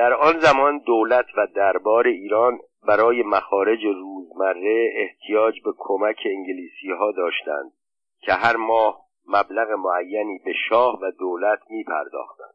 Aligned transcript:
در 0.00 0.14
آن 0.14 0.38
زمان 0.38 0.78
دولت 0.78 1.26
و 1.36 1.46
دربار 1.54 2.06
ایران 2.06 2.58
برای 2.86 3.22
مخارج 3.22 3.84
روزمره 3.84 4.92
احتیاج 4.96 5.62
به 5.62 5.72
کمک 5.78 6.16
انگلیسی 6.24 6.90
ها 6.98 7.12
داشتند 7.12 7.72
که 8.20 8.32
هر 8.32 8.56
ماه 8.56 9.00
مبلغ 9.28 9.70
معینی 9.70 10.38
به 10.44 10.52
شاه 10.68 10.98
و 11.02 11.10
دولت 11.18 11.58
می 11.70 11.84
پرداختند. 11.84 12.54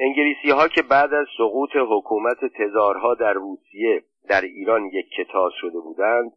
انگلیسی 0.00 0.50
ها 0.50 0.68
که 0.68 0.82
بعد 0.82 1.14
از 1.14 1.26
سقوط 1.38 1.70
حکومت 1.90 2.38
تزارها 2.58 3.14
در 3.14 3.32
روسیه 3.32 4.02
در 4.28 4.40
ایران 4.40 4.84
یک 4.84 5.06
کتاب 5.18 5.52
شده 5.60 5.80
بودند 5.80 6.32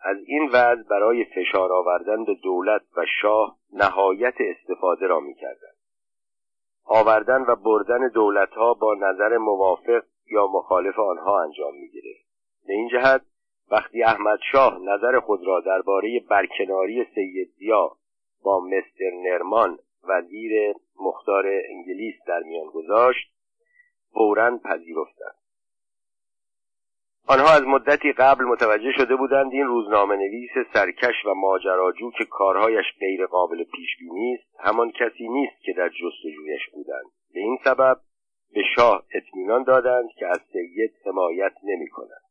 از 0.00 0.16
این 0.26 0.48
وضع 0.52 0.82
برای 0.90 1.24
فشار 1.24 1.72
آوردن 1.72 2.24
به 2.24 2.34
دولت 2.34 2.82
و 2.96 3.04
شاه 3.20 3.56
نهایت 3.72 4.34
استفاده 4.38 5.06
را 5.06 5.20
می‌کردند 5.20 5.75
آوردن 6.86 7.42
و 7.48 7.56
بردن 7.56 8.10
ها 8.56 8.74
با 8.74 8.94
نظر 8.94 9.36
موافق 9.36 10.02
یا 10.30 10.46
مخالف 10.46 10.98
آنها 10.98 11.42
انجام 11.42 11.74
می‌گرفت 11.74 12.26
به 12.66 12.72
این 12.72 12.88
جهت 12.88 13.22
وقتی 13.70 14.02
احمد 14.02 14.38
شاه 14.52 14.78
نظر 14.78 15.20
خود 15.20 15.46
را 15.46 15.60
درباره 15.60 16.20
برکناری 16.30 17.06
سید 17.14 17.48
زیا 17.58 17.90
با 18.42 18.60
مستر 18.60 19.10
نرمان 19.24 19.78
وزیر 20.08 20.74
مختار 21.00 21.46
انگلیس 21.46 22.14
در 22.26 22.42
میان 22.42 22.66
گذاشت 22.66 23.32
فورا 24.12 24.58
پذیرفتند. 24.64 25.45
آنها 27.28 27.54
از 27.54 27.62
مدتی 27.62 28.12
قبل 28.12 28.44
متوجه 28.44 28.92
شده 28.92 29.16
بودند 29.16 29.52
این 29.52 29.66
روزنامه 29.66 30.16
نویس 30.16 30.50
سرکش 30.72 31.14
و 31.26 31.34
ماجراجو 31.34 32.10
که 32.10 32.24
کارهایش 32.24 32.84
غیر 33.00 33.26
قابل 33.26 33.64
پیش 33.64 33.96
بینی 33.98 34.34
است 34.34 34.60
همان 34.60 34.90
کسی 34.90 35.28
نیست 35.28 35.62
که 35.62 35.72
در 35.72 35.88
جستجویش 35.88 36.68
بودند. 36.72 37.06
به 37.34 37.40
این 37.40 37.58
سبب 37.64 37.96
به 38.54 38.62
شاه 38.76 39.02
اطمینان 39.14 39.62
دادند 39.62 40.08
که 40.18 40.26
از 40.26 40.40
سید 40.52 40.92
حمایت 41.06 41.52
نمی 41.64 41.88
کنند. 41.88 42.22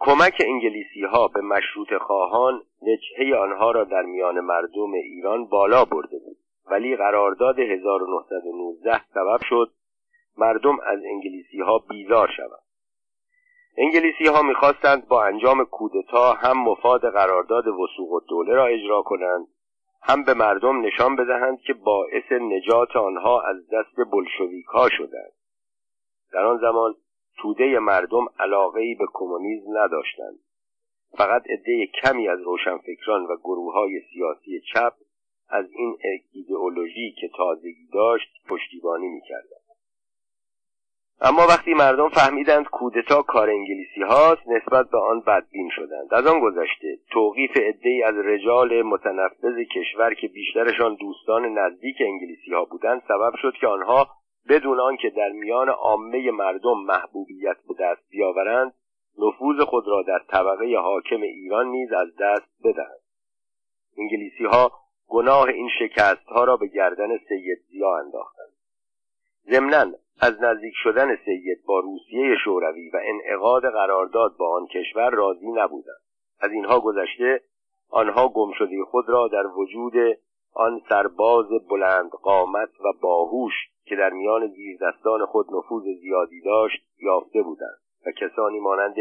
کمک 0.00 0.42
انگلیسی 0.46 1.02
ها 1.02 1.28
به 1.28 1.40
مشروط 1.40 1.94
خواهان 2.00 2.62
وجهه 2.82 3.36
آنها 3.36 3.70
را 3.70 3.84
در 3.84 4.02
میان 4.02 4.40
مردم 4.40 4.92
ایران 4.92 5.44
بالا 5.44 5.84
برده 5.84 6.18
بود. 6.18 6.36
ولی 6.70 6.96
قرارداد 6.96 7.58
1919 7.58 9.00
سبب 9.14 9.38
شد 9.48 9.70
مردم 10.38 10.80
از 10.80 10.98
انگلیسی 11.04 11.60
ها 11.60 11.78
بیزار 11.78 12.28
شوند. 12.36 12.69
انگلیسی 13.82 14.26
ها 14.26 14.42
می‌خواستند 14.42 15.08
با 15.08 15.24
انجام 15.24 15.64
کودتا 15.64 16.32
هم 16.32 16.58
مفاد 16.58 17.12
قرارداد 17.12 17.66
وسوق 17.66 18.12
الدوله 18.12 18.54
را 18.54 18.66
اجرا 18.66 19.02
کنند 19.02 19.46
هم 20.02 20.24
به 20.24 20.34
مردم 20.34 20.80
نشان 20.80 21.16
بدهند 21.16 21.60
که 21.60 21.72
باعث 21.74 22.32
نجات 22.32 22.96
آنها 22.96 23.40
از 23.40 23.56
دست 23.56 24.10
بلشویک 24.12 24.66
ها 24.66 24.88
شدند. 24.88 25.32
در 26.32 26.44
آن 26.44 26.58
زمان 26.58 26.94
توده 27.38 27.78
مردم 27.78 28.26
علاقه 28.38 28.96
به 28.98 29.06
کمونیسم 29.12 29.78
نداشتند. 29.78 30.38
فقط 31.18 31.42
عده 31.50 31.86
کمی 31.86 32.28
از 32.28 32.42
روشنفکران 32.42 33.26
و 33.26 33.36
گروه 33.36 33.74
های 33.74 34.00
سیاسی 34.12 34.60
چپ 34.74 34.92
از 35.48 35.66
این 35.72 35.98
ایدئولوژی 36.32 37.14
که 37.20 37.30
تازگی 37.36 37.88
داشت 37.92 38.30
پشتیبانی 38.48 39.08
می‌کردند. 39.08 39.59
اما 41.22 41.46
وقتی 41.46 41.74
مردم 41.74 42.08
فهمیدند 42.08 42.66
کودتا 42.66 43.22
کار 43.22 43.50
انگلیسی 43.50 44.02
هاست 44.02 44.48
نسبت 44.48 44.90
به 44.90 44.98
آن 44.98 45.20
بدبین 45.20 45.70
شدند. 45.76 46.14
از 46.14 46.26
آن 46.26 46.40
گذشته 46.40 46.98
توقیف 47.10 47.56
عدهای 47.56 48.02
از 48.02 48.14
رجال 48.14 48.82
متنفذ 48.82 49.56
کشور 49.76 50.14
که 50.14 50.28
بیشترشان 50.28 50.94
دوستان 50.94 51.58
نزدیک 51.58 51.96
انگلیسی 52.00 52.52
ها 52.52 52.64
بودند 52.64 53.02
سبب 53.08 53.32
شد 53.42 53.52
که 53.60 53.66
آنها 53.66 54.08
بدون 54.48 54.80
آنکه 54.80 55.10
در 55.10 55.28
میان 55.28 55.68
عامه 55.68 56.30
مردم 56.30 56.78
محبوبیت 56.86 57.56
به 57.68 57.74
دست 57.80 58.10
بیاورند 58.10 58.72
نفوذ 59.18 59.60
خود 59.60 59.84
را 59.88 60.02
در 60.02 60.20
طبقه 60.28 60.76
حاکم 60.76 61.22
ایران 61.22 61.66
نیز 61.66 61.92
از 61.92 62.08
دست 62.20 62.50
بدهند. 62.64 63.00
انگلیسی 63.98 64.44
ها 64.44 64.72
گناه 65.08 65.48
این 65.48 65.68
شکست 65.78 66.26
ها 66.26 66.44
را 66.44 66.56
به 66.56 66.66
گردن 66.66 67.18
سید 67.28 67.58
زیا 67.70 67.96
انداختند. 67.96 68.52
ضمنا 69.50 69.92
از 70.22 70.42
نزدیک 70.42 70.74
شدن 70.82 71.16
سید 71.16 71.64
با 71.66 71.80
روسیه 71.80 72.36
شوروی 72.44 72.90
و 72.90 73.00
انعقاد 73.04 73.62
قرارداد 73.62 74.36
با 74.36 74.56
آن 74.56 74.66
کشور 74.66 75.10
راضی 75.10 75.52
نبودند. 75.52 76.00
از 76.40 76.50
اینها 76.50 76.80
گذشته 76.80 77.40
آنها 77.90 78.28
گمشده 78.28 78.84
خود 78.84 79.08
را 79.08 79.28
در 79.28 79.46
وجود 79.46 79.92
آن 80.54 80.80
سرباز 80.88 81.46
بلند 81.70 82.10
قامت 82.10 82.68
و 82.80 82.92
باهوش 83.00 83.52
که 83.84 83.96
در 83.96 84.10
میان 84.10 84.46
زیردستان 84.46 85.26
خود 85.26 85.46
نفوذ 85.54 85.84
زیادی 86.00 86.40
داشت 86.40 86.82
یافته 87.02 87.42
بودند 87.42 87.78
و 88.06 88.10
کسانی 88.10 88.60
مانند 88.60 88.96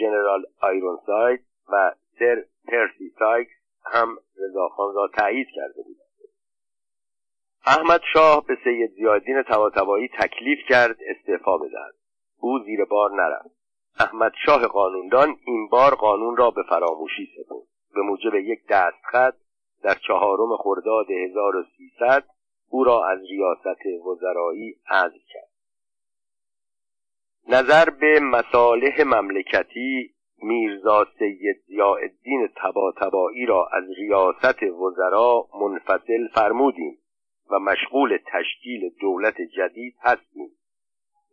ژنرال 0.00 0.44
آیرونساید 0.60 1.40
و 1.72 1.94
سر 2.18 2.44
پرسی 2.68 3.12
سایکس 3.18 3.52
هم 3.84 4.08
رضاخان 4.38 4.94
را 4.94 5.08
تایید 5.08 5.48
کرده 5.54 5.82
بودند. 5.82 6.03
احمد 7.66 8.00
شاه 8.12 8.46
به 8.46 8.58
سید 8.64 8.90
ضیاالدین 8.90 9.42
طباطبایی 9.42 10.08
تکلیف 10.08 10.58
کرد 10.68 10.96
استعفا 11.08 11.58
بدهد. 11.58 11.94
او 12.40 12.58
زیر 12.58 12.84
بار 12.84 13.10
نرفت. 13.14 13.56
احمد 13.98 14.32
شاه 14.46 14.66
قانون‌دان 14.66 15.36
این 15.46 15.68
بار 15.68 15.94
قانون 15.94 16.36
را 16.36 16.50
به 16.50 16.62
فراموشی 16.68 17.28
سپرد. 17.36 17.66
به 17.94 18.00
موجب 18.00 18.34
یک 18.34 18.66
دستخط 18.68 19.34
در 19.82 19.94
چهارم 19.94 20.56
خرداد 20.56 21.10
1300 21.10 22.24
او 22.68 22.84
را 22.84 23.08
از 23.08 23.18
ریاست 23.30 24.06
وزرایی 24.06 24.76
عزل 24.90 25.18
کرد. 25.32 25.50
نظر 27.48 27.90
به 27.90 28.20
مصالح 28.20 29.02
مملکتی 29.04 30.14
میرزا 30.42 31.06
سید 31.18 31.56
ضیاءالدین 31.66 32.48
تباتبایی 32.56 33.46
را 33.46 33.68
از 33.72 33.84
ریاست 33.96 34.62
وزرا 34.62 35.48
منفصل 35.60 36.28
فرمودیم. 36.34 36.98
و 37.50 37.58
مشغول 37.58 38.18
تشکیل 38.26 38.90
دولت 39.00 39.34
جدید 39.40 39.94
هستیم 40.02 40.50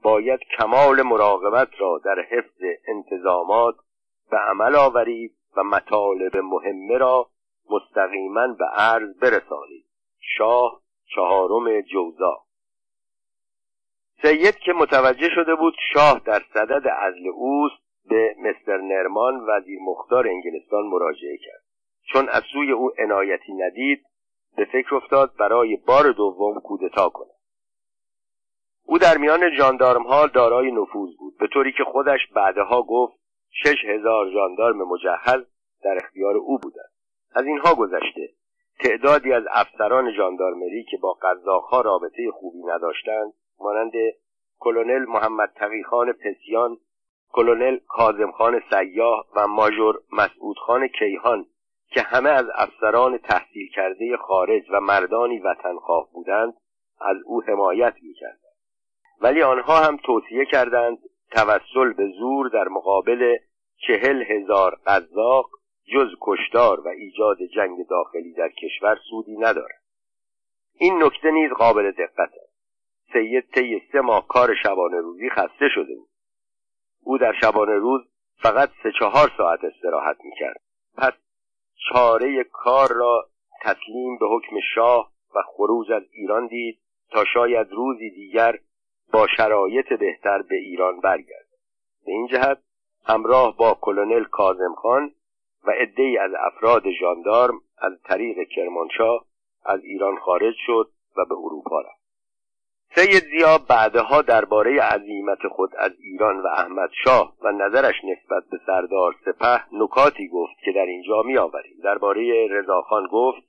باید 0.03 0.39
کمال 0.57 1.01
مراقبت 1.01 1.69
را 1.77 2.01
در 2.05 2.19
حفظ 2.29 2.63
انتظامات 2.88 3.75
به 4.31 4.38
عمل 4.38 4.75
آورید 4.75 5.35
و 5.57 5.63
مطالب 5.63 6.38
مهمه 6.38 6.97
را 6.97 7.29
مستقیما 7.69 8.47
به 8.47 8.66
عرض 8.66 9.17
برسانید. 9.19 9.85
شاه 10.38 10.81
چهارم 11.16 11.81
جوزا. 11.81 12.38
سید 14.22 14.55
که 14.55 14.73
متوجه 14.73 15.29
شده 15.35 15.55
بود 15.55 15.73
شاه 15.93 16.22
در 16.25 16.41
صدد 16.53 16.88
ازل 16.88 17.28
اوست 17.28 17.81
به 18.09 18.35
مستر 18.39 18.78
نرمان 18.78 19.45
وزیر 19.47 19.79
مختار 19.81 20.28
انگلستان 20.28 20.83
مراجعه 20.85 21.38
کرد. 21.38 21.63
چون 22.13 22.29
از 22.29 22.43
سوی 22.53 22.72
او 22.72 22.91
عنایتی 22.99 23.53
ندید 23.53 24.05
به 24.57 24.66
فکر 24.66 24.95
افتاد 24.95 25.31
برای 25.39 25.75
بار 25.75 26.12
دوم 26.12 26.59
کودتا 26.59 27.09
کند 27.09 27.31
او 28.85 28.97
در 28.97 29.17
میان 29.17 29.57
جاندارم 29.57 30.03
ها 30.03 30.28
دارای 30.28 30.72
نفوذ 30.72 31.09
بود 31.19 31.38
به 31.38 31.47
طوری 31.47 31.72
که 31.72 31.84
خودش 31.84 32.19
بعدها 32.35 32.84
گفت 32.84 33.13
شش 33.51 33.85
هزار 33.85 34.31
جاندارم 34.34 34.78
مجهز 34.78 35.41
در 35.84 35.97
اختیار 36.03 36.35
او 36.35 36.57
بودند 36.57 36.91
از 37.35 37.45
اینها 37.45 37.75
گذشته 37.75 38.29
تعدادی 38.79 39.34
از 39.34 39.44
افسران 39.51 40.13
جاندارمری 40.17 40.84
که 40.84 40.97
با 40.97 41.13
قزاقها 41.13 41.81
رابطه 41.81 42.31
خوبی 42.31 42.63
نداشتند 42.63 43.34
مانند 43.59 43.91
کلونل 44.59 45.06
محمد 45.06 45.51
تقیخان 45.56 46.13
پسیان 46.13 46.78
کلونل 47.31 47.79
کازمخان 47.88 48.61
سیاه 48.69 49.25
و 49.35 49.47
ماژور 49.47 50.00
مسعودخان 50.11 50.88
کیهان 50.88 51.45
که 51.91 52.02
همه 52.02 52.29
از 52.29 52.46
افسران 52.56 53.18
تحصیل 53.18 53.69
کرده 53.69 54.18
خارج 54.18 54.63
و 54.69 54.79
مردانی 54.79 55.40
وطنخواه 55.40 56.07
بودند 56.13 56.53
از 57.02 57.18
او 57.25 57.44
حمایت 57.44 57.94
می‌کردند. 58.02 58.56
ولی 59.22 59.41
آنها 59.41 59.79
هم 59.79 59.97
توصیه 59.97 60.46
کردند 60.46 60.97
توسل 61.32 61.93
به 61.93 62.08
زور 62.20 62.49
در 62.49 62.67
مقابل 62.67 63.38
چهل 63.88 64.23
هزار 64.23 64.78
قذاق 64.88 65.49
جز 65.93 66.08
کشتار 66.22 66.79
و 66.79 66.88
ایجاد 66.88 67.38
جنگ 67.55 67.88
داخلی 67.88 68.34
در 68.34 68.49
کشور 68.49 68.97
سودی 69.09 69.37
ندارد. 69.37 69.82
این 70.78 71.03
نکته 71.03 71.32
نیز 71.32 71.52
قابل 71.52 71.91
دقت 71.91 72.20
است. 72.20 72.52
سید 73.14 73.52
طی 73.53 73.82
سه 73.91 74.02
ماه 74.02 74.28
کار 74.28 74.55
شبانه 74.64 74.97
روزی 74.97 75.29
خسته 75.29 75.70
شده 75.70 75.96
بود. 75.96 76.09
او 77.03 77.17
در 77.17 77.34
شبانه 77.41 77.76
روز 77.76 78.02
فقط 78.37 78.70
سه 78.84 78.91
چهار 78.99 79.32
ساعت 79.37 79.59
استراحت 79.64 80.17
می‌کرد. 80.23 80.61
پس 80.97 81.14
چاره 81.89 82.43
کار 82.43 82.93
را 82.93 83.28
تسلیم 83.61 84.17
به 84.17 84.25
حکم 84.28 84.55
شاه 84.75 85.11
و 85.35 85.39
خروج 85.41 85.91
از 85.91 86.03
ایران 86.11 86.47
دید 86.47 86.79
تا 87.11 87.25
شاید 87.33 87.72
روزی 87.72 88.09
دیگر 88.09 88.59
با 89.13 89.28
شرایط 89.37 89.93
بهتر 89.93 90.41
به 90.41 90.55
ایران 90.55 90.99
برگرد 90.99 91.47
به 92.05 92.11
این 92.11 92.28
جهت 92.28 92.57
همراه 93.05 93.57
با 93.57 93.78
کلونل 93.81 94.23
کازم 94.23 94.73
خان 94.75 95.11
و 95.67 95.72
عدهای 95.72 96.17
از 96.17 96.31
افراد 96.39 96.83
ژاندارم 96.99 97.61
از 97.78 98.01
طریق 98.03 98.37
کرمانشاه 98.55 99.25
از 99.66 99.84
ایران 99.84 100.17
خارج 100.17 100.55
شد 100.66 100.89
و 101.17 101.25
به 101.25 101.35
اروپا 101.35 101.81
رفت. 101.81 102.00
سید 102.96 103.23
زیا 103.23 103.58
بعدها 103.58 104.22
درباره 104.22 104.82
عظیمت 104.82 105.47
خود 105.47 105.76
از 105.78 105.91
ایران 105.99 106.40
و 106.40 106.47
احمد 106.47 106.90
شاه 107.03 107.34
و 107.41 107.52
نظرش 107.52 107.96
نسبت 108.03 108.43
به 108.52 108.59
سردار 108.66 109.16
سپه 109.26 109.64
نکاتی 109.72 110.28
گفت 110.28 110.53
که 110.66 110.72
در 110.72 110.85
اینجا 110.85 111.22
می 111.22 111.38
آوریم 111.38 111.78
درباره 111.84 112.47
رضاخان 112.49 113.08
گفت 113.11 113.43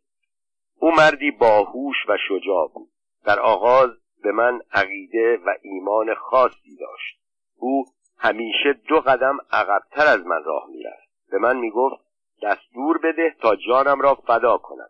او 0.78 0.90
مردی 0.94 1.30
باهوش 1.30 1.96
و 2.08 2.16
شجاع 2.28 2.68
بود. 2.74 2.88
در 3.24 3.40
آغاز 3.40 3.90
به 4.22 4.32
من 4.32 4.60
عقیده 4.72 5.36
و 5.46 5.54
ایمان 5.62 6.14
خاصی 6.14 6.76
داشت. 6.80 7.18
او 7.58 7.84
همیشه 8.18 8.72
دو 8.88 9.00
قدم 9.00 9.38
عقبتر 9.52 10.06
از 10.06 10.26
من 10.26 10.44
راه 10.44 10.66
می‌رفت. 10.70 11.08
به 11.30 11.38
من 11.38 11.56
می‌گفت 11.56 11.96
دستور 12.42 12.98
بده 12.98 13.36
تا 13.40 13.56
جانم 13.56 14.00
را 14.00 14.14
فدا 14.14 14.58
کنم. 14.58 14.88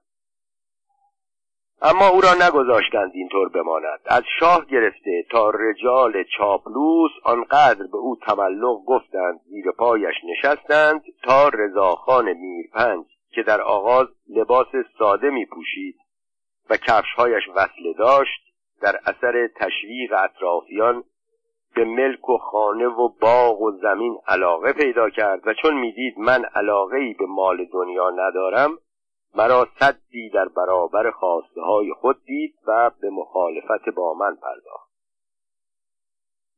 اما 1.85 2.09
او 2.09 2.21
را 2.21 2.35
نگذاشتند 2.35 3.11
اینطور 3.15 3.49
بماند. 3.49 4.01
از 4.07 4.23
شاه 4.41 4.67
گرفته 4.67 5.25
تا 5.31 5.51
رجال 5.51 6.25
چاپلوس 6.39 7.11
آنقدر 7.25 7.87
به 7.93 7.97
او 7.97 8.17
تملق 8.27 8.77
گفتند 8.87 9.41
زیر 9.51 9.71
پایش 9.79 10.15
نشستند 10.25 11.03
تا 11.25 11.49
رضاخان 11.49 12.33
میرپنج 12.33 13.05
که 13.31 13.43
در 13.43 13.61
آغاز 13.61 14.07
لباس 14.29 14.67
ساده 14.99 15.31
می 15.31 15.47
پوشید 15.47 15.97
و 16.71 16.77
کفشهایش 16.77 17.43
وصله 17.55 17.93
داشت 17.99 18.43
در 18.83 18.97
اثر 19.07 19.49
تشویق 19.57 20.13
اطرافیان 20.19 21.05
به 21.75 21.85
ملک 21.85 22.29
و 22.29 22.39
خانه 22.39 22.87
و 22.87 23.09
باغ 23.21 23.63
و 23.63 23.73
زمین 23.83 24.19
علاقه 24.29 24.73
پیدا 24.73 25.11
کرد. 25.11 25.47
و 25.47 25.55
چون 25.55 25.75
می‌دید 25.75 26.19
من 26.19 26.45
علاقه 26.45 26.97
ای 26.97 27.15
به 27.15 27.27
مال 27.27 27.65
دنیا 27.73 28.11
ندارم 28.11 28.79
مرا 29.35 29.69
صدی 29.81 30.31
در 30.31 30.49
برابر 30.49 31.11
خواسته 31.11 31.61
های 31.61 31.93
خود 31.93 32.25
دید 32.25 32.55
و 32.67 32.91
به 33.01 33.11
مخالفت 33.11 33.89
با 33.97 34.15
من 34.15 34.37
پرداخت. 34.37 34.93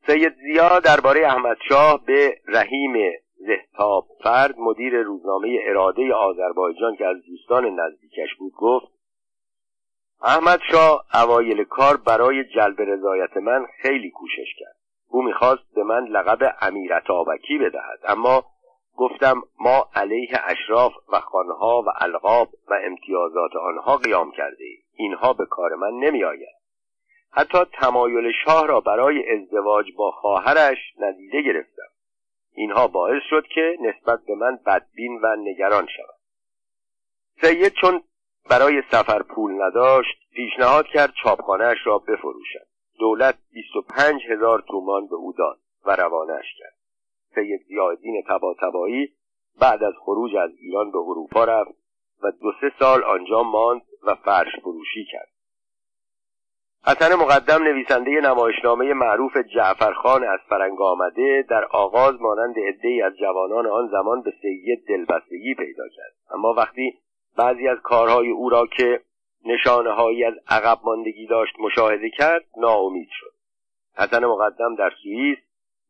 سید 0.07 0.35
زیا 0.35 0.81
درباره 0.81 1.27
احمد 1.27 1.57
شاه 1.69 2.05
به 2.05 2.39
رحیم 2.49 3.13
زهتاب 3.47 4.07
فرد 4.25 4.59
مدیر 4.59 5.03
روزنامه 5.03 5.59
اراده 5.63 6.15
آذربایجان 6.15 6.97
که 6.97 7.07
از 7.07 7.17
دوستان 7.27 7.81
نزدیکش 7.81 8.35
بود 8.39 8.53
گفت 8.53 8.87
احمد 10.23 10.61
شاه 10.71 11.05
اوایل 11.15 11.65
کار 11.65 11.97
برای 11.97 12.45
جلب 12.45 12.81
رضایت 12.81 13.37
من 13.37 13.67
خیلی 13.83 14.11
کوشش 14.11 14.55
کرد. 14.59 14.77
او 15.09 15.23
می‌خواست 15.23 15.75
به 15.75 15.83
من 15.83 16.05
لقب 16.05 16.55
امیرتابکی 16.61 17.59
بدهد 17.59 18.01
اما 18.05 18.45
گفتم 18.97 19.43
ما 19.61 19.89
علیه 19.95 20.41
اشراف 20.45 20.93
و 21.09 21.21
خانها 21.21 21.83
و 21.83 21.91
القاب 22.01 22.49
و 22.69 22.75
امتیازات 22.85 23.57
آنها 23.57 23.97
قیام 23.97 24.31
کرده 24.31 24.65
اینها 24.97 25.33
به 25.33 25.47
کار 25.47 25.75
من 25.75 25.93
نمی 25.93 26.25
آید. 26.25 26.55
حتی 27.31 27.59
تمایل 27.65 28.33
شاه 28.45 28.67
را 28.67 28.81
برای 28.81 29.33
ازدواج 29.33 29.87
با 29.97 30.11
خواهرش 30.11 30.79
ندیده 30.99 31.43
گرفتم. 31.43 31.89
اینها 32.53 32.87
باعث 32.89 33.23
شد 33.31 33.47
که 33.47 33.77
نسبت 33.81 34.25
به 34.27 34.35
من 34.35 34.59
بدبین 34.67 35.21
و 35.23 35.37
نگران 35.37 35.87
شود. 35.87 36.15
سید 37.41 37.73
چون 37.73 38.03
برای 38.51 38.83
سفر 38.91 39.23
پول 39.23 39.63
نداشت 39.63 40.19
پیشنهاد 40.35 40.87
کرد 40.87 41.13
چاپخانهاش 41.23 41.79
را 41.85 41.99
بفروشد. 41.99 42.67
دولت 42.99 43.39
25 43.53 44.23
هزار 44.31 44.65
تومان 44.69 45.07
به 45.07 45.15
او 45.15 45.33
داد 45.33 45.59
و 45.85 45.97
روانش 45.97 46.45
کرد. 46.59 46.74
سید 47.35 47.61
زیادین 47.69 48.23
تبا 48.29 48.55
تبایی 48.61 49.13
بعد 49.61 49.85
از 49.85 49.95
خروج 50.01 50.37
از 50.37 50.51
ایران 50.59 50.91
به 50.91 50.99
اروپا 50.99 51.45
رفت 51.45 51.75
و 52.23 52.31
دو 52.31 52.53
سه 52.61 52.73
سال 52.79 53.05
آنجا 53.05 53.43
ماند 53.43 53.83
و 54.07 54.15
فرش 54.15 54.61
فروشی 54.63 55.05
کرد. 55.13 55.29
حسن 56.87 57.15
مقدم 57.15 57.65
نویسنده 57.65 58.11
نمایشنامه 58.11 58.95
معروف 58.95 59.37
جعفرخان 59.37 60.25
از 60.25 60.39
فرنگ 60.49 60.81
آمده 60.83 61.45
در 61.49 61.65
آغاز 61.65 62.21
مانند 62.21 62.55
عدهای 62.59 63.03
از 63.03 63.17
جوانان 63.17 63.67
آن 63.67 63.89
زمان 63.89 64.23
به 64.23 64.33
سید 64.43 64.87
دلبستگی 64.89 65.55
پیدا 65.55 65.89
کرد. 65.97 66.15
اما 66.31 66.53
وقتی 66.53 66.99
بعضی 67.37 67.69
از 67.69 67.79
کارهای 67.83 68.31
او 68.31 68.49
را 68.49 68.67
که 68.67 69.01
نشانه 69.45 69.91
هایی 69.91 70.25
از 70.25 70.35
عقب 70.49 70.79
ماندگی 70.85 71.27
داشت 71.27 71.61
مشاهده 71.61 72.11
کرد 72.11 72.45
ناامید 72.57 73.09
شد. 73.11 73.33
حسن 73.97 74.25
مقدم 74.25 74.75
در 74.75 74.91
سوئیس 75.03 75.39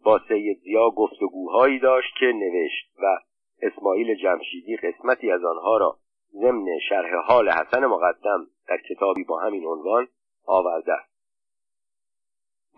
با 0.05 0.21
سید 0.29 0.59
زیا 0.59 0.91
گفتگوهایی 0.91 1.79
داشت 1.79 2.15
که 2.21 2.27
نوشت 2.27 2.91
و 3.03 3.19
اسماعیل 3.62 4.15
جمشیدی 4.15 4.77
قسمتی 4.77 5.31
از 5.31 5.45
آنها 5.45 5.77
را 5.77 5.97
ضمن 6.33 6.67
شرح 6.89 7.15
حال 7.27 7.49
حسن 7.49 7.87
مقدم 7.87 8.47
در 8.69 8.79
کتابی 8.91 9.25
با 9.25 9.41
همین 9.41 9.67
عنوان 9.67 10.09
آورده 10.47 10.93
است. 10.93 11.15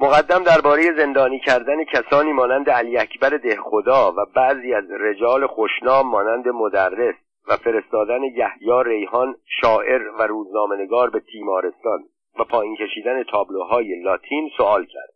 مقدم 0.01 0.45
درباره 0.45 0.97
زندانی 0.97 1.39
کردن 1.39 1.85
کسانی 1.85 2.33
مانند 2.33 2.71
علی 2.71 2.99
اکبر 2.99 3.29
دهخدا 3.29 4.13
و 4.13 4.27
بعضی 4.35 4.75
از 4.75 4.85
رجال 4.91 5.47
خوشنام 5.47 6.11
مانند 6.11 6.49
مدرس 6.49 7.15
و 7.49 7.57
فرستادن 7.57 8.23
یحیی 8.23 8.85
ریحان 8.85 9.37
شاعر 9.61 10.09
و 10.09 10.23
روزنامهنگار 10.23 11.11
به 11.11 11.21
تیمارستان 11.21 12.05
و 12.39 12.45
پایین 12.45 12.77
کشیدن 12.77 13.23
تابلوهای 13.23 14.03
لاتین 14.03 14.51
سوال 14.57 14.85
کرد. 14.85 15.13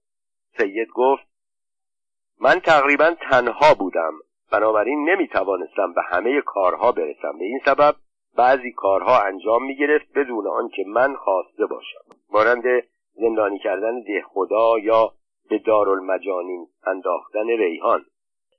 سید 0.59 0.89
گفت 0.95 1.30
من 2.41 2.61
تقریبا 2.61 3.15
تنها 3.31 3.75
بودم. 3.75 4.13
بنابراین 4.53 5.11
نمی 5.11 5.29
توانستم 5.29 5.93
به 5.93 6.03
همه 6.03 6.41
کارها 6.41 6.93
برسم. 6.93 7.39
به 7.39 7.45
این 7.45 7.61
سبب 7.65 7.95
بعضی 8.37 8.73
کارها 8.73 9.23
انجام 9.23 9.65
می 9.65 9.77
گرفت 9.77 10.07
بدون 10.15 10.47
آنکه 10.47 10.85
من 10.87 11.15
خواسته 11.15 11.67
باشم. 11.67 12.01
مانند 12.31 12.65
زندانی 13.15 13.59
کردن 13.59 14.01
ده 14.01 14.23
خدا 14.35 14.79
یا 14.79 15.13
به 15.51 15.59
دارالمجانین 15.59 16.67
انداختن 16.87 17.47
ریحان. 17.47 18.05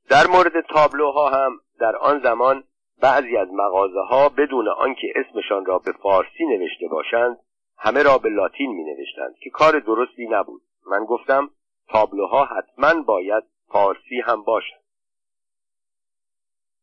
در 0.09 0.27
مورد 0.27 0.61
تابلوها 0.61 1.29
هم 1.29 1.59
در 1.79 1.95
آن 1.95 2.19
زمان 2.19 2.63
بعضی 3.01 3.37
از 3.37 3.47
مغازه 3.53 3.99
ها 3.99 4.29
بدون 4.29 4.67
آنکه 4.67 5.13
اسمشان 5.15 5.65
را 5.65 5.79
به 5.79 5.91
فارسی 5.91 6.45
نوشته 6.45 6.87
باشند 6.87 7.37
همه 7.77 8.03
را 8.03 8.17
به 8.17 8.29
لاتین 8.29 8.71
می 8.71 8.83
نوشتند 8.83 9.35
که 9.43 9.49
کار 9.49 9.79
درستی 9.79 10.27
نبود. 10.27 10.61
من 10.91 11.05
گفتم 11.05 11.49
تابلوها 11.89 12.45
حتما 12.45 13.01
باید 13.01 13.43
فارسی 13.73 14.21
هم 14.25 14.43
باشد 14.43 14.81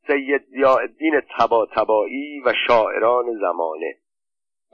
سید 0.07 0.45
زیادین 0.45 1.21
تبا 1.39 1.67
تبایی 1.67 2.41
و 2.41 2.53
شاعران 2.67 3.25
زمانه. 3.41 3.97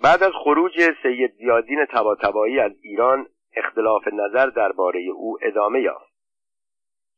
بعد 0.02 0.22
از 0.22 0.32
خروج 0.44 0.72
سید 1.02 1.34
زیادین 1.38 1.87
تبا 1.93 2.14
تبایی 2.14 2.61
از 2.61 2.72
ایران 2.82 3.26
اختلاف 3.56 4.02
نظر 4.12 4.46
درباره 4.46 5.00
او 5.00 5.38
ادامه 5.43 5.81
یافت. 5.81 6.14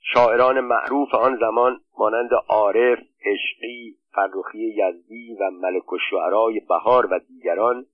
شاعران 0.00 0.60
معروف 0.60 1.14
آن 1.14 1.36
زمان 1.40 1.80
مانند 1.98 2.30
عارف، 2.48 2.98
عشقی، 3.24 3.96
فرخی 4.12 4.74
یزدی 4.76 5.36
و 5.40 5.50
ملک 5.50 5.92
و 5.92 5.98
شعرای 6.10 6.60
بهار 6.60 7.06
و 7.06 7.18
دیگران 7.18 7.86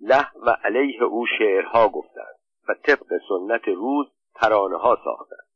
له 0.00 0.26
و 0.46 0.50
علیه 0.64 1.02
او 1.02 1.26
شعرها 1.38 1.88
گفتند 1.88 2.34
و 2.68 2.74
طبق 2.74 3.06
سنت 3.28 3.68
روز 3.68 4.06
ترانه 4.34 4.76
ها 4.76 4.98
ساختند. 5.04 5.49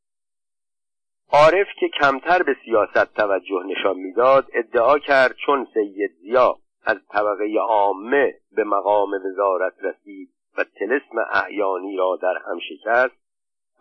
عارف 1.31 1.67
که 1.79 1.87
کمتر 2.01 2.43
به 2.43 2.55
سیاست 2.65 3.13
توجه 3.13 3.63
نشان 3.65 3.97
می‌داد 3.97 4.47
ادعا 4.53 4.99
کرد 4.99 5.35
چون 5.45 5.67
سید 5.73 6.11
زیا 6.21 6.57
از 6.85 6.97
طبقه 7.09 7.57
عامه 7.59 8.33
به 8.51 8.63
مقام 8.63 9.11
وزارت 9.25 9.73
رسید 9.81 10.29
و 10.57 10.63
تلسم 10.63 11.17
اعیانی 11.31 11.97
را 11.97 12.19
در 12.21 12.37
هم 12.45 12.59
شکست 12.59 13.15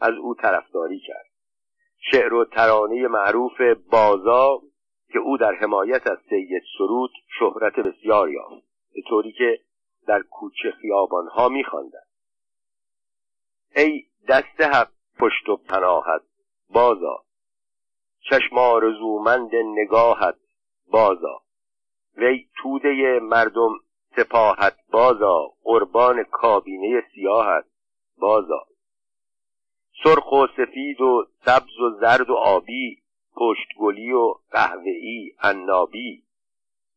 از 0.01 0.15
او 0.15 0.35
طرفداری 0.35 0.99
کرد. 0.99 1.27
شعر 2.11 2.35
و 2.35 2.45
ترانه 2.45 3.09
معروف 3.09 3.61
بازا 3.91 4.61
که 5.13 5.19
او 5.19 5.37
در 5.37 5.55
حمایت 5.55 6.07
از 6.07 6.19
سید 6.29 6.63
سرود 6.79 7.11
شهرت 7.39 7.75
بسیار 7.75 8.31
یافت 8.31 8.65
به 8.95 9.03
طوری 9.09 9.33
که 9.33 9.61
در 10.07 10.23
کوچه 10.23 10.71
خیابانها 10.71 11.49
میخواندند. 11.49 12.07
ای 13.77 14.05
دست 14.29 14.61
حق 14.61 14.89
پشت 15.19 15.49
و 15.49 15.57
پناهت 15.57 16.23
بازا 16.71 17.24
چشم 18.31 18.59
آرزومند 18.59 19.51
نگاهت 19.55 20.37
بازا 20.91 21.41
وی 22.17 22.47
توده 22.57 23.21
مردم 23.23 23.71
سپاهت 24.17 24.77
بازا 24.91 25.53
قربان 25.63 26.25
کابینه 26.25 27.03
سیاهت 27.15 27.65
بازا 28.19 28.67
سرخ 30.05 30.33
و 30.33 30.47
سفید 30.57 31.01
و 31.01 31.27
سبز 31.45 31.81
و 31.81 31.91
زرد 32.01 32.31
و 32.31 32.35
آبی 32.35 32.99
پشتگلی 33.37 34.13
و 34.13 34.35
قهوه‌ای 34.51 35.33
عنابی 35.43 36.23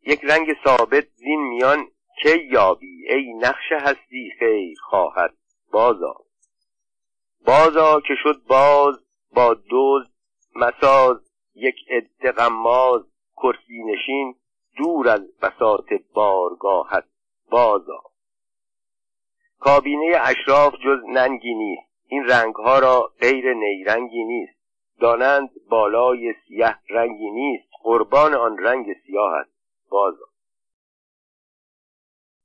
یک 0.05 0.19
رنگ 0.23 0.47
ثابت 0.63 1.07
زین 1.15 1.39
میان 1.39 1.87
کی 2.23 2.47
یابی؟ 2.51 3.07
ای 3.09 3.33
نقش 3.33 3.71
هستی 3.71 4.31
خیر 4.39 4.77
خواهد. 4.81 5.33
بازا 5.71 6.15
بازا 7.45 8.01
که 8.01 8.13
شد 8.23 8.41
باز 8.47 8.95
با 9.33 9.53
دوز 9.53 10.07
مساز 10.57 11.17
یک 11.55 11.75
عده 11.89 12.31
غماز 12.31 13.01
کرسی 13.37 13.83
نشین 13.83 14.35
دور 14.77 15.09
از 15.09 15.21
بساط 15.41 15.93
بارگاهت 16.13 17.03
بازا 17.49 18.01
کابینه 19.59 20.17
اشراف 20.21 20.73
جز 20.73 20.99
ننگی 21.07 21.53
نیست. 21.53 21.87
این 22.07 22.23
رنگها 22.23 22.79
را 22.79 23.11
غیر 23.21 23.53
نیرنگی 23.53 24.23
نیست. 24.23 24.57
دانند 24.99 25.49
بالای 25.69 26.33
سیه 26.47 26.75
رنگی 26.89 27.31
نیست. 27.31 27.67
قربان 27.83 28.33
آن 28.33 28.57
رنگ 28.57 28.85
سیاه 29.05 29.33
است. 29.33 29.51
بازا 29.89 30.25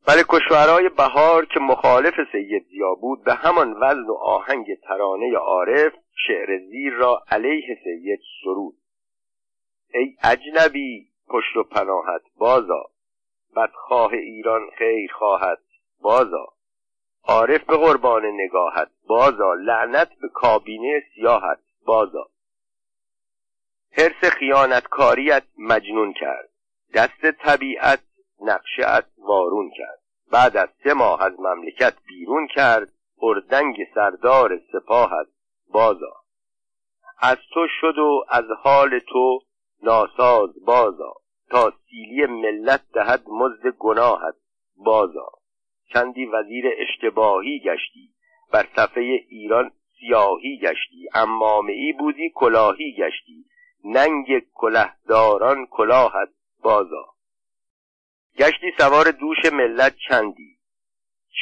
بله 0.06 0.25
کشورهای 0.28 0.88
بهار 0.88 1.44
که 1.44 1.61
مخالف 1.61 2.14
سید 2.32 2.66
زیا 2.71 2.94
بود 2.94 3.25
به 3.25 3.35
همان 3.35 3.73
وزن 3.73 4.06
و 4.06 4.14
آهنگ 4.14 4.66
ترانه 4.80 5.37
عارف 5.37 5.92
شعر 6.26 6.59
زیر 6.59 6.92
را 6.92 7.23
علیه 7.30 7.78
سید 7.85 8.21
سرود. 8.44 8.75
ای 9.94 10.16
اجنبی 10.23 11.09
پشت 11.28 11.56
و 11.56 11.62
پناهت 11.62 12.23
بازا. 12.38 12.85
بدخواه 13.56 14.12
ایران 14.12 14.71
خیر 14.78 15.12
خواهد 15.12 15.59
بازا. 16.00 16.49
عارف 17.25 17.64
به 17.64 17.76
قربان 17.76 18.26
نگاهت 18.26 18.88
بازا. 19.06 19.54
لعنت 19.54 20.09
به 20.23 20.28
کابینه 20.28 21.02
سیاهت 21.14 21.59
بازا. 21.85 22.28
حرس 23.92 24.25
خیانتکاریت 24.25 25.42
مجنون 25.59 26.12
کرد. 26.12 26.49
دست 26.94 27.30
طبیعت 27.30 28.00
نقشه 28.42 29.02
وارون 29.18 29.70
کرد. 29.70 29.99
بعد 30.32 30.56
از 30.56 30.68
سه 30.84 30.94
ماه 30.94 31.22
از 31.22 31.40
مملکت 31.40 31.94
بیرون 32.06 32.46
کرد 32.46 32.92
اردنگ 33.22 33.76
سردار 33.94 34.61
سپاهت 34.72 35.26
بازا 35.72 36.16
از 37.20 37.37
تو 37.54 37.66
شد 37.80 37.99
و 37.99 38.25
از 38.28 38.44
حال 38.62 38.99
تو 38.99 39.40
ناساز 39.82 40.50
بازا 40.66 41.14
تا 41.50 41.72
سیلی 41.90 42.26
ملت 42.26 42.82
دهد 42.94 43.22
مزد 43.28 43.66
گناهت 43.78 44.34
بازا 44.76 45.28
چندی 45.92 46.26
وزیر 46.26 46.64
اشتباهی 46.78 47.61
گشتی 47.61 48.11
بر 48.52 48.68
صفحه 48.76 49.25
ایران 49.28 49.70
سیاهی 50.00 50.58
گشتی 50.58 51.08
امامه 51.14 51.72
ای 51.72 51.92
بودی 51.92 52.30
کلاهی 52.34 52.94
گشتی. 52.99 53.44
ننگ 53.84 54.42
کلهداران 54.54 55.66
کلاهت 55.66 56.28
بازا 56.62 57.04
گشتی 58.39 58.73
سوار 58.79 59.11
دوش 59.11 59.53
ملت 59.53 59.95
چندی؟ 60.09 60.57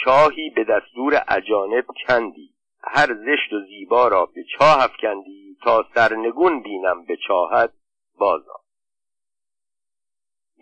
چاهی 0.04 0.50
به 0.50 0.64
دستور 0.64 1.22
اجانب 1.28 1.84
کندی؟ 2.08 2.50
هر 2.82 3.06
زشت 3.06 3.52
و 3.52 3.60
زیبا 3.60 4.08
را 4.08 4.26
به 4.26 4.44
چاه 4.58 4.84
افکندی؟ 4.84 5.56
تا 5.62 5.84
سرنگون 5.94 6.62
بینم 6.62 7.04
به 7.04 7.16
چاهت 7.16 7.70
بازا 8.18 8.60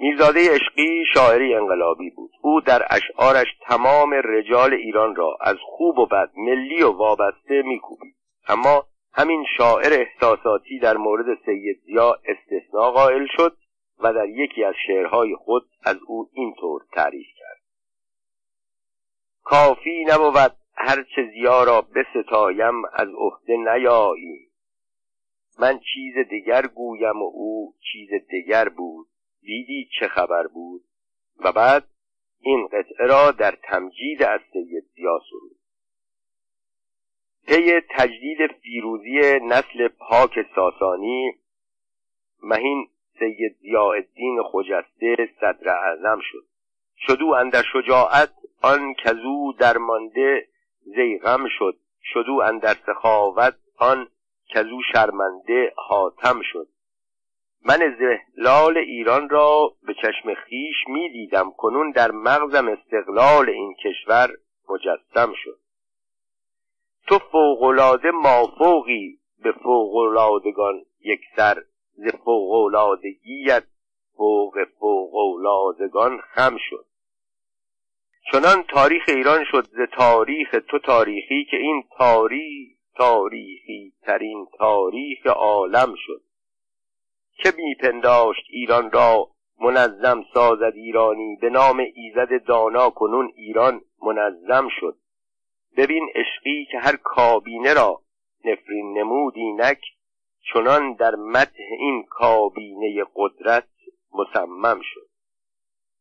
میرزاده 0.01 0.55
عشقی 0.55 1.05
شاعری 1.15 1.55
انقلابی 1.55 2.11
بود. 2.11 2.31
او 2.43 2.61
در 2.61 2.83
اشعارش 2.91 3.47
تمام 3.61 4.15
رجال 4.25 4.75
ایران 4.75 5.17
را 5.17 5.39
از 5.41 5.57
خوب 5.63 5.99
و 5.99 6.07
بد 6.07 6.31
ملی 6.37 6.83
و 6.83 6.93
وابسته 6.93 7.63
میکوبید. 7.63 8.15
اما 8.49 8.87
همین 9.13 9.45
شاعر 9.57 9.93
احساساتی 9.93 10.79
در 10.79 10.97
مورد 10.97 11.39
سید 11.47 11.81
زیا 11.87 12.17
استثناء 12.25 12.91
قائل 12.91 13.27
شد. 13.37 13.57
و 14.01 14.13
در 14.13 14.29
یکی 14.29 14.65
از 14.65 14.75
شعرهای 14.87 15.37
خود 15.37 15.69
از 15.85 15.97
او 16.07 16.31
اینطور 16.33 16.83
تعریف 16.93 17.27
کرد. 17.39 17.61
کافی 19.45 20.05
نبود 20.05 20.57
هرچه 20.75 21.31
زیا 21.35 21.65
را 21.65 21.81
بستایم 21.81 22.85
از 22.85 23.09
عهده 23.15 23.57
نیایی 23.57 24.49
من 25.59 25.79
چیز 25.95 26.15
دیگر 26.31 26.67
گویم 26.67 27.23
و 27.23 27.31
او 27.35 27.75
چیز 27.93 28.11
دیگر 28.31 28.69
بود. 28.69 29.07
دیدی 29.43 29.89
چه 30.01 30.09
خبر 30.09 30.47
بود؟ 30.47 30.85
و 31.39 31.53
بعد 31.53 31.85
این 32.41 32.67
قطعه 32.67 33.07
را 33.07 33.31
در 33.31 33.59
تمجید 33.63 34.23
از 34.23 34.41
سید 34.53 34.85
زیا 34.95 35.21
سرود. 35.31 35.57
طی 37.47 37.81
تجدید 37.91 38.53
فیروزی 38.63 39.39
نسل 39.43 39.89
پاک 39.89 40.39
ساسانی 40.55 41.33
مهین 42.43 42.89
سید 43.19 43.57
ضیاءالدین 43.63 44.43
خجسته 44.43 45.17
صدر 45.41 45.69
اعظم 45.69 46.21
شد. 46.23 46.45
شدو 47.07 47.27
اندر 47.27 47.63
شجاعت 47.73 48.33
آن 48.63 48.95
کزو 48.95 49.53
درمانده 49.53 50.49
زیغم 50.85 51.49
شد. 51.59 51.77
شدو 52.03 52.41
اندر 52.45 52.75
سخاوت 52.87 53.55
آن 53.79 54.09
کزو 54.55 54.83
شرمنده 54.93 55.73
حاتم 55.77 56.41
شد. 56.53 56.69
من 57.65 57.97
زهلال 57.99 58.79
ایران 58.79 59.29
را 59.29 59.73
به 59.83 59.95
چشم 59.95 60.35
خیش 60.35 60.77
می 60.89 61.09
دیدم 61.13 61.51
کنون 61.51 61.91
در 61.91 62.11
مغزم 62.11 62.69
استقلال 62.69 63.51
این 63.51 63.75
کشور 63.75 64.29
مجسم 64.69 65.33
شد. 65.45 65.59
تو 67.07 67.19
فوقلاده 67.19 68.11
مافوقی 68.11 69.19
به 69.43 69.53
فوقلادگان 69.53 70.83
یک 71.05 71.21
سر 71.37 71.63
ز 71.99 72.09
فوقلادگیت 72.25 73.65
فوق 74.17 74.65
فوقلادگان 74.79 76.19
خم 76.19 76.57
شد. 76.71 76.87
چنان 78.33 78.63
تاریخ 78.63 79.03
ایران 79.09 79.45
شد 79.51 79.65
ز 79.65 79.81
تاریخ 79.97 80.57
تو 80.69 80.79
تاریخی 80.79 81.45
که 81.51 81.57
این 81.57 81.85
تاریخ 81.99 82.69
تاریخی 82.97 83.93
ترین 84.03 84.47
تاریخ 84.59 85.27
عالم 85.27 85.95
شد. 85.97 86.23
که 87.37 87.53
میپنداشت 87.57 88.47
ایران 88.51 88.91
را 88.91 89.29
منظم 89.61 90.25
سازد 90.35 90.73
ایرانی؟ 90.75 91.37
به 91.41 91.51
نام 91.51 91.79
ایزد 91.95 92.45
دانا 92.47 92.91
کنون 92.91 93.33
ایران 93.37 93.81
منظم 94.03 94.69
شد. 94.81 94.97
ببین 95.77 96.09
عشقی 96.15 96.65
که 96.71 96.79
هر 96.79 96.97
کابینه 96.97 97.75
را 97.75 98.01
نفرین 98.45 98.99
نمودی 98.99 99.53
نک 99.53 99.81
چنان 100.53 100.93
در 100.93 101.15
متح 101.15 101.63
این 101.79 102.05
کابینه 102.11 103.05
قدرت 103.15 103.69
مصمم 104.13 104.81
شد. 104.83 105.09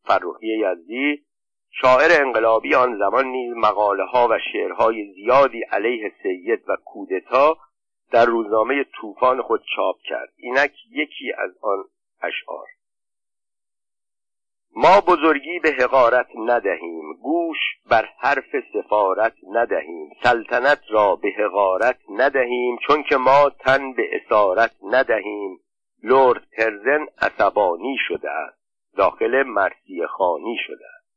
فرخی 0.04 0.48
یزدی 0.48 1.24
شاعر 1.72 2.22
انقلابی 2.22 2.76
آن 2.76 2.98
زمان 2.98 3.26
نیز 3.26 3.54
مقاله 3.56 4.04
ها 4.04 4.28
و 4.32 4.40
شعرهای 4.54 5.14
زیادی 5.14 5.62
علیه 5.72 6.12
سید 6.24 6.70
و 6.70 6.78
کودتا 6.86 7.58
در 8.12 8.26
روزنامه 8.26 8.86
طوفان 9.02 9.42
خود 9.42 9.64
چاپ 9.76 9.96
کرد. 10.10 10.34
اینک 10.38 10.74
یکی 10.92 11.34
از 11.38 11.52
آن 11.62 11.86
اشعار. 12.22 12.68
ما 14.76 15.02
بزرگی 15.02 15.60
به 15.60 15.70
حقارت 15.72 16.28
ندهیم 16.36 17.14
گوش 17.14 17.58
بر 17.90 18.10
حرف 18.18 18.56
سفارت 18.74 19.34
ندهیم 19.52 20.10
سلطنت 20.24 20.80
را 20.90 21.16
به 21.16 21.30
حقارت 21.40 21.98
ندهیم 22.10 22.78
چون 22.88 23.04
که 23.04 23.18
ما 23.18 23.50
تن 23.50 23.94
به 23.94 24.04
اسارت 24.16 24.72
ندهیم. 24.84 25.60
لورد 26.04 26.44
ترزن 26.58 27.06
عصبانی 27.22 27.98
شده 28.08 28.32
است 28.32 28.58
داخل 28.98 29.44
مرسی 29.44 30.08
خانی 30.08 30.58
شده 30.68 30.86
است. 30.98 31.08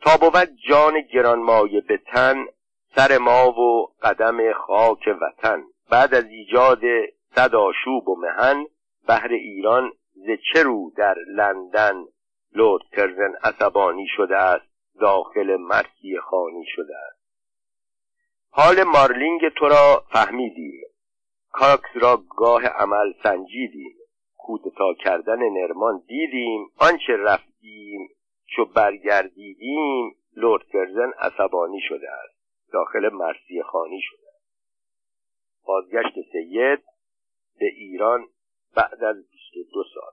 تا 0.00 0.16
بود 0.16 0.48
جان 0.68 1.00
گرانمایه 1.00 1.80
به 1.80 1.96
تن 1.96 2.46
سر 2.94 3.18
ما 3.18 3.60
و 3.60 3.92
قدم 4.02 4.52
خاک 4.52 5.08
وطن. 5.20 5.62
بعد 5.90 6.14
از 6.14 6.24
ایجاد 6.24 6.80
صد 7.34 7.54
آشوب 7.54 8.08
و 8.08 8.16
مهن 8.16 8.66
بهر 9.08 9.32
ایران 9.32 9.92
ز 10.16 10.26
چه 10.52 10.62
رو 10.62 10.92
در 10.96 11.14
لندن 11.28 12.04
لورد 12.52 12.82
کرزن 12.92 13.34
عصبانی 13.44 14.06
شده 14.16 14.36
است 14.36 14.66
داخل 15.00 15.56
مرسی 15.56 16.18
خانی 16.18 16.64
شده 16.66 16.94
است؟ 16.96 17.20
حال 18.50 18.82
مارلینگ 18.82 19.40
تو 19.58 19.68
را 19.68 20.04
فهمیدیم. 20.12 20.84
کاکس 21.50 21.90
را 21.94 22.22
گاه 22.36 22.66
عمل 22.66 23.12
سنجیدیم. 23.22 23.96
کودتا 24.36 24.94
کردن 24.94 25.38
نرمان 25.38 26.02
دیدیم. 26.06 26.70
آنچه 26.78 27.16
رفتیم 27.16 28.08
چو 28.46 28.64
برگردیدیم 28.64 30.16
لورد 30.36 30.66
کرزن 30.72 31.12
عصبانی 31.18 31.80
شده 31.88 32.10
است. 32.10 32.36
داخل 32.72 33.08
مرسی 33.12 33.62
خانی 33.62 34.00
شده 34.02 34.26
بازگشت 35.66 36.14
سید 36.32 36.82
به 37.58 37.66
ایران 37.66 38.28
بعد 38.76 39.04
از 39.04 39.16
22 39.56 39.84
سال. 39.94 40.12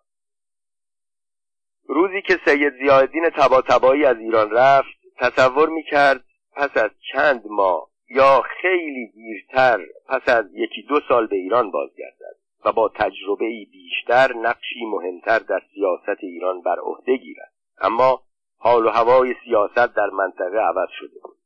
روزی 1.87 2.21
که 2.21 2.39
سید 2.45 2.73
زیادین 2.73 3.29
تبا 3.29 3.63
از 4.07 4.17
ایران 4.17 4.51
رفت 4.51 4.89
تصور 5.17 5.69
می‌کرد 5.69 6.23
پس 6.55 6.77
از 6.77 6.91
چند 7.13 7.43
ماه 7.45 7.89
یا 8.09 8.41
خیلی 8.61 9.07
دیرتر 9.07 9.79
پس 10.07 10.29
از 10.29 10.45
یکی 10.53 10.81
دو 10.81 10.99
سال 11.07 11.27
به 11.27 11.35
ایران 11.35 11.71
بازگردد 11.71 12.35
و 12.65 12.71
با 12.71 12.89
تجربه 12.89 13.65
بیشتر 13.71 14.33
نقشی 14.33 14.85
مهمتر 14.85 15.39
در 15.39 15.61
سیاست 15.73 16.23
ایران 16.23 16.61
بر 16.61 16.79
عهده 16.79 17.17
گیرد. 17.17 17.53
اما 17.81 18.21
حال 18.57 18.85
و 18.85 18.89
هوای 18.89 19.35
سیاست 19.45 19.95
در 19.95 20.09
منطقه 20.09 20.57
عوض 20.57 20.89
شده 20.99 21.19
بود. 21.23 21.37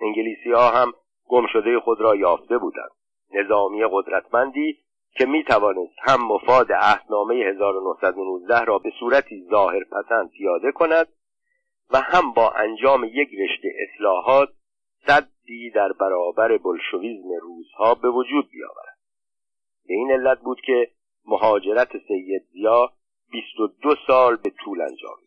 انگلیسی 0.00 0.52
ها 0.52 0.70
هم 0.70 0.92
گم 1.28 1.46
شده 1.52 1.80
خود 1.80 2.00
را 2.00 2.16
یافته 2.16 2.58
بودند. 2.58 2.90
نظامی 3.34 3.84
قدرتمندی 3.90 4.78
که 5.18 5.26
می 5.26 5.44
توانست 5.44 5.94
هم 6.02 6.26
مفاد 6.26 6.72
عهدنامه 6.72 7.34
1919 7.34 8.64
را 8.64 8.78
به 8.78 8.92
صورتی 9.00 9.46
ظاهر 9.50 9.84
پسند 9.84 10.30
پیاده 10.30 10.72
کند 10.72 11.08
و 11.90 12.00
هم 12.00 12.32
با 12.32 12.50
انجام 12.50 13.04
یک 13.04 13.28
رشته 13.38 13.68
اصلاحات 13.88 14.48
صد 15.06 15.28
حدی 15.46 15.70
در 15.70 15.92
برابر 15.92 16.58
بلشویزم 16.58 17.28
روزها 17.42 17.94
به 17.94 18.10
وجود 18.10 18.50
بیاورد. 18.50 18.98
به 19.88 19.94
این 19.94 20.12
علت 20.12 20.40
بود 20.40 20.60
که 20.60 20.90
مهاجرت 21.26 21.92
سید 22.08 22.42
زیا 22.52 22.92
22 23.30 23.94
سال 24.06 24.36
به 24.36 24.50
طول 24.64 24.80
انجامید. 24.80 25.26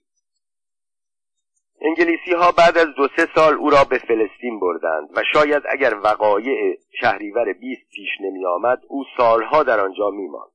انگلیسی 1.82 2.34
ها 2.34 2.52
بعد 2.52 2.78
از 2.78 2.88
دو 2.96 3.08
سه 3.16 3.28
سال 3.36 3.54
او 3.54 3.70
را 3.70 3.84
به 3.84 3.98
فلسطین 3.98 4.60
بردند 4.60 5.10
و 5.16 5.24
شاید 5.34 5.64
اگر 5.70 5.94
وقایع 6.04 6.78
شهریور 7.02 7.54
20 7.54 7.82
پیش 7.92 8.10
نمی 8.22 8.46
آمد 8.46 8.82
او 8.88 9.04
سالها 9.18 9.64
در 9.64 9.80
آنجا 9.80 10.10
می 10.10 10.28
ماند. 10.28 10.52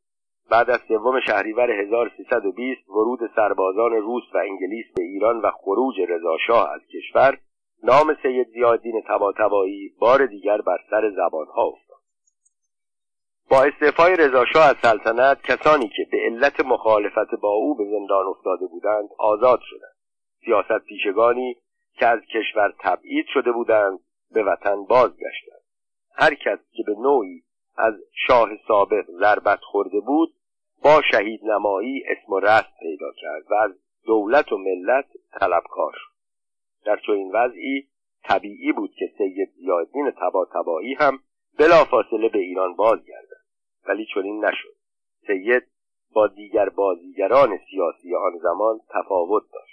بعد 0.51 0.71
از 0.71 0.81
سوم 0.89 1.21
شهریور 1.21 1.71
1320 1.71 2.89
ورود 2.89 3.21
سربازان 3.37 3.93
روس 3.93 4.23
و 4.35 4.39
انگلیس 4.39 4.87
به 4.97 5.03
ایران 5.03 5.41
و 5.41 5.51
خروج 5.51 5.95
رضاشاه 6.09 6.73
از 6.75 6.81
کشور 6.87 7.39
نام 7.83 8.17
سید 8.23 8.49
زیادین 8.49 9.03
تباتبایی 9.09 9.93
بار 9.99 10.27
دیگر 10.27 10.61
بر 10.61 10.79
سر 10.91 11.11
زبانها 11.11 11.63
افتاد. 11.63 11.99
با 13.51 13.63
استعفای 13.63 14.17
رضاشاه 14.17 14.65
از 14.65 14.77
سلطنت 14.83 15.43
کسانی 15.43 15.89
که 15.89 16.07
به 16.11 16.19
علت 16.27 16.61
مخالفت 16.61 17.35
با 17.43 17.49
او 17.49 17.75
به 17.75 17.85
زندان 17.85 18.27
افتاده 18.27 18.67
بودند 18.67 19.09
آزاد 19.19 19.61
شدند. 19.63 19.95
سیاست 20.45 20.85
پیشگانی 20.85 21.57
که 21.99 22.07
از 22.07 22.21
کشور 22.21 22.75
تبعید 22.81 23.27
شده 23.35 23.53
بودند 23.53 23.99
به 24.33 24.43
وطن 24.43 24.85
بازگشتند. 24.85 25.54
هر 26.15 26.35
کس 26.35 26.59
که 26.73 26.83
به 26.87 26.95
نوعی 26.99 27.43
از 27.77 27.95
شاه 28.27 28.49
سابق 28.69 29.05
ضربت 29.11 29.61
خورده 29.61 30.01
بود 30.01 30.35
با 30.85 31.03
شهید 31.13 31.41
نمایی 31.45 32.05
اسم 32.07 32.33
و 32.33 32.41
رست 32.41 32.79
پیدا 32.81 33.13
کرد 33.13 33.51
و 33.51 33.55
از 33.55 33.71
دولت 34.07 34.53
و 34.53 34.59
ملت 34.59 35.07
طلبکار 35.41 35.95
در 36.85 37.01
چنین 37.07 37.31
وضعی 37.33 37.89
طبیعی 38.25 38.73
بود 38.73 38.95
که 38.99 39.11
سید 39.19 39.51
زیادین 39.57 40.11
تبا 40.11 40.45
تبایی 40.55 40.95
هم 40.95 41.19
بلافاصله 41.59 42.29
به 42.29 42.39
ایران 42.39 42.75
بازگردد. 42.75 43.45
ولی 43.89 44.07
چنین 44.15 44.45
نشد. 44.45 44.75
سید 45.27 45.63
با 46.15 46.27
دیگر 46.27 46.69
بازیگران 46.69 47.59
سیاسی 47.71 48.15
آن 48.15 48.39
زمان 48.43 48.81
تفاوت 48.89 49.43
داشت. 49.53 49.64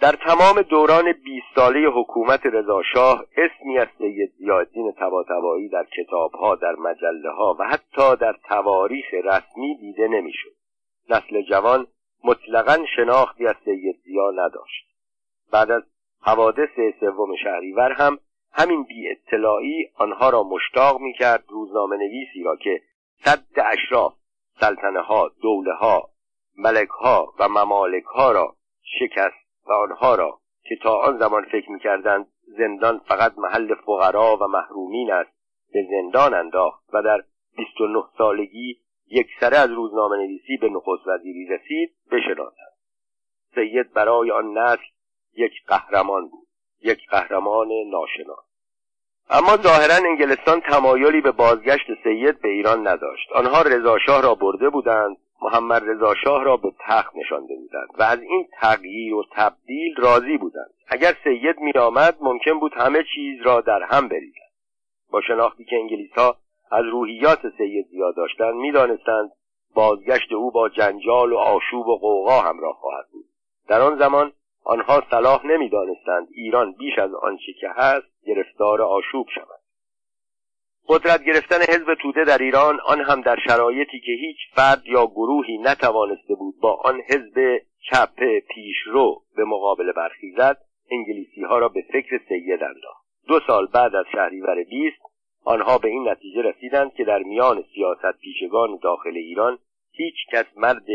در 0.00 0.12
تمام 0.12 0.62
دوران 0.62 1.12
20 1.12 1.46
ساله 1.54 1.88
حکومت 1.88 2.46
رضاشاه 2.46 3.24
اسمی 3.36 3.78
از 3.78 3.88
سید 3.98 4.32
زیادین 4.38 4.92
طباطبایی 4.92 5.68
در 5.68 5.84
کتابها 5.84 6.54
در 6.54 6.72
مجله 6.72 7.30
ها 7.30 7.56
و 7.58 7.64
حتی 7.64 8.16
در 8.16 8.36
تواریخ 8.48 9.04
رسمی 9.24 9.76
دیده 9.76 10.08
نمی‌شد. 10.08 10.52
نسل 11.10 11.42
جوان 11.42 11.86
مطلقا 12.24 12.78
شناختی 12.96 13.46
از 13.46 13.56
سید 13.64 13.96
زیا 14.04 14.30
نداشت. 14.30 14.86
بعد 15.52 15.70
از 15.70 15.82
حوادث 16.22 16.68
سوم 17.00 17.36
شهریور 17.36 17.92
هم 17.92 18.18
همین 18.52 18.84
بی 18.84 19.10
اطلاعی 19.10 19.90
آنها 19.94 20.30
را 20.30 20.42
مشتاق 20.42 21.00
می 21.00 21.12
کرد 21.12 21.44
روزنامه 21.48 21.96
نویسی 21.96 22.42
را 22.44 22.56
که 22.56 22.80
صد 23.24 23.44
اشراف 23.56 24.14
سلطنه 24.60 25.00
ها 25.00 25.30
دوله 25.42 25.74
ها 25.74 26.08
ملک 26.56 26.88
ها 26.88 27.34
و 27.38 27.48
ممالک 27.48 28.04
ها 28.04 28.32
را 28.32 28.56
شکست 28.98 29.43
و 29.66 29.72
آنها 29.72 30.14
را 30.14 30.38
که 30.68 30.76
تا 30.82 30.96
آن 30.96 31.18
زمان 31.18 31.44
فکر 31.44 31.70
می‌کردند 31.70 32.26
زندان 32.58 32.98
فقط 32.98 33.38
محل 33.38 33.74
فقرا 33.74 34.36
و 34.36 34.46
محرومین 34.46 35.12
است 35.12 35.30
به 35.72 35.86
زندان 35.90 36.34
انداخت 36.34 36.84
و 36.92 37.02
در 37.02 37.22
29 37.56 38.02
سالگی 38.18 38.78
یک 39.10 39.26
سره 39.40 39.56
از 39.56 39.70
روزنامه 39.70 40.16
نویسی 40.16 40.56
به 40.56 40.68
نخست 40.68 41.06
وزیری 41.06 41.46
رسید 41.46 41.94
بشناسند. 42.12 42.74
سید 43.54 43.92
برای 43.92 44.30
آن 44.30 44.58
نسل 44.58 44.82
یک 45.36 45.52
قهرمان 45.66 46.28
بود 46.28 46.46
یک 46.82 47.08
قهرمان 47.10 47.68
ناشناس. 47.90 48.44
اما 49.30 49.56
ظاهرا 49.56 50.08
انگلستان 50.08 50.60
تمایلی 50.60 51.20
به 51.20 51.32
بازگشت 51.32 51.86
سید 52.04 52.40
به 52.40 52.48
ایران 52.48 52.88
نداشت. 52.88 53.32
آنها 53.32 53.62
رضاشاه 53.62 54.22
را 54.22 54.34
برده 54.34 54.70
بودند 54.70 55.16
محمد 55.44 55.82
رضا 55.90 56.14
شاه 56.24 56.44
را 56.44 56.56
به 56.56 56.72
تخت 56.80 57.16
نشانده 57.16 57.54
بودند 57.56 57.88
و 57.98 58.02
از 58.02 58.20
این 58.20 58.48
تغییر 58.60 59.14
و 59.14 59.24
تبدیل 59.32 59.94
راضی 59.96 60.38
بودند. 60.38 60.70
اگر 60.88 61.16
سید 61.24 61.58
می 61.58 61.72
آمد 61.72 62.16
ممکن 62.20 62.60
بود 62.60 62.72
همه 62.76 63.04
چیز 63.14 63.42
را 63.42 63.60
در 63.60 63.82
هم 63.82 64.08
بریزند 64.08 64.52
با 65.10 65.20
شناختی 65.20 65.64
که 65.64 65.76
انگلیس 65.76 66.12
ها 66.12 66.36
از 66.72 66.84
روحیات 66.84 67.40
سید 67.58 67.86
زیاد 67.86 68.16
داشتند 68.16 68.54
می‌دانستند 68.54 69.30
بازگشت 69.74 70.32
او 70.32 70.50
با 70.50 70.68
جنجال 70.68 71.32
و 71.32 71.36
آشوب 71.36 71.86
و 71.86 71.98
قوقا 71.98 72.40
همراه 72.40 72.74
خواهد 72.74 73.04
بود. 73.12 73.24
در 73.68 73.80
آن 73.80 73.98
زمان 73.98 74.32
آنها 74.64 75.02
صلاح 75.10 75.46
نمی‌دانستند 75.46 76.28
ایران 76.30 76.72
بیش 76.72 76.98
از 76.98 77.14
آنچه 77.14 77.52
که 77.60 77.68
هست 77.76 78.26
گرفتار 78.26 78.82
آشوب 78.82 79.26
شود. 79.34 79.63
قدرت 80.88 81.24
گرفتن 81.24 81.56
حزب 81.56 81.94
توده 82.02 82.24
در 82.24 82.38
ایران 82.38 82.80
آن 82.80 83.00
هم 83.00 83.20
در 83.20 83.36
شرایطی 83.48 84.00
که 84.00 84.12
هیچ 84.12 84.36
فرد 84.54 84.82
یا 84.86 85.06
گروهی 85.06 85.58
نتوانسته 85.58 86.34
بود 86.34 86.54
با 86.60 86.80
آن 86.84 87.00
حزب 87.00 87.58
چپ 87.90 88.14
پیشرو 88.54 89.22
به 89.36 89.44
مقابله 89.44 89.92
برخیزد 89.92 90.58
انگلیسی 90.90 91.42
ها 91.42 91.58
را 91.58 91.68
به 91.68 91.84
فکر 91.92 92.20
سید 92.28 92.62
انداخت. 92.62 93.04
دو 93.28 93.40
سال 93.46 93.66
بعد 93.66 93.94
از 93.94 94.04
شهریور 94.12 94.64
بیست 94.64 95.02
آنها 95.44 95.78
به 95.78 95.88
این 95.88 96.08
نتیجه 96.08 96.42
رسیدند 96.42 96.94
که 96.94 97.04
در 97.04 97.18
میان 97.18 97.64
سیاست 97.74 98.18
پیشگان 98.20 98.78
داخل 98.82 99.16
ایران 99.16 99.58
هیچ 99.92 100.14
کس 100.32 100.46
مرد 100.56 100.86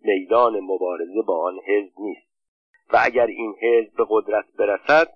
میدان 0.00 0.60
مبارزه 0.60 1.22
با 1.26 1.46
آن 1.46 1.58
حزب 1.66 1.92
نیست. 1.98 2.32
و 2.92 2.98
اگر 3.04 3.26
این 3.26 3.54
حزب 3.62 3.96
به 3.96 4.06
قدرت 4.08 4.44
برسد 4.58 5.08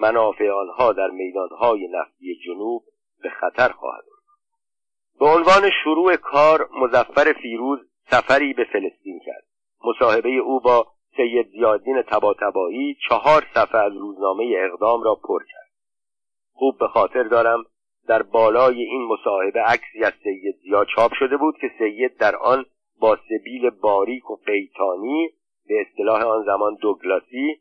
منافع 0.00 0.50
آنها 0.50 0.92
در 0.92 1.10
میدانهای 1.10 1.88
نفتی 1.88 2.38
جنوب 2.46 2.82
به 3.22 3.30
خطر 3.30 3.68
خواهد 3.68 4.04
به 5.20 5.26
عنوان 5.26 5.70
شروع 5.84 6.16
کار 6.16 6.68
مزفر 6.72 7.32
فیروز 7.42 7.78
سفری 8.10 8.52
به 8.52 8.64
فلسطین 8.64 9.20
کرد. 9.26 9.44
مصاحبه 9.84 10.28
او 10.28 10.60
با 10.60 10.86
سید 11.16 11.48
زیادین 11.50 12.02
تباتبایی 12.02 12.96
چهار 13.08 13.46
صفحه 13.54 13.80
از 13.80 13.96
روزنامه 13.96 14.54
اقدام 14.58 15.02
را 15.02 15.14
پر 15.14 15.42
کرد. 15.44 15.70
خوب 16.52 16.78
به 16.78 16.88
خاطر 16.88 17.22
دارم 17.22 17.64
در 18.08 18.22
بالای 18.22 18.82
این 18.82 19.08
مصاحبه 19.08 19.60
عکسی 19.60 20.04
از 20.04 20.12
سید 20.22 20.56
زیا 20.62 20.84
چاپ 20.84 21.12
شده 21.14 21.36
بود 21.36 21.54
که 21.60 21.70
سید 21.78 22.16
در 22.16 22.36
آن 22.36 22.64
با 23.00 23.18
سبیل 23.28 23.70
باریک 23.70 24.30
و 24.30 24.36
قیتانی 24.46 25.30
به 25.68 25.74
اصطلاح 25.80 26.22
آن 26.22 26.44
زمان 26.44 26.74
دوگلاسی 26.80 27.60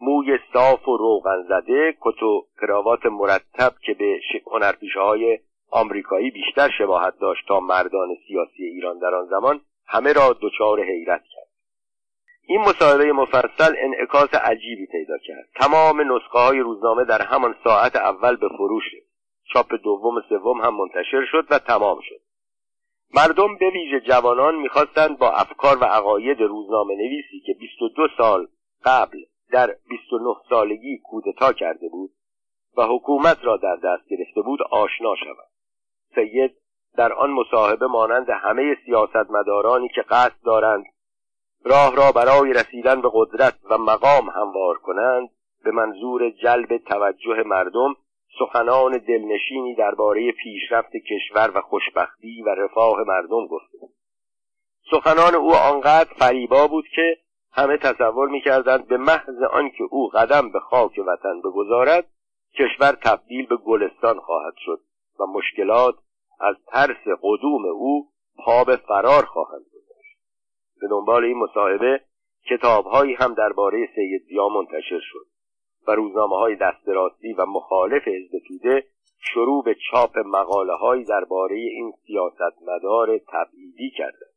موی 0.00 0.38
صاف 0.52 0.88
و 0.88 0.96
روغن 0.96 1.42
زده 1.48 1.96
کت 2.00 2.22
و 2.22 2.46
کراوات 2.60 3.06
مرتب 3.06 3.72
که 3.86 3.94
به 3.94 4.20
هنرپیشه 4.52 5.00
های 5.00 5.38
آمریکایی 5.70 6.30
بیشتر 6.30 6.70
شباهت 6.78 7.18
داشت 7.20 7.48
تا 7.48 7.60
مردان 7.60 8.08
سیاسی 8.28 8.64
ایران 8.64 8.98
در 8.98 9.14
آن 9.14 9.26
زمان 9.26 9.60
همه 9.86 10.12
را 10.12 10.36
دچار 10.40 10.84
حیرت 10.84 11.22
کرد. 11.34 11.48
این 12.46 12.60
مصاحبه 12.60 13.12
مفصل 13.12 13.74
انعکاس 13.78 14.34
عجیبی 14.34 14.86
پیدا 14.86 15.18
کرد. 15.18 15.48
تمام 15.54 16.12
نسخه 16.12 16.38
های 16.38 16.58
روزنامه 16.58 17.04
در 17.04 17.22
همان 17.22 17.54
ساعت 17.64 17.96
اول 17.96 18.36
به 18.36 18.48
فروش 18.48 18.84
چاپ 19.52 19.74
دوم 19.84 20.16
و 20.16 20.20
سوم 20.28 20.60
هم 20.60 20.74
منتشر 20.74 21.24
شد 21.32 21.46
و 21.50 21.58
تمام 21.58 22.00
شد. 22.02 22.20
مردم 23.14 23.56
به 23.56 23.70
ویژه 23.70 24.00
جوانان 24.00 24.54
می‌خواستند 24.54 25.18
با 25.18 25.30
افکار 25.30 25.78
و 25.78 25.84
عقاید 25.84 26.40
روزنامه 26.40 26.94
نویسی 26.94 27.40
که 27.46 27.54
22 27.60 28.08
سال 28.16 28.48
قبل 28.84 29.18
در 29.50 29.76
29 29.88 30.34
سالگی 30.48 30.98
کودتا 30.98 31.52
کرده 31.52 31.88
بود 31.88 32.10
و 32.76 32.82
حکومت 32.82 33.38
را 33.42 33.56
در 33.56 33.76
دست 33.76 34.08
گرفته 34.08 34.42
بود 34.42 34.62
آشنا 34.70 35.14
شود. 35.16 35.48
سید 36.14 36.54
در 36.96 37.12
آن 37.12 37.30
مصاحبه 37.30 37.86
مانند 37.86 38.30
همه 38.30 38.76
سیاستمدارانی 38.84 39.88
که 39.88 40.02
قصد 40.02 40.42
دارند 40.44 40.84
راه 41.64 41.96
را 41.96 42.12
برای 42.12 42.52
رسیدن 42.52 43.00
به 43.00 43.10
قدرت 43.12 43.54
و 43.70 43.78
مقام 43.78 44.30
هموار 44.30 44.78
کنند 44.78 45.30
به 45.64 45.70
منظور 45.70 46.30
جلب 46.30 46.76
توجه 46.76 47.42
مردم 47.46 47.94
سخنان 48.38 48.98
دلنشینی 48.98 49.74
درباره 49.74 50.32
پیشرفت 50.32 50.92
کشور 50.96 51.50
و 51.54 51.60
خوشبختی 51.60 52.42
و 52.42 52.48
رفاه 52.48 53.02
مردم 53.06 53.46
گفته 53.46 53.78
سخنان 54.90 55.34
او 55.34 55.54
آنقدر 55.54 56.14
فریبا 56.18 56.66
بود 56.66 56.84
که 56.96 57.16
همه 57.56 57.76
تصور 57.76 58.28
می‌کردند 58.28 58.86
به 58.88 58.96
محض 58.96 59.42
آنکه 59.52 59.84
او 59.90 60.08
قدم 60.08 60.50
به 60.52 60.60
خاک 60.60 61.00
وطن 61.06 61.40
بگذارد 61.40 62.06
کشور 62.58 62.92
تبدیل 62.92 63.46
به 63.46 63.56
گلستان 63.56 64.20
خواهد 64.20 64.54
شد 64.56 64.80
و 65.20 65.26
مشکلات 65.26 65.94
از 66.40 66.56
ترس 66.66 67.18
قدوم 67.22 67.64
او 67.66 68.08
پا 68.44 68.64
به 68.64 68.76
فرار 68.76 69.24
خواهند 69.24 69.64
گذاشت. 69.74 70.18
به 70.80 70.88
دنبال 70.88 71.24
این 71.24 71.38
مصاحبه 71.38 72.00
کتابهایی 72.50 73.14
هم 73.14 73.34
درباره 73.34 73.88
سید 73.94 74.22
زیا 74.28 74.48
منتشر 74.48 75.00
شد 75.00 75.26
و 75.88 75.92
روزنامه 75.92 76.36
های 76.36 76.56
دستراستی 76.56 77.32
و 77.32 77.46
مخالف 77.46 78.08
حزب 78.08 78.38
توده 78.48 78.84
شروع 79.20 79.64
به 79.64 79.76
چاپ 79.90 80.18
مقاله 80.18 80.74
های 80.74 81.04
درباره 81.04 81.56
این 81.56 81.92
سیاستمدار 82.06 83.18
تبعیدی 83.18 83.90
کردند. 83.90 84.33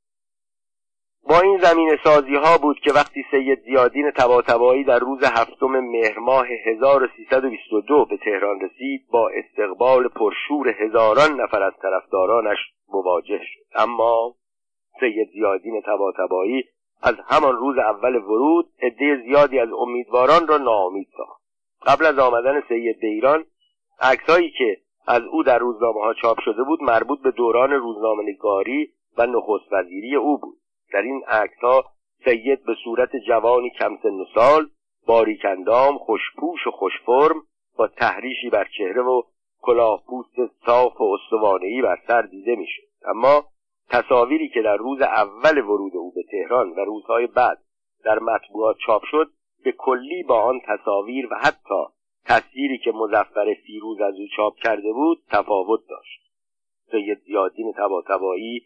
با 1.29 1.39
این 1.39 1.57
زمین 1.57 1.97
سازی 2.03 2.35
ها 2.35 2.57
بود 2.57 2.79
که 2.79 2.91
وقتی 2.93 3.25
سید 3.31 3.59
زیادین 3.61 4.11
تباتبایی 4.11 4.83
در 4.83 4.99
روز 4.99 5.23
هفتم 5.23 5.79
مهر 5.79 6.19
ماه 6.19 6.47
1322 6.65 8.05
به 8.05 8.17
تهران 8.17 8.59
رسید 8.59 9.07
با 9.11 9.29
استقبال 9.29 10.07
پرشور 10.07 10.69
هزاران 10.69 11.41
نفر 11.41 11.63
از 11.63 11.73
طرفدارانش 11.81 12.57
مواجه 12.93 13.37
شد. 13.37 13.59
اما 13.75 14.35
سید 14.99 15.29
زیادین 15.33 15.81
تباتبایی 15.81 16.63
از 17.03 17.15
همان 17.27 17.55
روز 17.55 17.77
اول 17.77 18.15
ورود 18.15 18.65
عده 18.81 19.21
زیادی 19.25 19.59
از 19.59 19.69
امیدواران 19.79 20.47
را 20.47 20.57
ناامید 20.57 21.07
ساخت. 21.17 21.41
قبل 21.85 22.05
از 22.05 22.19
آمدن 22.19 22.63
سید 22.67 22.99
به 22.99 23.07
ایران 23.07 23.45
عکسهایی 24.01 24.51
که 24.57 24.77
از 25.07 25.21
او 25.23 25.43
در 25.43 25.57
روزنامه 25.57 26.01
ها 26.01 26.13
چاپ 26.13 26.39
شده 26.45 26.63
بود 26.63 26.83
مربوط 26.83 27.21
به 27.21 27.31
دوران 27.31 27.71
روزنامه‌نگاری 27.71 28.91
و 29.17 29.25
نخست 29.25 29.73
وزیری 29.73 30.15
او 30.15 30.37
بود. 30.37 30.56
در 30.93 31.01
این 31.01 31.23
عکس 31.27 31.59
ها 31.61 31.85
سید 32.25 32.65
به 32.65 32.75
صورت 32.83 33.15
جوانی 33.27 33.69
کم 33.69 33.97
سن 34.03 34.09
و 34.09 34.25
سال 34.35 34.69
باریکندام 35.07 35.97
خوشپوش 35.97 36.67
و 36.67 36.71
خوشفرم 36.71 37.41
با 37.77 37.87
تحریشی 37.87 38.49
بر 38.49 38.67
چهره 38.77 39.01
و 39.01 39.21
کلاه 39.61 40.03
پوست 40.07 40.35
صاف 40.65 41.01
و 41.01 41.03
استوانهای 41.03 41.81
بر 41.81 41.97
سر 42.07 42.21
دیده 42.21 42.55
می‌شد. 42.55 42.87
اما 43.05 43.45
تصاویری 43.89 44.49
که 44.49 44.61
در 44.61 44.77
روز 44.77 45.01
اول 45.01 45.57
ورود 45.57 45.95
او 45.95 46.11
به 46.11 46.23
تهران 46.31 46.69
و 46.69 46.79
روزهای 46.79 47.27
بعد 47.27 47.57
در 48.03 48.19
مطبوعات 48.19 48.77
چاپ 48.85 49.01
شد 49.11 49.29
به 49.63 49.71
کلی 49.71 50.23
با 50.23 50.41
آن 50.41 50.61
تصاویر 50.67 51.27
و 51.31 51.35
حتی 51.35 51.83
تصویری 52.25 52.77
که 52.77 52.91
مزفر 52.91 53.53
فیروز 53.65 54.01
از 54.01 54.13
او 54.13 54.27
چاپ 54.35 54.55
کرده 54.55 54.93
بود 54.93 55.23
تفاوت 55.29 55.79
داشت. 55.89 56.21
سید 56.91 57.19
زیادین 57.25 57.73
تباتبایی 57.77 58.61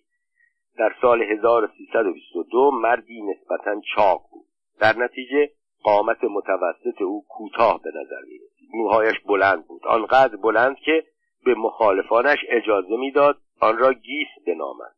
در 0.82 0.96
سال 1.02 1.22
1322 1.22 2.72
مردی 2.72 3.22
نسبتا 3.22 3.82
چاق 3.96 4.22
بود. 4.32 4.46
در 4.80 4.98
نتیجه 4.98 5.50
قامت 5.84 6.24
متوسط 6.24 7.02
او 7.02 7.26
کوتاه 7.30 7.82
به 7.82 7.89
نظر 7.89 8.22
می 8.28 8.38
رسید 8.38 8.70
موهایش 8.74 9.20
بلند 9.20 9.67
بود. 9.67 9.82
آنقدر 9.88 10.36
بلند 10.36 10.76
که 10.76 11.04
به 11.46 11.56
مخالفانش 11.56 12.38
اجازه 12.50 12.98
می‌داد 12.98 13.38
آن 13.60 13.78
را 13.78 13.94
گیس 13.94 14.28
بنامند. 14.48 14.96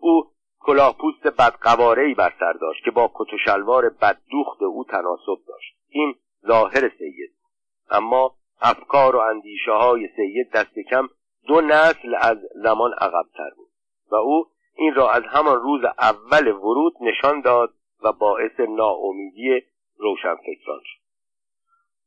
او 0.00 0.30
کلاه 0.60 0.96
پوست 0.98 1.26
بدقوارهای 1.26 2.14
بر 2.14 2.32
سر 2.40 2.52
داشت 2.52 2.84
که 2.84 2.90
با 2.90 3.10
کت 3.14 3.34
و 3.34 3.38
شلوار 3.44 3.88
بددوخت 3.88 4.62
او 4.62 4.84
تناسب 4.84 5.46
داشت. 5.48 5.76
این 5.88 6.14
ظاهر 6.46 6.88
سید 6.98 7.32
اما 7.90 8.34
افکار 8.60 9.16
و 9.16 9.18
اندیشه 9.18 9.72
های 9.72 10.08
سید 10.16 10.50
دست 10.50 10.78
کم 10.90 11.08
دو 11.46 11.60
نسل 11.60 12.14
از 12.20 12.38
زمان 12.54 12.92
عقبتر 12.92 13.50
بود 13.56 13.70
و 14.10 14.14
او 14.14 14.46
این 14.74 14.94
را 14.94 15.10
از 15.10 15.22
همان 15.28 15.60
روز 15.60 15.80
اول 15.98 16.48
ورود 16.48 16.94
نشان 17.00 17.40
داد 17.40 17.74
و 18.02 18.12
باعث 18.12 18.60
ناامیدی 18.60 19.62
روشنفکران 19.98 20.80
شد. 20.84 21.00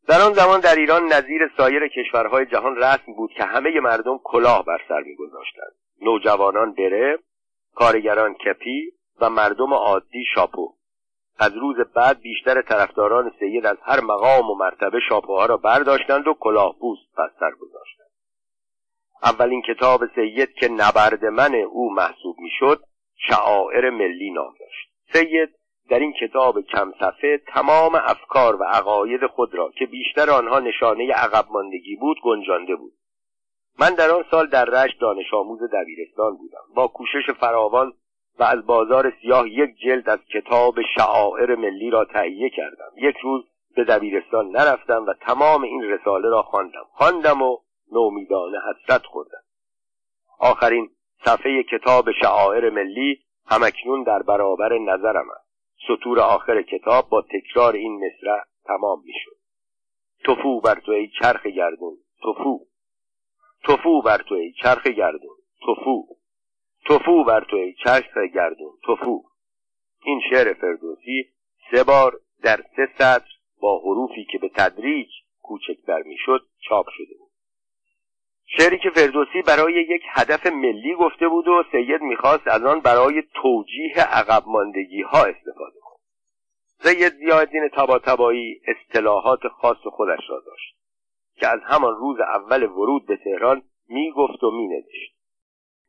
در 0.07 0.21
آن 0.21 0.33
زمان 0.33 0.59
در 0.59 0.75
ایران 0.75 1.05
نظیر 1.05 1.51
سایر 1.57 1.87
کشورهای 1.87 2.45
جهان 2.45 2.75
رسم 2.75 3.13
بود 3.13 3.31
که 3.31 3.43
همه 3.43 3.79
مردم 3.79 4.19
کلاه 4.23 4.65
بر 4.65 4.81
سر 4.89 5.01
میگذاشتند. 5.01 5.73
نوجوانان 6.01 6.73
بره 6.73 7.19
کارگران 7.75 8.33
کپی 8.33 8.91
و 9.21 9.29
مردم 9.29 9.73
عادی 9.73 10.23
شاپو. 10.35 10.73
از 11.39 11.57
روز 11.57 11.75
بعد 11.95 12.21
بیشتر 12.21 12.61
طرفداران 12.61 13.31
سید 13.39 13.65
از 13.65 13.77
هر 13.81 14.01
مقام 14.01 14.49
و 14.49 14.55
مرتبه 14.55 14.99
شاپوها 15.09 15.45
را 15.45 15.57
برداشتند 15.57 16.27
و 16.27 16.33
کلاه 16.33 16.75
پوست 16.79 17.15
بر 17.17 17.29
سر 17.39 17.51
گذاشتند. 17.51 17.82
اولین 19.23 19.61
کتاب 19.61 20.01
سید 20.15 20.53
که 20.53 20.67
نبرد 20.67 21.25
من 21.25 21.55
او 21.55 21.93
محسوب 21.93 22.35
می‌شد 22.39 22.83
شعائر 23.29 23.89
ملی 23.89 24.31
نام 24.31 24.53
داشت. 24.59 24.89
سید 25.13 25.49
در 25.89 25.99
این 25.99 26.13
کتاب 26.13 26.61
کم 26.61 26.91
صفحه 26.99 27.41
تمام 27.47 27.95
افکار 27.95 28.55
و 28.55 28.63
عقاید 28.63 29.27
خود 29.27 29.55
را 29.55 29.71
که 29.79 29.85
بیشتر 29.85 30.29
آنها 30.29 30.59
نشانه 30.59 31.13
عقب 31.13 31.45
ماندگی 31.51 31.95
بود 31.95 32.17
گنجانده 32.23 32.75
بود. 32.75 32.93
من 33.79 33.95
در 33.95 34.11
آن 34.11 34.25
سال 34.31 34.47
در 34.47 34.65
رشت 34.65 34.99
دانش 34.99 35.33
آموز 35.33 35.59
دبیرستان 35.73 36.37
بودم. 36.37 36.63
با 36.75 36.87
کوشش 36.87 37.29
فراوان 37.39 37.93
و 38.39 38.43
از 38.43 38.65
بازار 38.65 39.13
سیاه 39.21 39.49
یک 39.49 39.69
جلد 39.85 40.09
از 40.09 40.19
کتاب 40.33 40.75
شعائر 40.95 41.55
ملی 41.55 41.89
را 41.89 42.05
تهیه 42.05 42.49
کردم. 42.49 42.91
یک 42.97 43.17
روز 43.17 43.43
به 43.75 43.83
دبیرستان 43.83 44.49
نرفتم 44.49 45.05
و 45.07 45.13
تمام 45.13 45.63
این 45.63 45.81
رساله 45.81 46.29
را 46.29 46.41
خواندم. 46.41 46.85
خواندم 46.91 47.41
و 47.41 47.57
نومیدانه 47.93 48.57
حسرت 48.69 49.05
خوردم 49.05 49.43
آخرین 50.39 50.89
صفحه 51.25 51.63
کتاب 51.63 52.11
شعائر 52.21 52.69
ملی 52.69 53.19
همکنون 53.45 54.03
در 54.03 54.21
برابر 54.21 54.77
نظرم 54.77 55.29
است. 55.29 55.49
سطور 55.87 56.19
آخر 56.19 56.61
کتاب 56.61 57.09
با 57.09 57.21
تکرار 57.21 57.73
این 57.73 58.05
مصرع 58.05 58.43
تمام 58.65 59.01
می‌شد. 59.05 59.43
تفو 60.25 60.59
بر 60.59 60.79
تو 60.79 60.91
ای 60.91 61.09
چرخ 61.19 61.45
گردون 61.45 61.97
تفو 62.23 62.59
تفو 63.63 64.01
بر 64.01 64.21
تو 64.21 64.35
ای 64.35 64.53
چرخ 64.53 64.87
گردون 64.87 65.37
تفو 65.67 66.07
تفو 66.85 67.23
بر 67.23 67.43
تو 67.43 67.55
ای 67.55 67.73
چرخ 67.73 68.17
گردون 68.17 68.73
تفو 68.87 69.23
این 70.05 70.21
شعر 70.29 70.53
فردوسی 70.53 71.29
سه 71.71 71.83
بار 71.83 72.19
در 72.41 72.63
سه 72.75 72.89
سطر 72.97 73.27
با 73.61 73.79
حروفی 73.79 74.25
که 74.31 74.37
به 74.37 74.49
تدریج 74.49 75.09
کوچکتر 75.41 76.01
می‌شد 76.01 76.45
چاپ 76.69 76.85
شده 76.89 77.22
شعری 78.57 78.77
که 78.77 78.89
فردوسی 78.89 79.41
برای 79.41 79.73
یک 79.73 80.01
هدف 80.09 80.45
ملی 80.45 80.95
گفته 80.95 81.27
بود 81.27 81.47
و 81.47 81.63
سید 81.71 82.01
می‌خواست 82.01 82.47
از 82.47 82.63
آن 82.63 82.79
برای 82.79 83.23
توجیه 83.33 83.93
عقب 83.97 84.43
ماندگی 84.47 85.01
ها 85.01 85.17
استفاده 85.17 85.79
کند. 85.81 85.99
سید 86.79 87.13
زیادین 87.13 87.69
تباتبایی 87.73 88.61
اصطلاحات 88.67 89.47
خاص 89.47 89.77
خودش 89.77 90.29
را 90.29 90.43
داشت 90.45 90.75
که 91.35 91.47
از 91.47 91.59
همان 91.63 91.95
روز 91.95 92.19
اول 92.19 92.63
ورود 92.63 93.05
به 93.05 93.17
تهران 93.17 93.61
می‌گفت 93.89 94.43
و 94.43 94.51
مینوشت. 94.51 95.13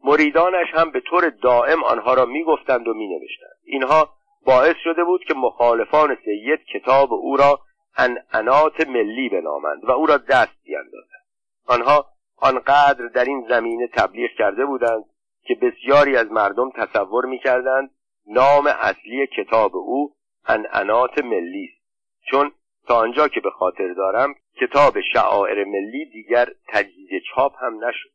مریدانش 0.04 0.66
هم 0.74 0.90
به 0.90 1.00
طور 1.00 1.30
دائم 1.30 1.84
آنها 1.84 2.14
را 2.14 2.24
می‌گفتند 2.24 2.88
و 2.88 2.94
مینوشتند. 2.94 3.56
اینها 3.64 4.08
باعث 4.46 4.76
شده 4.84 5.04
بود 5.04 5.24
که 5.24 5.34
مخالفان 5.34 6.16
سید 6.24 6.64
کتاب 6.64 7.12
او 7.12 7.36
را 7.36 7.60
انعنات 7.96 8.88
ملی 8.88 9.28
بنامند 9.28 9.84
و 9.84 9.90
او 9.90 10.06
را 10.06 10.16
دست 10.16 10.56
بیاندازند. 10.64 11.24
آنها 11.66 12.13
آنقدر 12.44 13.06
در 13.06 13.24
این 13.24 13.46
زمینه 13.48 13.86
تبلیغ 13.86 14.30
کرده 14.38 14.66
بودند 14.66 15.04
که 15.42 15.54
بسیاری 15.54 16.16
از 16.16 16.32
مردم 16.32 16.70
تصور 16.70 17.24
می‌کردند 17.24 17.90
نام 18.26 18.66
اصلی 18.66 19.26
کتاب 19.26 19.76
او 19.76 20.12
انعنات 20.46 21.18
ملی 21.18 21.64
است. 21.64 21.84
چون 22.30 22.52
تا 22.88 22.96
آنجا 22.96 23.28
که 23.28 23.40
به 23.40 23.50
خاطر 23.50 23.92
دارم 23.92 24.34
کتاب 24.60 25.00
شعائر 25.12 25.64
ملی 25.64 26.04
دیگر 26.04 26.48
تجدید 26.68 27.22
چاپ 27.34 27.52
هم 27.62 27.84
نشد. 27.84 28.10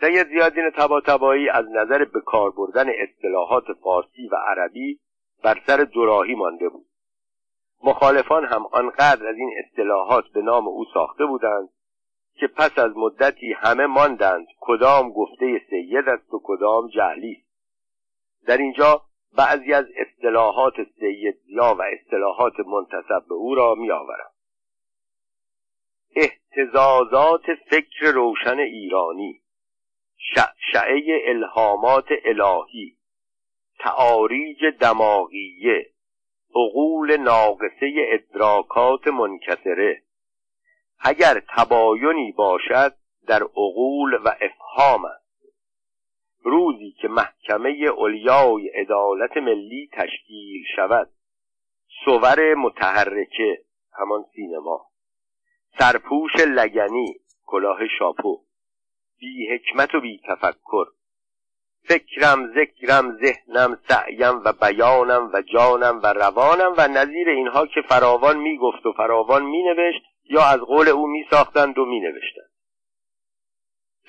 سید 0.00 0.28
زیادین 0.28 0.70
تباتبایی 0.70 1.48
از 1.48 1.64
نظر 1.70 2.04
به 2.04 2.20
کار 2.20 2.50
بردن 2.50 2.86
اصطلاحات 2.88 3.64
فارسی 3.82 4.28
و 4.32 4.36
عربی 4.36 4.98
بر 5.42 5.60
سر 5.66 5.76
دوراهی 5.76 6.34
مانده 6.34 6.68
بود. 6.68 6.86
مخالفان 7.84 8.44
هم 8.44 8.66
آنقدر 8.72 9.26
از 9.26 9.36
این 9.36 9.50
اصطلاحات 9.64 10.24
به 10.34 10.42
نام 10.42 10.68
او 10.68 10.84
ساخته 10.94 11.26
بودند 11.26 11.68
که 12.40 12.46
پس 12.46 12.78
از 12.78 12.96
مدتی 12.96 13.52
همه 13.52 13.86
ماندند 13.86 14.46
کدام 14.60 15.12
گفته 15.12 15.62
سید 15.70 16.08
است 16.08 16.34
و 16.34 16.40
کدام 16.44 16.88
جهلی 16.88 17.32
است. 17.32 17.48
در 18.46 18.56
اینجا 18.56 19.02
بعضی 19.36 19.72
از 19.72 19.86
اصطلاحات 19.96 20.74
سید 21.00 21.34
زیا 21.46 21.76
و 21.78 21.82
اصطلاحات 21.82 22.60
منتصب 22.60 23.28
به 23.28 23.34
او 23.34 23.54
را 23.54 23.74
می 23.74 23.90
آورم 23.90 24.30
احتزازات 26.16 27.42
فکر 27.70 28.12
روشن 28.14 28.58
ایرانی 28.58 29.40
شعشعه 30.16 31.22
الهامات 31.26 32.06
الهی 32.24 32.96
تعاریج 33.78 34.64
دماغیه 34.80 35.90
عقول 36.54 37.16
ناقصه 37.16 37.92
ادراکات 38.08 39.08
منکسره. 39.08 40.02
اگر 41.00 41.42
تباینی 41.56 42.32
باشد 42.32 42.94
در 43.26 43.42
عقول 43.42 44.14
و 44.14 44.28
افهام 44.40 45.04
است. 45.04 45.28
روزی 46.42 46.94
که 47.00 47.08
محکمه 47.08 47.90
علیای 47.98 48.68
عدالت 48.68 49.36
ملی 49.36 49.90
تشکیل 49.92 50.64
شود 50.76 51.10
صور 52.04 52.54
متحرکه 52.54 53.58
همان 53.92 54.24
سینما. 54.34 54.86
سرپوش 55.78 56.32
لگنی 56.36 57.14
کلاه 57.46 57.78
شاپو. 57.98 58.40
بی 59.18 59.48
حکمت 59.54 59.94
و 59.94 60.00
بی 60.00 60.20
تفکر. 60.28 60.86
فکرم 61.88 62.54
ذکرم 62.54 63.16
ذهنم 63.16 63.78
سعیم 63.88 64.40
و 64.44 64.52
بیانم 64.52 65.30
و 65.34 65.42
جانم 65.42 66.00
و 66.02 66.06
روانم 66.06 66.74
و 66.78 66.88
نظیر 66.88 67.28
اینها 67.28 67.66
که 67.66 67.82
فراوان 67.88 68.36
می‌گفت 68.36 68.86
و 68.86 68.92
فراوان 68.92 69.44
مینوشت 69.44 70.02
یا 70.28 70.42
از 70.42 70.60
قول 70.60 70.88
او 70.88 71.06
می 71.06 71.24
ساختند 71.30 71.78
و 71.78 71.84
می 71.84 72.00
نوشتند 72.00 72.48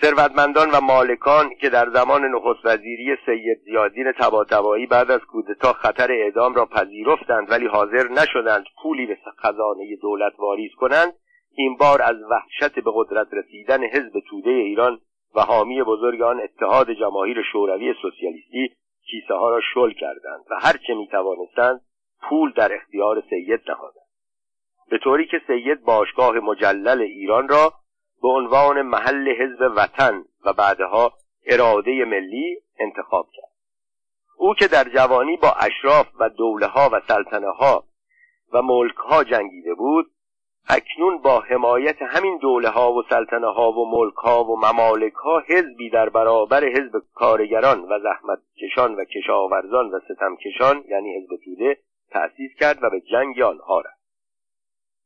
ثروتمندان 0.02 0.72
و 0.72 0.82
مالکان 0.82 1.50
که 1.62 1.70
در 1.70 1.90
زمان 1.90 2.26
نخست 2.26 2.66
وزیری 2.66 3.18
سید 3.26 3.60
زیادین 3.66 4.12
تباتبایی 4.12 4.86
بعد 4.86 5.12
از 5.12 5.22
کودتا 5.22 5.74
خطر 5.74 6.12
اعدام 6.12 6.56
را 6.56 6.66
پذیرفتند 6.66 7.52
ولی 7.52 7.68
حاضر 7.68 8.08
نشدند 8.10 8.66
پولی 8.84 9.06
به 9.06 9.18
خزانه 9.38 9.96
دولت 9.96 10.34
واریز 10.40 10.72
کنند 10.78 11.14
این 11.56 11.78
بار 11.78 12.02
از 12.02 12.16
وحشت 12.32 12.80
به 12.80 12.92
قدرت 12.96 13.28
رسیدن 13.34 13.84
حزب 13.84 14.20
توده 14.30 14.50
ایران 14.50 15.00
و 15.36 15.42
حامی 15.42 15.84
بزرگ 15.84 16.22
آن 16.22 16.42
اتحاد 16.42 16.92
جماهیر 16.92 17.42
شوروی 17.52 17.94
سوسیالیستی 18.02 18.76
کیسه 19.06 19.34
ها 19.34 19.50
را 19.50 19.62
شل 19.74 19.92
کردند 19.92 20.46
و 20.52 20.56
هرچه 20.62 20.94
می 20.94 21.08
توانستند 21.08 21.82
پول 22.22 22.52
در 22.52 22.76
اختیار 22.76 23.24
سید 23.30 23.62
نهادند. 23.68 23.99
به 24.90 24.98
طوری 24.98 25.26
که 25.26 25.42
سید 25.48 25.84
باشگاه 25.84 26.36
مجلل 26.40 27.02
ایران 27.02 27.48
را 27.48 27.74
به 28.22 28.28
عنوان 28.28 28.82
محل 28.82 29.28
حزب 29.30 29.72
وطن 29.76 30.24
و 30.46 30.54
بعدها 30.54 31.14
اراده 31.46 32.06
ملی 32.06 32.58
انتخاب 32.80 33.28
کرد. 33.34 33.50
او 34.38 34.54
که 34.54 34.68
در 34.68 34.84
جوانی 34.84 35.38
با 35.38 35.52
اشراف 35.52 36.08
و 36.20 36.30
دوله 36.30 36.68
ها 36.68 36.90
و 36.94 37.02
سلطنه 37.08 37.52
ها 37.52 37.84
و 38.54 38.62
ملک 38.62 38.96
ها 38.96 39.24
جنگیده 39.24 39.74
بود 39.74 40.06
اکنون 40.70 41.18
با 41.18 41.40
حمایت 41.40 42.02
همین 42.02 42.38
دوله 42.38 42.70
ها 42.70 42.94
و 42.94 43.04
سلطنه 43.10 43.48
ها 43.48 43.72
و 43.72 43.92
ملک 43.92 44.14
ها 44.14 44.44
و 44.44 44.58
ممالک 44.58 45.14
ها 45.14 45.44
حزبی 45.48 45.90
در 45.90 46.10
برابر 46.10 46.64
حزب 46.64 47.02
کارگران 47.14 47.82
و 47.82 48.00
زحمت 48.00 48.40
کشان 48.62 48.96
و 48.96 49.04
کشاورزان 49.04 49.90
و 49.90 50.00
ستمکشان 50.00 50.84
یعنی 50.90 51.18
حزب 51.18 51.36
توده 51.46 51.78
تأسیس 52.12 52.52
کرد 52.60 52.84
و 52.84 52.90
به 52.90 53.02
جنگ 53.02 53.42
آنها 53.42 53.80
رفت. 53.80 53.99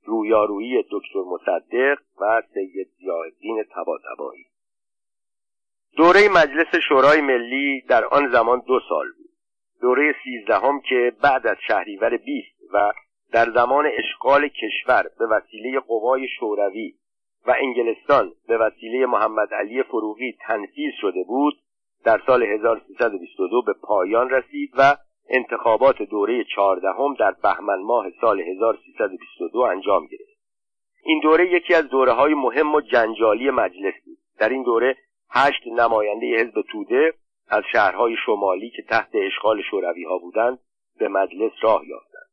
رویارویی 0.05 0.83
دکتر 0.91 1.19
مصدق 1.19 1.97
و 2.21 2.41
سید 2.53 2.87
زیادین 2.99 3.63
تباتبایی 3.75 4.45
دوره 5.97 6.29
مجلس 6.29 6.75
شورای 6.89 7.21
ملی 7.21 7.81
در 7.81 8.05
آن 8.05 8.31
زمان 8.31 8.63
دو 8.67 8.79
سال 8.89 9.05
بود. 9.17 9.29
دوره 9.81 10.15
سیزدهم 10.23 10.81
که 10.81 11.13
بعد 11.21 11.47
از 11.47 11.57
شهریور 11.67 12.17
بیست 12.17 12.73
و 12.73 12.93
در 13.31 13.51
زمان 13.51 13.85
اشغال 13.97 14.47
کشور 14.47 15.09
به 15.19 15.25
وسیله 15.25 15.79
قوای 15.79 16.27
شوروی 16.27 16.93
و 17.47 17.55
انگلستان 17.57 18.31
به 18.47 18.57
وسیله 18.57 19.05
محمد 19.05 19.53
علی 19.53 19.83
فروغی 19.83 20.37
تنفیذ 20.47 20.93
شده 21.01 21.23
بود 21.27 21.53
در 22.03 22.21
سال 22.25 22.43
1322 22.43 23.61
به 23.61 23.73
پایان 23.73 24.29
رسید 24.29 24.71
و 24.77 24.95
انتخابات 25.29 26.01
دوره 26.01 26.43
چهاردهم 26.55 27.13
در 27.13 27.31
بهمن 27.43 27.81
ماه 27.81 28.05
سال 28.21 28.41
1322 28.41 29.59
انجام 29.59 30.05
گرفت. 30.05 30.33
این 31.03 31.19
دوره 31.19 31.51
یکی 31.51 31.73
از 31.73 31.87
دوره 31.87 32.11
های 32.11 32.33
مهم 32.33 32.75
و 32.75 32.81
جنجالی 32.81 33.49
مجلس 33.49 33.93
بود. 34.05 34.17
در 34.39 34.49
این 34.49 34.63
دوره 34.63 34.97
هشت 35.29 35.67
نماینده 35.67 36.25
حزب 36.25 36.61
توده 36.71 37.13
از 37.49 37.63
شهرهای 37.71 38.15
شمالی 38.25 38.69
که 38.69 38.81
تحت 38.81 39.09
اشغال 39.13 39.61
شوروی 39.61 40.03
ها 40.03 40.17
بودند 40.17 40.59
به 40.99 41.07
مجلس 41.07 41.51
راه 41.61 41.87
یافتند. 41.87 42.29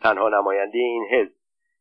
تنها 0.00 0.28
نماینده 0.28 0.78
این 0.78 1.04
حزب 1.10 1.32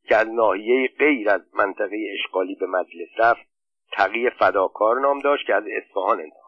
که 0.08 0.16
از 0.16 0.28
ناحیه 0.28 0.90
غیر 1.00 1.30
از 1.30 1.42
منطقه 1.54 1.98
اشغالی 2.14 2.56
به 2.56 2.68
مجلس 2.68 3.10
رفت 3.18 3.48
تقی 3.92 4.30
فداکار 4.30 5.00
نام 5.00 5.20
داشت 5.20 5.48
که 5.48 5.56
از 5.56 5.64
اصفهان 5.78 6.20
انتخاب 6.22 6.47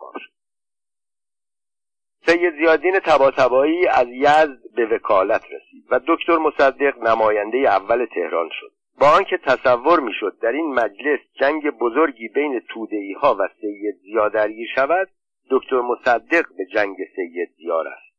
سید 2.26 2.54
زیادین 2.56 3.00
تباتبایی 3.00 3.88
از 3.88 4.08
یزد 4.08 4.60
به 4.76 4.86
وکالت 4.86 5.44
رسید 5.46 5.86
و 5.92 6.00
دکتر 6.08 6.38
مصدق 6.38 6.98
نماینده 6.98 7.58
اول 7.58 8.06
تهران 8.06 8.50
شد. 8.60 8.72
با 9.00 9.08
آنکه 9.08 9.38
تصور 9.38 10.00
می‌شد 10.00 10.38
در 10.42 10.52
این 10.52 10.74
مجلس 10.74 11.20
جنگ 11.40 11.70
بزرگی 11.70 12.28
بین 12.28 12.62
تودهی 12.70 13.14
ها 13.14 13.36
و 13.40 13.48
سید 13.62 13.96
زیا 13.96 14.30
درگیر 14.30 14.68
شود 14.76 15.08
دکتر 15.52 15.82
مصدق 15.82 16.46
به 16.58 16.66
جنگ 16.66 16.96
سید 17.16 17.50
زیا 17.58 17.82
است. 17.82 18.16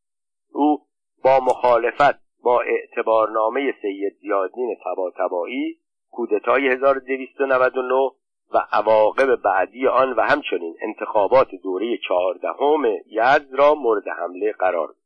او 0.53 0.83
با 1.25 1.41
مخالفت 1.41 2.21
با 2.43 2.61
اعتبارنامه 2.61 3.75
سید 3.83 4.17
زیادین 4.21 4.77
تباتبایی 4.85 5.77
کودتای 6.11 6.69
1299 6.69 8.11
و 8.55 8.59
عواقب 8.73 9.35
بعدی 9.37 9.87
آن 9.87 10.13
و 10.13 10.21
همچنین 10.21 10.77
انتخابات 10.81 11.49
دوره 11.63 11.99
چهاردهم 12.09 12.85
یزد 13.07 13.55
را 13.55 13.75
مورد 13.75 14.09
حمله 14.09 14.53
قرار 14.53 14.87
داد. 14.87 14.97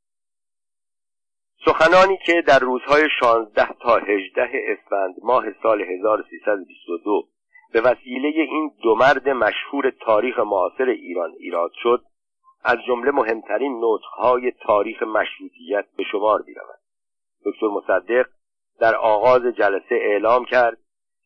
سخنانی 1.66 2.18
که 2.26 2.42
در 2.46 2.58
روزهای 2.58 3.08
16 3.20 3.72
تا 3.80 3.96
18 3.96 4.50
اسفند 4.68 5.14
ماه 5.22 5.44
سال 5.62 5.82
1322 5.82 7.24
به 7.72 7.80
وسیله 7.80 8.28
این 8.28 8.70
دو 8.82 8.94
مرد 8.94 9.28
مشهور 9.28 9.90
تاریخ 10.00 10.38
معاصر 10.38 10.88
ایران 10.88 11.32
ایراد 11.38 11.70
شد 11.82 12.04
از 12.64 12.78
جمله 12.86 13.10
مهمترین 13.10 13.80
نطقهای 13.84 14.52
تاریخ 14.66 15.02
مشروطیت 15.02 15.84
به 15.96 16.04
شمار 16.12 16.44
می‌رود. 16.46 16.78
دکتر 17.44 17.66
مصدق 17.66 18.26
در 18.80 18.94
آغاز 18.94 19.42
جلسه 19.42 19.94
اعلام 19.94 20.44
کرد 20.44 20.78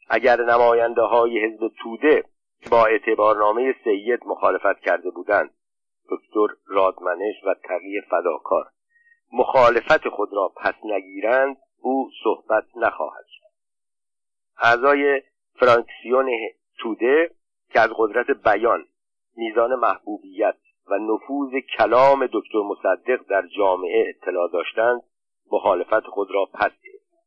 اگر 0.09 0.41
نماینده 0.41 1.03
های 1.03 1.45
حزب 1.45 1.69
توده 1.83 2.25
با 2.71 2.87
اعتبارنامه 2.87 3.75
سید 3.85 4.21
مخالفت 4.27 4.81
کرده 4.81 5.11
بودند 5.11 5.51
دکتر 6.11 6.55
رادمنش 6.67 7.35
و 7.47 7.55
تقی 7.55 8.01
فداکار 8.11 8.71
مخالفت 9.33 10.09
خود 10.09 10.33
را 10.33 10.53
پس 10.57 10.75
نگیرند 10.85 11.57
او 11.81 12.11
صحبت 12.25 12.65
نخواهد 12.77 13.25
کرد 13.41 13.53
اعضای 14.63 15.23
فرانکسیون 15.61 16.31
توده 16.79 17.31
که 17.73 17.81
از 17.81 17.91
قدرت 17.97 18.31
بیان 18.31 18.85
میزان 19.37 19.75
محبوبیت 19.75 20.57
و 20.87 20.99
نفوذ 20.99 21.51
کلام 21.79 22.27
دکتر 22.27 22.59
مصدق 22.59 23.21
در 23.29 23.47
جامعه 23.57 24.09
اطلاع 24.09 24.51
داشتند 24.53 25.03
مخالفت 25.53 26.07
خود 26.07 26.31
را 26.31 26.45
پس 26.45 26.73
گرفتند. 26.85 27.25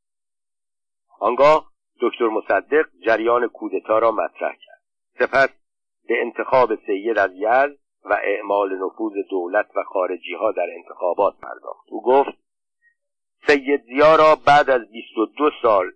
آنگاه 1.19 1.70
دکتر 2.01 2.27
مصدق 2.27 2.85
جریان 3.05 3.47
کودتا 3.47 3.99
را 3.99 4.11
مطرح 4.11 4.55
کرد. 4.55 4.81
سپس 5.19 5.49
به 6.07 6.21
انتخاب 6.21 6.75
سید 6.75 7.19
از 7.19 7.31
یزد 7.35 7.77
و 8.05 8.13
اعمال 8.23 8.75
نفوذ 8.85 9.13
دولت 9.29 9.65
و 9.75 9.83
خارجی 9.83 10.33
ها 10.33 10.51
در 10.51 10.67
انتخابات 10.77 11.33
پرداخت. 11.41 11.87
او 11.89 12.03
گفت 12.03 12.37
سید 13.47 13.83
زیا 13.83 14.15
را 14.15 14.35
بعد 14.47 14.69
از 14.69 14.91
22 14.91 15.49
سال 15.61 15.91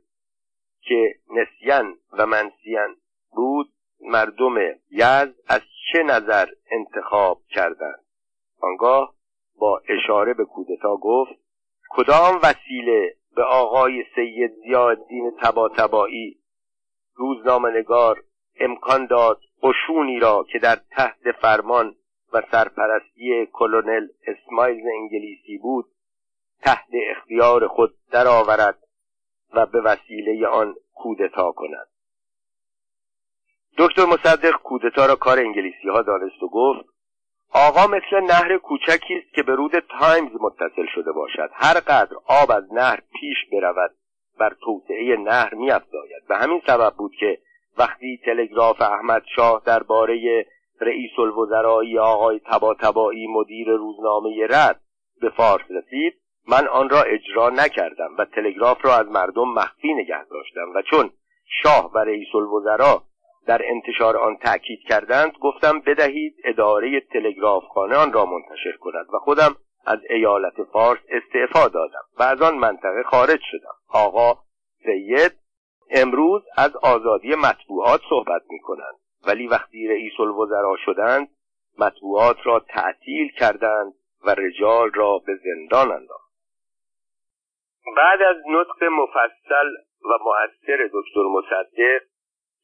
که 0.81 1.15
نسیان 1.29 1.97
و 2.11 2.25
منسیان 2.25 2.95
بود 3.31 3.69
مردم 4.01 4.55
یزد 4.91 5.35
از 5.47 5.61
چه 5.91 6.03
نظر 6.03 6.45
انتخاب 6.71 7.41
کردند؟ 7.49 8.05
آنگاه 8.61 9.13
با 9.59 9.81
اشاره 9.89 10.33
به 10.33 10.45
کودتا 10.45 10.97
گفت 10.97 11.31
کدام 11.89 12.39
وسیله 12.43 13.14
به 13.35 13.43
آقای 13.43 14.05
سید 14.15 14.51
زیادین 14.63 15.31
تباتبایی 15.41 16.37
روزنامهنگار 17.15 18.23
امکان 18.59 19.05
داد 19.05 19.41
قشونی 19.63 20.19
را 20.19 20.45
که 20.51 20.59
در 20.59 20.77
تحت 20.91 21.31
فرمان 21.41 21.95
و 22.33 22.41
سرپرستی 22.51 23.47
کلونل 23.53 24.07
اسمایل 24.27 24.83
انگلیسی 24.99 25.57
بود 25.57 25.85
تحت 26.61 26.87
اختیار 27.11 27.67
خود 27.67 27.93
درآورد 28.11 28.77
و 29.53 29.65
به 29.65 29.81
وسیله 29.81 30.47
آن 30.47 30.75
کودتا 30.93 31.51
کند. 31.51 31.87
دکتر 33.77 34.05
مصدق 34.05 34.51
کودتا 34.51 35.05
را 35.05 35.15
کار 35.15 35.39
انگلیسی 35.39 35.89
ها 35.89 36.01
دانست 36.01 36.43
و 36.43 36.47
گفت 36.47 36.94
آقا 37.53 37.87
مثل 37.87 38.19
نهر 38.23 38.57
کوچکی 38.57 39.15
است 39.15 39.33
که 39.35 39.43
به 39.43 39.55
رود 39.55 39.79
تایمز 39.99 40.31
متصل 40.41 40.85
شده 40.95 41.11
باشد. 41.11 41.49
هر 41.53 41.79
قدر 41.79 42.15
آب 42.27 42.51
از 42.51 42.73
نهر 42.73 42.99
پیش 43.19 43.37
برود 43.51 43.91
بر 44.39 44.55
توسعه 44.61 45.17
نهر 45.17 45.53
میافزاید. 45.53 46.27
به 46.29 46.37
همین 46.37 46.61
سبب 46.67 46.93
بود 46.97 47.11
که 47.19 47.37
وقتی 47.77 48.19
تلگراف 48.25 48.81
احمد 48.81 49.23
شاه 49.35 49.61
درباره 49.65 50.45
رئیس 50.81 51.19
الوزرایی 51.19 51.99
آقای 51.99 52.39
تباتبایی 52.39 53.27
مدیر 53.27 53.67
روزنامه 53.67 54.47
رد 54.49 54.81
به 55.21 55.29
فارس 55.29 55.65
رسید 55.69 56.13
من 56.47 56.67
آن 56.67 56.89
را 56.89 57.01
اجرا 57.01 57.49
نکردم 57.49 58.15
و 58.17 58.25
تلگراف 58.25 58.85
را 58.85 58.95
از 58.95 59.07
مردم 59.07 59.53
مخفی 59.53 59.93
نگه 59.93 60.23
داشتم. 60.23 60.71
و 60.75 60.81
چون 60.81 61.09
شاه 61.63 61.91
و 61.93 61.97
رئیس 61.97 62.35
الوزرا 62.35 63.03
در 63.47 63.61
انتشار 63.65 64.17
آن 64.17 64.37
تأکید 64.37 64.79
کردند 64.89 65.31
گفتم 65.41 65.79
بدهید 65.79 66.35
اداره 66.43 66.99
تلگرافخانه 66.99 67.95
آن 67.95 68.13
را 68.13 68.25
منتشر 68.25 68.77
کند 68.79 69.05
و 69.13 69.19
خودم 69.19 69.55
از 69.85 69.99
ایالت 70.09 70.63
فارس 70.73 70.99
استعفا 71.09 71.67
دادم 71.67 72.03
و 72.19 72.23
از 72.23 72.41
آن 72.41 72.57
منطقه 72.57 73.03
خارج 73.03 73.39
شدم. 73.51 73.75
آقا 73.93 74.39
سید 74.85 75.31
امروز 75.91 76.41
از 76.57 76.75
آزادی 76.75 77.35
مطبوعات 77.35 78.01
صحبت 78.09 78.41
می 78.49 78.59
کنند 78.59 78.95
ولی 79.27 79.47
وقتی 79.47 79.87
رئیس 79.87 80.19
الوزراء 80.19 80.75
شدند 80.85 81.27
مطبوعات 81.79 82.37
را 82.43 82.59
تعطیل 82.59 83.31
کردند 83.31 83.93
و 84.25 84.29
رجال 84.29 84.91
را 84.93 85.17
به 85.25 85.35
زندان 85.35 85.91
انداخت 85.91 86.25
بعد 87.97 88.21
از 88.21 88.35
نطق 88.47 88.83
مفصل 88.83 89.69
و 90.05 90.17
مؤثر 90.23 90.89
دکتر 90.93 91.21
مصدق 91.21 92.01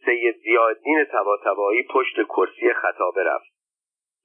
سید 0.06 0.36
زیادین 0.36 1.06
تباتبایی 1.12 1.84
پشت 1.84 2.16
کرسی 2.16 2.74
خطابه 2.74 3.24
رفت 3.24 3.52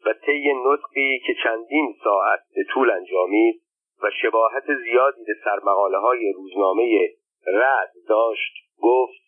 و 0.07 0.13
طی 0.27 0.53
نطقی 0.65 1.19
که 1.27 1.35
چندین 1.45 1.95
ساعت 2.05 2.41
به 2.55 2.65
طول 2.75 2.91
انجامید 2.91 3.63
و 4.03 4.11
شباهت 4.23 4.65
زیادی 4.85 5.25
به 5.25 5.35
سرمقاله 5.45 5.99
های 5.99 6.33
روزنامه 6.33 7.09
رد 7.47 7.93
داشت 8.09 8.53
گفت 8.83 9.27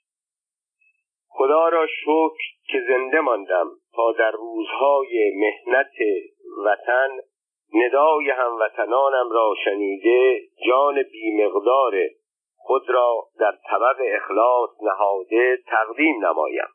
خدا 1.28 1.68
را 1.68 1.86
شکر 1.86 2.44
که 2.68 2.84
زنده 2.88 3.20
ماندم 3.20 3.70
تا 3.94 4.12
در 4.12 4.30
روزهای 4.30 5.32
مهنت 5.36 5.92
وطن 6.64 7.10
ندای 7.74 8.30
هموطنانم 8.30 9.30
را 9.30 9.54
شنیده 9.64 10.40
جان 10.66 11.02
بیمقدار 11.12 11.94
خود 12.68 12.90
را 12.90 13.28
در 13.40 13.52
طبق 13.70 13.96
اخلاص 14.00 14.70
نهاده 14.82 15.58
تقدیم 15.66 16.26
نمایم. 16.26 16.68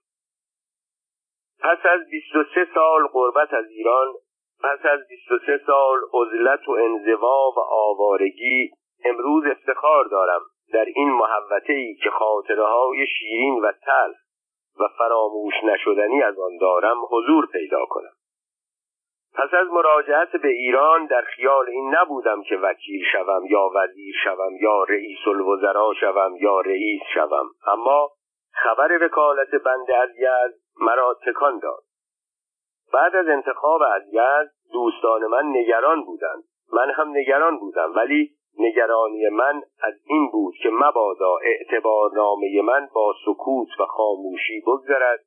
پس 1.59 1.77
از 1.85 2.01
23 2.11 2.67
سال 2.73 3.07
قربت 3.07 3.53
از 3.53 3.65
ایران 3.69 4.13
پس 4.63 4.85
از 4.85 4.99
23 5.09 5.61
سال 5.67 5.99
عزلت 6.13 6.69
و 6.69 6.71
انزوا 6.71 7.51
و 7.57 7.59
آوارگی 7.59 8.71
امروز 9.05 9.43
افتخار 9.45 10.05
دارم 10.05 10.41
در 10.73 10.85
این 10.95 11.09
محوطه 11.09 11.73
ای 11.73 11.95
که 11.95 12.09
خاطره 12.09 12.65
های 12.65 13.05
شیرین 13.07 13.59
و 13.59 13.71
تلخ 13.71 14.17
و 14.79 14.87
فراموش 14.97 15.53
نشدنی 15.63 16.23
از 16.23 16.39
آن 16.39 16.57
دارم 16.57 16.97
حضور 17.09 17.47
پیدا 17.51 17.85
کنم. 17.85 18.13
پس 19.35 19.53
از 19.53 19.67
مراجعت 19.67 20.31
به 20.31 20.47
ایران 20.47 21.05
در 21.05 21.21
خیال 21.21 21.69
این 21.69 21.95
نبودم 21.95 22.43
که 22.43 22.57
وکیل 22.57 23.03
شوم 23.11 23.45
یا 23.49 23.69
وزیر 23.75 24.15
شوم 24.23 24.55
یا 24.61 24.83
رئیس 24.83 25.27
الوزراء 25.27 25.93
شوم 25.93 26.35
یا 26.41 26.61
رئیس 26.61 27.01
شوم. 27.13 27.49
اما 27.67 28.09
خبر 28.53 29.05
وکالت 29.05 29.49
بنده 29.65 29.97
از 29.97 30.09
یزد 30.17 30.59
مرا 30.81 31.17
تکان 31.25 31.59
داد. 31.59 31.83
بعد 32.93 33.15
از 33.15 33.27
انتخاب 33.27 33.81
از 33.95 34.03
یزد 34.07 34.51
دوستان 34.73 35.25
من 35.25 35.45
نگران 35.45 36.03
بودند. 36.05 36.43
من 36.73 36.91
هم 36.91 37.17
نگران 37.17 37.57
بودم 37.57 37.95
ولی 37.95 38.31
نگرانی 38.59 39.29
من 39.29 39.61
از 39.83 39.93
این 40.05 40.31
بود 40.31 40.53
که 40.63 40.69
مبادا 40.69 41.37
اعتبارنامه 41.43 42.61
من 42.61 42.89
با 42.93 43.13
سکوت 43.25 43.79
و 43.79 43.85
خاموشی 43.85 44.61
بگذرد 44.67 45.19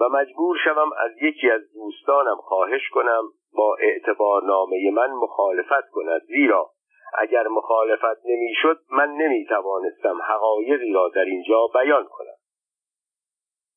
و 0.00 0.08
مجبور 0.08 0.56
شوم 0.64 0.90
از 0.92 1.10
یکی 1.22 1.50
از 1.50 1.60
دوستانم 1.74 2.36
خواهش 2.36 2.88
کنم 2.88 3.22
با 3.56 3.76
اعتبارنامه 3.80 4.90
من 4.90 5.10
مخالفت 5.10 5.90
کند. 5.90 6.22
زیرا 6.22 6.70
اگر 7.18 7.48
مخالفت 7.48 8.26
نمی‌شد 8.26 8.80
من 8.90 9.08
نمی 9.08 9.46
توانستم 9.46 10.22
حقایقی 10.22 10.92
را 10.92 11.08
در 11.08 11.24
اینجا 11.24 11.66
بیان 11.74 12.04
کنم. 12.04 12.36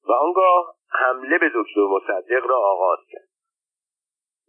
و 0.08 0.12
آنگاه 0.12 0.76
حمله 0.90 1.38
به 1.38 1.52
دکتر 1.56 1.82
مصدق 1.82 2.46
را 2.48 2.58
آغاز 2.58 3.00
کرد. 3.12 3.28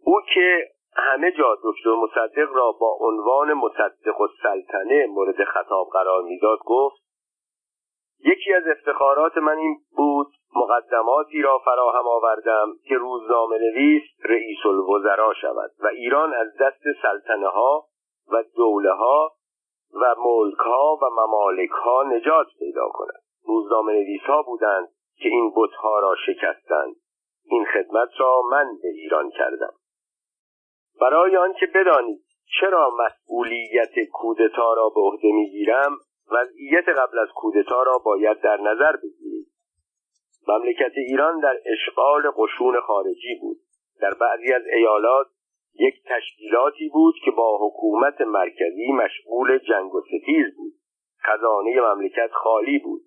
او 0.03 0.21
که 0.33 0.71
همه 0.95 1.31
جا 1.31 1.57
دکتر 1.63 1.89
مصدق 1.89 2.53
را 2.53 2.71
با 2.71 2.97
عنوان 2.99 3.53
مصدق 3.53 4.21
و 4.21 4.27
سلطنه 4.43 5.07
مورد 5.07 5.43
خطاب 5.43 5.87
قرار 5.93 6.23
می‌داد 6.23 6.59
گفت 6.65 7.01
یکی 8.25 8.53
از 8.53 8.63
افتخارات 8.67 9.37
من 9.37 9.57
این 9.57 9.77
بود 9.97 10.27
مقدماتی 10.55 11.41
را 11.41 11.59
فراهم 11.65 12.07
آوردم 12.07 12.67
که 12.89 12.95
روزنامه 12.95 13.57
نویس 13.57 14.03
رئیس 14.23 14.65
الوزراء 14.65 15.33
شود 15.33 15.71
و 15.79 15.87
ایران 15.87 16.33
از 16.33 16.47
دست 16.61 16.83
سلطنه 17.01 17.47
ها 17.47 17.85
و 18.31 18.43
دوله 18.55 18.91
ها 18.91 19.31
و 19.93 20.15
ملک 20.17 20.57
ها 20.57 20.99
و 21.01 21.05
ممالک 21.05 21.69
ها 21.69 22.03
نجات 22.03 22.47
پیدا 22.59 22.89
کند. 22.89 23.21
روزنامه 23.47 23.93
نویس 23.93 24.21
ها 24.21 24.41
بودند 24.41 24.87
که 25.17 25.29
این 25.29 25.53
بتها 25.55 25.99
را 25.99 26.15
شکستند. 26.25 26.95
این 27.45 27.65
خدمت 27.65 28.09
را 28.17 28.41
من 28.51 28.65
به 28.83 28.87
ایران 28.87 29.29
کردم. 29.29 29.73
برای 31.01 31.37
آنکه 31.37 31.65
بدانید 31.75 32.23
چرا 32.59 32.89
مسئولیت 32.89 34.09
کودتا 34.13 34.73
را 34.73 34.89
به 34.89 35.01
عهده 35.01 35.31
می‌گیرم 35.31 35.97
وضعیت 36.31 36.89
قبل 36.89 37.19
از 37.19 37.27
کودتا 37.35 37.83
را 37.83 37.97
باید 38.05 38.41
در 38.41 38.57
نظر 38.61 38.95
بگیرید. 38.95 39.36
مملکت 40.47 40.91
ایران 40.95 41.39
در 41.39 41.57
اشغال 41.65 42.31
قشون 42.37 42.79
خارجی 42.79 43.35
بود. 43.41 43.57
در 44.01 44.13
بعضی 44.13 44.53
از 44.53 44.61
ایالات 44.73 45.27
یک 45.79 45.95
تشکیلاتی 46.05 46.89
بود 46.89 47.15
که 47.25 47.31
با 47.31 47.57
حکومت 47.61 48.21
مرکزی 48.21 48.91
مشغول 48.91 49.57
جنگ 49.57 49.95
و 49.95 50.01
ستیز 50.01 50.55
بود. 50.57 50.73
خزانه 51.23 51.81
مملکت 51.81 52.31
خالی 52.31 52.79
بود. 52.79 53.01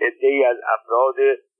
عدهای 0.00 0.44
از 0.44 0.56
افراد 0.78 1.16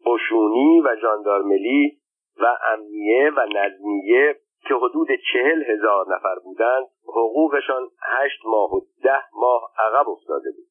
قشونی 0.06 0.80
و 0.80 0.96
جاندارملی 1.02 1.98
و 2.40 2.46
امنیه 2.72 3.30
و 3.30 3.46
نظمیه 3.54 4.36
که 4.68 4.74
حدود 4.74 5.08
چهل 5.32 5.62
هزار 5.62 6.06
نفر 6.16 6.38
بودند 6.44 6.86
حقوقشان 7.08 7.88
هشت 8.02 8.40
ماه 8.46 8.74
و 8.74 8.80
ده 9.02 9.22
ماه 9.32 9.72
عقب 9.78 10.08
افتاده 10.08 10.50
بود. 10.50 10.66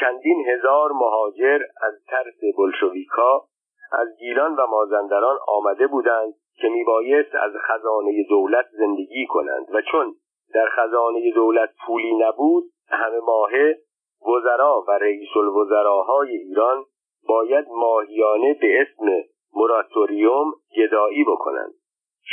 چندین 0.00 0.48
هزار 0.48 0.92
مهاجر 0.92 1.58
از 1.82 1.94
ترس 2.08 2.56
بلشویکا 2.58 3.44
از 3.92 4.08
گیلان 4.18 4.56
و 4.56 4.66
مازندران 4.66 5.38
آمده 5.48 5.86
بودند 5.86 6.34
که 6.60 6.68
میبایست 6.68 7.34
از 7.34 7.52
خزانه 7.56 8.24
دولت 8.28 8.66
زندگی 8.78 9.26
کنند 9.26 9.66
و 9.74 9.82
چون 9.82 10.14
در 10.54 10.68
خزانه 10.68 11.32
دولت 11.34 11.70
پولی 11.86 12.14
نبود 12.14 12.64
همه 12.88 13.18
ماهه 13.18 13.78
وزرا 14.26 14.84
و 14.88 14.90
رئیس 14.90 15.36
الوزراهای 15.36 16.30
ایران 16.30 16.84
باید 17.28 17.66
ماهیانه 17.68 18.54
به 18.54 18.80
اسم 18.80 19.28
مراتوریوم 19.54 20.52
گدایی 20.76 21.24
بکنند. 21.24 21.74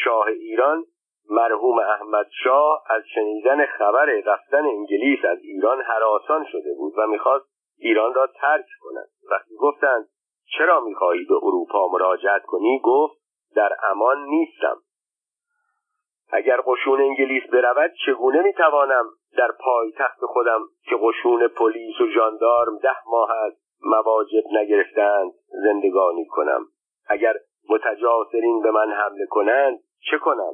شاه 0.04 0.28
ایران 0.28 0.86
مرحوم 1.30 1.80
احمد 1.80 2.28
شاه 2.44 2.84
از 2.90 3.04
شنیدن 3.16 3.66
خبر 3.66 4.06
رفتن 4.26 4.66
انگلیس 4.66 5.26
از 5.26 5.38
ایران 5.42 5.82
حراسان 5.82 6.46
شده 6.52 6.74
بود 6.78 6.94
و 6.98 7.08
می‌خواست 7.08 7.55
ایران 7.78 8.14
را 8.14 8.28
ترک 8.28 8.66
کند 8.82 9.10
وقتی 9.32 9.56
گفتند 9.56 10.08
چرا 10.58 10.80
می‌خواهی 10.80 11.26
به 11.26 11.36
اروپا 11.36 11.88
مراجعت 11.88 12.44
کنی؟ 12.44 12.80
گفت 12.84 13.18
در 13.56 13.78
امان 13.92 14.26
نیستم. 14.26 14.78
اگر 16.30 16.62
قشون 16.66 17.02
انگلیس 17.02 17.44
برود 17.44 17.92
چگونه 18.06 18.42
می‌توانم 18.42 19.06
در 19.38 19.52
پایتخت 19.60 20.26
خودم 20.26 20.62
که 20.84 20.96
قشون 21.02 21.48
پلیس 21.48 22.02
و 22.02 22.08
ژاندارم 22.08 22.78
ده 22.78 23.10
ماه 23.10 23.32
است 23.32 23.66
مواجب 23.82 24.44
نگرفتند 24.52 25.32
زندگانی 25.48 26.26
کنم؟ 26.26 26.66
اگر 27.08 27.34
متجاسرین 27.70 28.62
به 28.62 28.72
من 28.72 28.92
حمله 28.92 29.26
کنند 29.26 29.80
چه 30.12 30.18
کنم؟ 30.18 30.54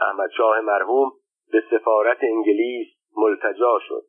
احمد 0.00 0.30
شاه 0.36 0.60
مرحوم 0.60 1.12
به 1.52 1.62
سفارت 1.70 2.18
انگلیس 2.22 2.88
ملتجا 3.16 3.78
شد. 3.88 4.02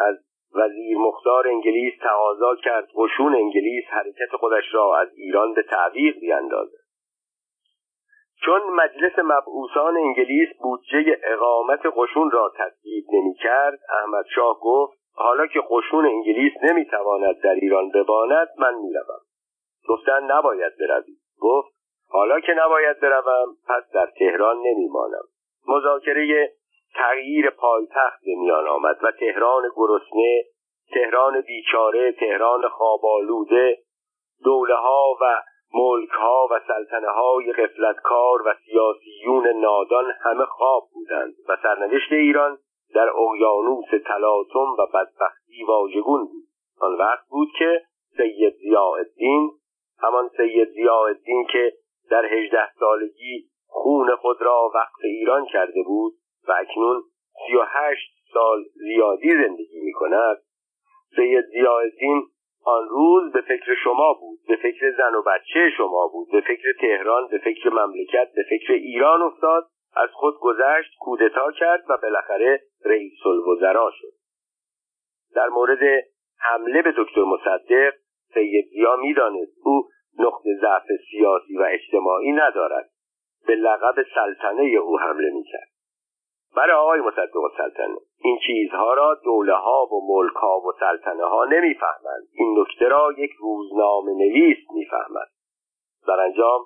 از 0.00 0.16
وزیر 0.54 0.98
مختار 0.98 1.48
انگلیس 1.48 1.94
تقاضا 2.02 2.54
کرد 2.64 2.88
قشون 2.94 3.34
انگلیس 3.34 3.84
حرکت 3.88 4.36
خودش 4.40 4.64
را 4.72 4.98
از 4.98 5.08
ایران 5.14 5.54
به 5.54 5.62
تعویق 5.62 6.20
بیاندازد. 6.20 6.78
چون 8.44 8.62
مجلس 8.62 9.18
مبعوثان 9.18 9.96
انگلیس 9.96 10.48
بودجه 10.62 11.20
اقامت 11.22 11.80
قشون 11.96 12.30
را 12.30 12.52
تصویب 12.58 13.04
نمی‌کرد 13.12 13.78
احمد 14.00 14.24
شاه 14.34 14.60
گفت 14.60 14.98
حالا 15.14 15.46
که 15.46 15.60
قشون 15.70 16.06
انگلیس 16.06 16.52
نمی‌تواند 16.62 17.40
در 17.40 17.54
ایران 17.54 17.90
بباند 17.90 18.48
من 18.58 18.74
می‌روم. 18.74 19.20
گفتن 19.88 20.24
نباید 20.30 20.72
بروی 20.80 21.16
گفت 21.40 21.74
حالا 22.08 22.40
که 22.40 22.52
نباید 22.52 23.00
بروم 23.00 23.56
پس 23.68 23.90
در 23.94 24.06
تهران 24.18 24.56
نمیمانم. 24.56 25.24
مذاکره 25.68 26.52
تغییر 26.94 27.50
پایتخت 27.50 28.20
به 28.24 28.34
میان 28.38 28.68
آمد 28.68 28.98
و 29.02 29.10
تهران 29.20 29.62
گرسنه 29.76 30.44
تهران 30.92 31.40
بیچاره 31.40 32.12
تهران 32.12 32.68
خوابالوده 32.68 33.78
دوله 34.44 34.74
ها 34.74 35.16
و 35.20 35.42
ملک 35.74 36.10
ها 36.10 36.48
و 36.50 36.60
سلطنه 36.68 37.08
های 37.08 37.52
غفلتکار 37.52 38.42
و 38.46 38.54
سیاسیون 38.66 39.46
نادان 39.60 40.12
همه 40.20 40.44
خواب 40.44 40.82
بودند 40.94 41.34
و 41.48 41.56
سرنوشت 41.62 42.12
ایران 42.12 42.58
در 42.94 43.08
اقیانوس 43.08 43.88
تلاطم 44.06 44.72
و 44.78 44.86
بدبختی 44.94 45.64
واژگون 45.68 46.24
بود. 46.24 46.44
آن 46.80 46.94
وقت 46.94 47.28
بود 47.30 47.48
که 47.58 47.82
سید 48.16 48.54
ضیاءالدین 48.54 49.50
همان 50.02 50.30
سید 50.36 50.68
ضیاءالدین 50.68 51.46
که 51.52 51.72
در 52.10 52.24
هجده 52.24 52.70
سالگی 52.80 53.44
خون 53.66 54.16
خود 54.16 54.42
را 54.42 54.70
وقت 54.74 55.04
ایران 55.04 55.46
کرده 55.46 55.82
بود 55.86 56.12
و 56.48 56.52
اکنون 56.52 57.02
سی 57.46 57.56
و 57.56 57.64
هشت 57.68 58.10
سال 58.32 58.64
زیادی 58.74 59.30
زندگی 59.30 59.80
می 59.80 59.92
کند 59.92 60.36
سید 61.16 61.44
ضیاءالدین 61.44 62.22
آن 62.64 62.88
روز 62.88 63.32
به 63.32 63.40
فکر 63.40 63.74
شما 63.84 64.12
بود 64.20 64.38
به 64.48 64.56
فکر 64.56 64.90
زن 64.96 65.14
و 65.14 65.22
بچه 65.22 65.70
شما 65.76 66.08
بود 66.12 66.28
به 66.32 66.40
فکر 66.40 66.72
تهران 66.80 67.28
به 67.30 67.38
فکر 67.38 67.68
مملکت 67.68 68.28
به 68.34 68.42
فکر 68.50 68.72
ایران 68.72 69.22
افتاد 69.22 69.66
از 69.96 70.08
خود 70.12 70.34
گذشت 70.40 70.90
کودتا 71.00 71.52
کرد 71.52 71.84
و 71.88 71.96
بالاخره 72.02 72.60
رئیس 72.84 73.26
الوزرا 73.26 73.90
شد. 73.94 74.12
در 75.34 75.48
مورد 75.48 76.04
حمله 76.38 76.82
به 76.82 76.94
دکتر 76.96 77.24
مصدق 77.24 77.94
سید 78.34 78.68
زیا 78.70 78.96
می‌دانست 78.96 79.52
او 79.64 79.88
نقطه 80.18 80.50
ضعف 80.60 80.86
سیاسی 81.10 81.56
و 81.56 81.66
اجتماعی 81.70 82.32
ندارد. 82.32 82.90
به 83.46 83.54
لقب 83.54 83.94
سلطنه 84.14 84.62
او 84.62 84.98
حمله 84.98 85.30
می‌کرد. 85.30 85.77
برای 86.56 86.76
آقای 86.76 87.00
مصدق 87.00 87.32
سلطنه. 87.56 87.96
این 88.20 88.38
چیزها 88.46 88.94
را 88.94 89.14
دوله 89.24 89.54
ها 89.54 89.86
و 89.86 90.16
ملک 90.16 90.36
ها 90.36 90.60
و 90.60 90.72
سلطنه 90.80 91.24
ها 91.24 91.44
نمی‌فهمند. 91.44 92.28
این 92.32 92.60
نکته 92.60 92.88
را 92.88 93.12
یک 93.18 93.30
روزنامه 93.40 94.12
نویس 94.12 94.58
می‌فهمد. 94.74 95.28
در 96.08 96.20
انجام 96.20 96.60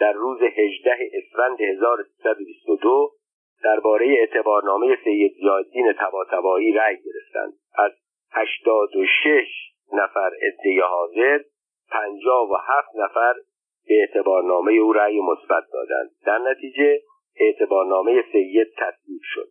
در 0.00 0.12
روز 0.12 0.38
18 0.42 0.96
اسفند 1.12 1.60
1322 1.60 3.10
درباره 3.64 4.06
اعتبارنامه 4.06 4.98
سید 5.04 5.34
زیادین 5.40 5.92
تباتبایی 5.92 6.72
رأی 6.72 6.96
گرفتند. 6.96 7.52
از 7.78 7.92
86 8.32 9.46
نفر 9.92 10.30
عده 10.42 10.82
حاضر 10.82 11.40
57 11.90 12.88
نفر 12.96 13.34
به 13.88 13.94
اعتبارنامه 14.00 14.72
او 14.72 14.92
رأی 14.92 15.20
مثبت 15.20 15.64
دادند. 15.72 16.10
در 16.26 16.38
نتیجه 16.38 17.00
اعتبارنامه 17.40 18.24
سید 18.32 18.68
تصویب 18.76 19.20
شد. 19.22 19.48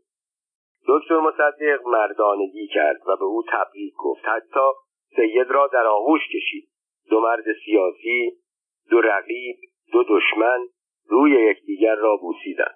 دکتر 0.88 1.20
مصدق 1.20 1.88
مردانگی 1.88 2.68
کرد 2.68 3.02
و 3.08 3.16
به 3.16 3.26
او 3.26 3.44
تبریک 3.52 3.94
گفت. 3.98 4.26
حتی 4.26 4.70
سید 5.16 5.52
را 5.52 5.68
در 5.68 5.86
آغوش 5.86 6.22
کشید. 6.28 6.70
دو 7.10 7.20
مرد 7.20 7.44
سیاسی 7.66 8.32
دو 8.90 9.02
رقیب 9.02 9.56
دو 9.92 10.04
دشمن 10.04 10.60
روی 11.08 11.32
یکدیگر 11.32 11.96
را 11.96 12.18
بوسیدند. 12.18 12.76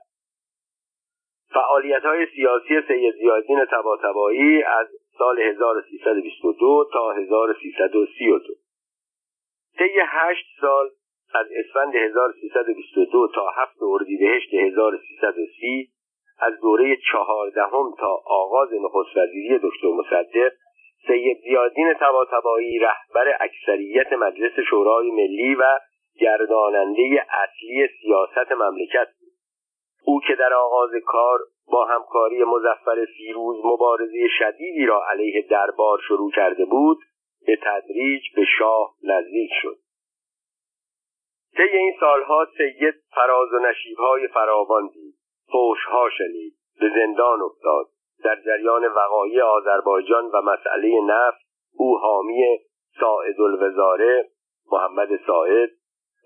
فعالیت 1.50 2.06
های 2.06 2.26
سیاسی 2.36 2.82
سید 2.88 3.16
زیادین 3.16 3.66
تباتبایی 3.66 4.64
از 4.64 4.88
سال 5.18 5.40
1322 5.40 6.90
تا 6.94 7.12
1332 7.12 8.54
طی 9.78 10.00
هشت 10.08 10.46
سال 10.62 10.90
از 11.34 11.48
اسفند 11.52 11.96
1322 11.96 13.28
تا 13.36 13.48
هفت 13.56 13.78
اردیبهشت 13.82 14.54
1330 14.54 15.90
از 16.40 16.60
دوره 16.62 16.98
چهاردهم 17.12 17.96
تا 18.00 18.22
آغاز 18.26 18.70
نخست 18.74 19.18
وزیری 19.18 19.60
دکتر 19.64 19.88
مصدق 19.88 20.52
سید 21.08 21.38
زیادین 21.44 21.94
تباتبایی 21.94 22.80
رهبر 22.80 23.38
اکثریت 23.40 24.14
مجلس 24.14 24.60
شورای 24.70 25.12
ملی 25.12 25.56
و 25.56 25.64
گرداننده 26.20 27.26
اصلی 27.30 27.88
سیاست 28.02 28.52
مملکت 28.52 29.08
بود. 29.20 29.32
او 30.06 30.20
که 30.28 30.36
در 30.36 30.54
آغاز 30.54 30.92
کار 31.06 31.40
با 31.72 31.86
همکاری 31.86 32.44
مزفر 32.44 33.06
فیروز 33.18 33.66
مبارزه 33.66 34.28
شدیدی 34.40 34.86
را 34.86 35.04
علیه 35.10 35.46
دربار 35.50 36.00
شروع 36.08 36.32
کرده 36.32 36.66
بود 36.66 36.98
به 37.46 37.60
تدریج 37.64 38.22
به 38.36 38.46
شاه 38.60 38.94
نزدیک 39.04 39.50
شد. 39.62 39.78
طی 41.56 41.78
این 41.78 41.94
سالها 42.00 42.48
سید 42.58 42.96
فراز 43.16 43.54
و 43.54 43.60
نشیبهای 43.60 44.28
فراوان 44.28 44.88
دید. 44.88 45.16
فوشها 45.52 46.10
شنید. 46.10 46.54
به 46.80 46.90
زندان 46.96 47.42
افتاد. 47.42 47.86
در 48.24 48.42
جریان 48.46 48.86
وقایع 48.86 49.44
آذربایجان 49.44 50.26
و 50.26 50.42
مسئله 50.42 51.02
نفت 51.08 51.48
او 51.78 51.98
حامی 51.98 52.60
ساعد 53.00 53.42
الوزاره 53.42 54.30
محمد 54.72 55.10
ساعد 55.28 55.70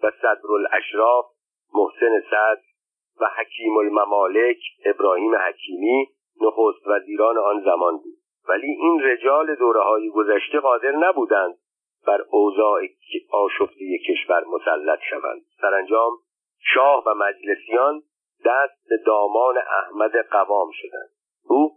و 0.04 0.12
صدر 0.22 0.52
الاشراف 0.52 1.26
محسن 1.74 2.22
صدر 2.30 2.62
و 3.22 3.30
حکیم 3.38 3.78
الممالک 3.78 4.58
ابراهیم 4.86 5.36
حکیمی 5.36 6.08
نخست 6.42 6.88
وزیران 6.88 7.38
آن 7.38 7.62
زمان 7.66 7.98
بود. 7.98 8.18
ولی 8.50 8.68
این 8.68 9.02
رجال 9.04 9.56
دوره 9.56 9.82
های 9.82 10.10
گذشته 10.10 10.60
قادر 10.60 10.92
نبودند 10.92 11.58
بر 12.08 12.22
اوضاع 12.32 12.82
آشفته 13.32 13.98
کشور 14.10 14.44
مسلط 14.44 15.00
شوند. 15.10 15.42
سرانجام 15.62 16.12
شاه 16.74 17.04
و 17.06 17.14
مجلسیان 17.14 18.02
دست 18.46 18.90
به 18.90 18.98
دامان 19.06 19.56
احمد 19.58 20.12
قوام 20.32 20.70
شدند. 20.74 21.10
او 21.50 21.72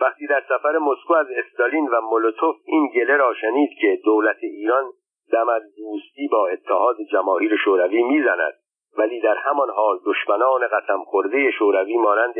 وقتی 0.00 0.26
در 0.26 0.42
سفر 0.48 0.78
مسکو 0.78 1.14
از 1.14 1.26
استالین 1.30 1.88
و 1.88 2.00
مولوتوف 2.00 2.56
این 2.64 2.88
گله 2.94 3.16
را 3.16 3.34
شنید 3.34 3.70
که 3.80 4.00
دولت 4.04 4.36
ایران 4.42 4.92
دم 5.32 5.48
از 5.48 5.62
دوستی 5.76 6.28
با 6.32 6.48
اتحاد 6.48 6.96
جماهیر 7.12 7.56
شوروی 7.56 8.02
می‌زند 8.02 8.54
ولی 8.98 9.20
در 9.20 9.36
همان 9.36 9.70
حال 9.70 9.98
دشمنان 10.06 10.68
قسم 10.68 11.04
خورده 11.04 11.50
شوروی 11.50 11.96
مانند 11.96 12.34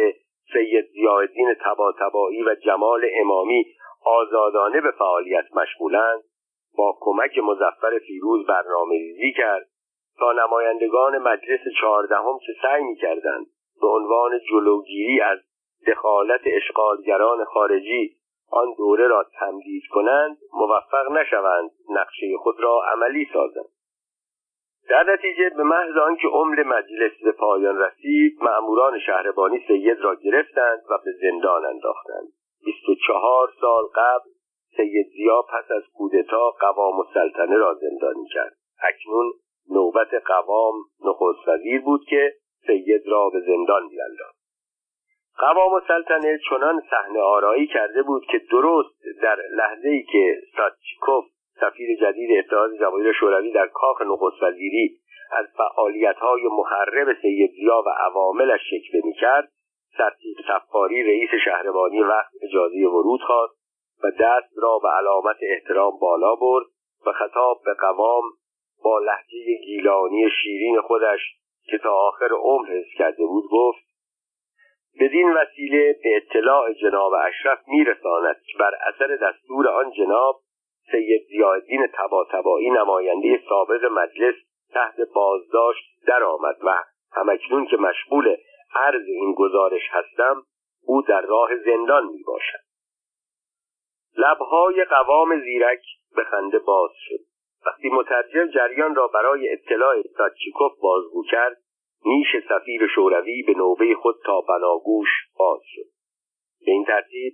سید 0.53 0.85
زیادین 0.93 1.55
تباتبایی 1.65 2.43
و 2.43 2.55
جمال 2.55 3.07
امامی 3.21 3.65
آزادانه 4.05 4.81
به 4.81 4.91
فعالیت 4.91 5.45
مشغولند. 5.55 6.23
با 6.77 6.99
کمک 7.01 7.39
مزفر 7.39 7.99
فیروز 8.07 8.47
برنامه 8.47 8.95
ریزی 8.95 9.33
کرد 9.37 9.67
تا 10.19 10.33
نمایندگان 10.33 11.19
مجلس 11.19 11.61
چهاردهم 11.81 12.39
که 12.47 12.53
سعی 12.63 12.83
می‌کردند 12.83 13.47
به 13.81 13.87
عنوان 13.87 14.41
جلوگیری 14.51 15.21
از 15.21 15.39
دخالت 15.87 16.41
اشغالگران 16.45 17.45
خارجی 17.45 18.17
آن 18.51 18.75
دوره 18.79 19.07
را 19.07 19.27
تمدید 19.39 19.83
کنند 19.91 20.37
موفق 20.53 21.11
نشوند 21.13 21.71
نقشه 21.91 22.27
خود 22.39 22.61
را 22.61 22.81
عملی 22.93 23.29
سازند. 23.33 23.71
در 24.89 25.13
نتیجه 25.13 25.51
به 25.57 25.63
محض 25.63 25.97
آنکه 25.97 26.29
عمر 26.29 26.63
مجلس 26.63 27.13
به 27.25 27.33
پایان 27.33 27.79
رسید 27.79 28.39
مأموران 28.43 28.99
شهربانی 28.99 29.65
سید 29.69 30.01
را 30.01 30.15
گرفتند 30.15 30.83
و 30.91 30.99
به 31.05 31.13
زندان 31.21 31.65
انداختند. 31.65 32.29
بیست 32.65 32.89
و 32.89 32.95
چهار 33.07 33.53
سال 33.61 33.85
قبل 33.95 34.31
سید 34.77 35.07
زیا 35.17 35.43
پس 35.43 35.71
از 35.71 35.83
کودتا 35.95 36.51
قوام 36.51 37.01
السلطنه 37.01 37.57
را 37.57 37.75
زندانی 37.75 38.27
کرد. 38.35 38.57
اکنون 38.83 39.33
نوبت 39.71 40.15
قوام 40.15 40.75
نخست 41.05 41.49
وزیر 41.49 41.81
بود 41.81 42.05
که 42.09 42.35
سید 42.67 43.03
را 43.07 43.31
به 43.31 43.41
زندان 43.41 43.89
بیانداخت 43.89 44.41
قوام 45.39 45.75
السلطنه 45.75 46.39
چنان 46.51 46.83
صحنه 46.91 47.21
آرایی 47.21 47.67
کرده 47.67 48.03
بود 48.03 48.27
که 48.27 48.39
درست 48.51 48.95
در 49.23 49.37
لحظه 49.53 49.89
ای 49.89 50.03
که 50.03 50.37
ساتچیکوف 50.57 51.25
سفیر 51.61 51.97
جدید 52.01 52.39
اتحاد 52.39 52.71
جماهیر 52.81 53.13
شوروی 53.13 53.53
در 53.53 53.67
کاخ 53.67 54.03
نخست 54.03 54.43
وزیری 54.43 54.99
از 55.33 55.47
فعالیت‌های 55.57 56.43
محرم 56.43 57.15
سید 57.23 57.51
زیا 57.51 57.83
و 57.87 57.89
عواملش 57.89 58.61
شکوه 58.71 59.01
می‌کرد 59.05 59.49
سرتیب 59.99 60.37
صفاری 60.49 61.03
رئیس 61.03 61.31
شهربانی 61.45 62.03
وقت 62.03 62.31
اجازه 62.43 62.87
ورود 62.87 63.21
خواست 63.21 63.60
و 64.05 64.11
دست 64.11 64.53
را 64.57 64.79
به 64.79 64.89
علامت 64.89 65.37
احترام 65.43 65.99
بالا 65.99 66.35
برد 66.35 66.67
و 67.07 67.13
خطاب 67.13 67.61
به 67.65 67.75
قوام 67.75 68.23
با 68.85 68.99
لحجه 68.99 69.55
گیلانی 69.65 70.31
شیرین 70.43 70.81
خودش 70.81 71.21
که 71.65 71.79
تا 71.79 71.95
آخر 71.95 72.29
عمر 72.33 72.69
حس 72.69 72.99
کرده 72.99 73.27
بود 73.27 73.45
گفت 73.51 73.91
بدین 75.01 75.33
وسیله 75.33 75.99
به 76.03 76.17
اطلاع 76.17 76.73
جناب 76.73 77.13
اشرف 77.13 77.59
میرساند 77.67 78.37
که 78.47 78.59
بر 78.59 78.75
اثر 78.89 79.17
دستور 79.17 79.69
آن 79.69 79.91
جناب 79.91 80.41
سید 80.91 81.27
زیادین 81.29 81.87
تباتبایی 81.95 82.71
نماینده 82.71 83.41
سابق 83.49 83.85
مجلس 83.85 84.35
تحت 84.73 85.01
بازداشت 85.15 85.85
درآمد 86.07 86.57
و 86.63 86.75
همکنون 87.13 87.67
که 87.67 87.77
مشغول 87.77 88.37
عرض 88.75 89.05
این 89.07 89.33
گزارش 89.33 89.83
هستم 89.91 90.43
او 90.87 91.03
در 91.03 91.21
راه 91.21 91.57
زندان 91.57 92.07
می 92.07 92.23
باشد 92.27 92.70
لبهای 94.17 94.85
قوام 94.85 95.41
زیرک 95.41 95.83
به 96.17 96.25
خنده 96.25 96.59
باز 96.59 96.91
شد. 96.95 97.21
وقتی 97.67 97.89
مترجم 97.89 98.47
جریان 98.47 98.95
را 98.95 99.09
برای 99.09 99.53
اطلاع 99.53 100.03
ساتچیکوف 100.03 100.73
بازگو 100.81 101.25
کرد 101.31 101.57
نیش 102.05 102.29
سفیر 102.49 102.87
شوروی 102.95 103.43
به 103.43 103.53
نوبه 103.53 103.95
خود 103.95 104.17
تا 104.25 104.41
بناگوش 104.41 105.09
باز 105.39 105.61
شد. 105.65 105.91
به 106.67 106.73
این 106.73 106.85
ترتیب 106.85 107.33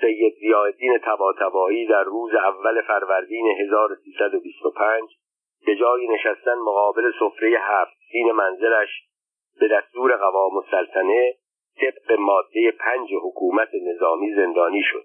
سید 0.00 0.34
زیادین 0.40 0.98
تباتبایی 0.98 1.86
در 1.86 2.02
روز 2.02 2.34
اول 2.34 2.82
فروردین 2.82 3.46
1325 3.60 5.10
به 5.66 5.76
جای 5.76 6.06
نشستن 6.06 6.54
مقابل 6.54 7.12
سفره 7.20 7.58
هفت 7.60 7.96
سین 8.12 8.32
منزلش 8.32 8.88
به 9.60 9.68
دستور 9.68 10.16
قوام 10.16 10.56
السلطنه 10.56 11.34
طبق 11.80 12.18
ماده 12.18 12.70
پنج 12.70 13.08
حکومت 13.22 13.68
نظامی 13.82 14.34
زندانی 14.34 14.82
شد. 14.82 15.04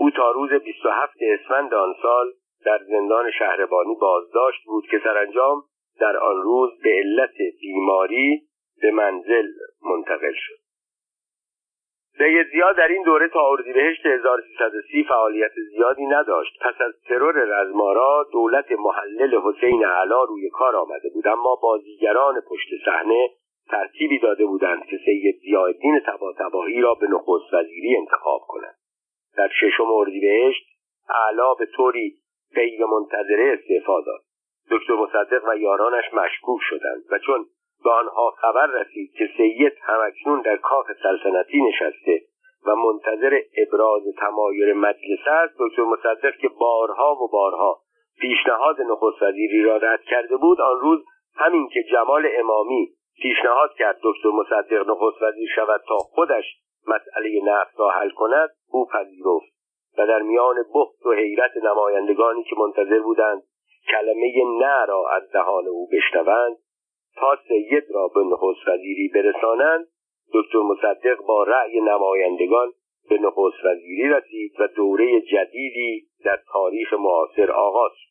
او 0.00 0.10
تا 0.10 0.30
روز 0.30 0.50
27 0.52 1.16
اسفند 1.20 1.74
آن 1.74 1.94
سال 2.02 2.32
در 2.64 2.78
زندان 2.88 3.30
شهربانی 3.30 3.94
بازداشت 4.00 4.64
بود 4.66 4.84
که 4.90 5.00
سرانجام 5.04 5.62
در 6.00 6.16
آن 6.16 6.42
روز 6.42 6.70
به 6.82 6.90
علت 6.90 7.34
بیماری 7.60 8.42
به 8.82 8.90
منزل 8.90 9.46
منتقل 9.82 10.32
شد. 10.32 10.60
سید 12.18 12.46
زیاد 12.52 12.76
در 12.76 12.88
این 12.88 13.02
دوره 13.02 13.28
تا 13.28 13.50
اردیبهشت 13.50 14.06
1330 14.06 15.04
فعالیت 15.04 15.52
زیادی 15.70 16.06
نداشت. 16.06 16.58
پس 16.60 16.80
از 16.80 16.92
ترور 17.08 17.34
رزمارا 17.34 18.26
دولت 18.32 18.72
محلل 18.72 19.40
حسین 19.40 19.84
علا 19.84 20.22
روی 20.24 20.50
کار 20.50 20.76
آمده 20.76 21.08
بود. 21.14 21.28
اما 21.28 21.58
بازیگران 21.62 22.40
پشت 22.40 22.68
صحنه 22.84 23.28
ترتیبی 23.70 24.18
داده 24.18 24.46
بودند 24.46 24.84
که 24.84 24.96
سید 25.04 25.40
زیادین 25.42 26.00
تباتبایی 26.06 26.80
را 26.80 26.94
به 26.94 27.06
نخست 27.06 27.54
وزیری 27.54 27.96
انتخاب 27.96 28.40
کنند. 28.48 28.79
در 29.36 29.48
ششم 29.60 29.90
اردیبهشت 29.90 30.66
علا 31.28 31.54
به 31.54 31.66
طوری 31.66 32.14
غیر 32.54 32.84
منتظره 32.84 33.58
استعفا 33.58 34.00
داد. 34.00 34.20
دکتر 34.70 34.94
مصدق 34.94 35.48
و 35.48 35.56
یارانش 35.56 36.14
مشکوک 36.14 36.60
شدند 36.62 37.02
و 37.10 37.18
چون 37.18 37.46
به 37.84 37.90
آنها 37.90 38.30
خبر 38.30 38.66
رسید 38.66 39.12
که 39.12 39.30
سید 39.36 39.72
همکنون 39.82 40.40
در 40.40 40.56
کاخ 40.56 40.86
سلطنتی 41.02 41.62
نشسته 41.62 42.20
و 42.66 42.76
منتظر 42.76 43.40
ابراز 43.56 44.02
تمایل 44.18 44.72
مجلس 44.72 45.26
است 45.26 45.54
دکتر 45.58 45.82
مصدق 45.82 46.36
که 46.36 46.48
بارها 46.48 47.14
و 47.14 47.28
بارها 47.32 47.80
پیشنهاد 48.20 48.80
نخست 48.80 49.22
وزیری 49.22 49.62
را 49.62 49.76
رد 49.76 50.02
کرده 50.02 50.36
بود 50.36 50.60
آن 50.60 50.80
روز 50.80 51.04
همین 51.36 51.68
که 51.68 51.82
جمال 51.92 52.28
امامی 52.38 52.88
پیشنهاد 53.22 53.74
کرد 53.74 53.98
دکتر 54.02 54.28
مصدق 54.28 54.90
نخست 54.90 55.22
وزیر 55.22 55.48
شود 55.56 55.80
تا 55.88 55.96
خودش 55.96 56.44
مسئله 56.86 57.40
نفت 57.44 57.80
را 57.80 57.90
حل 57.90 58.10
کند 58.10 58.50
او 58.70 58.86
پذیرفت 58.86 59.52
و 59.98 60.06
در 60.06 60.22
میان 60.22 60.56
بحث 60.74 61.06
و 61.06 61.12
حیرت 61.12 61.56
نمایندگانی 61.56 62.42
که 62.42 62.56
منتظر 62.58 63.00
بودند 63.00 63.42
کلمه 63.90 64.32
نه 64.60 64.84
را 64.86 65.08
از 65.10 65.30
دهان 65.32 65.68
او 65.68 65.88
بشنوند 65.92 66.56
تا 67.16 67.36
سید 67.48 67.84
را 67.90 68.08
به 68.08 68.20
نخست 68.20 68.68
وزیری 68.68 69.08
برسانند. 69.14 69.86
دکتر 70.34 70.58
مصدق 70.58 71.16
با 71.26 71.42
رأی 71.42 71.80
نمایندگان 71.80 72.72
به 73.08 73.18
نخست 73.18 73.64
وزیری 73.64 74.08
رسید 74.08 74.60
و 74.60 74.66
دوره 74.66 75.20
جدیدی 75.20 76.06
در 76.24 76.38
تاریخ 76.52 76.92
معاصر 76.92 77.50
آغاز 77.50 77.92
شد. 77.96 78.10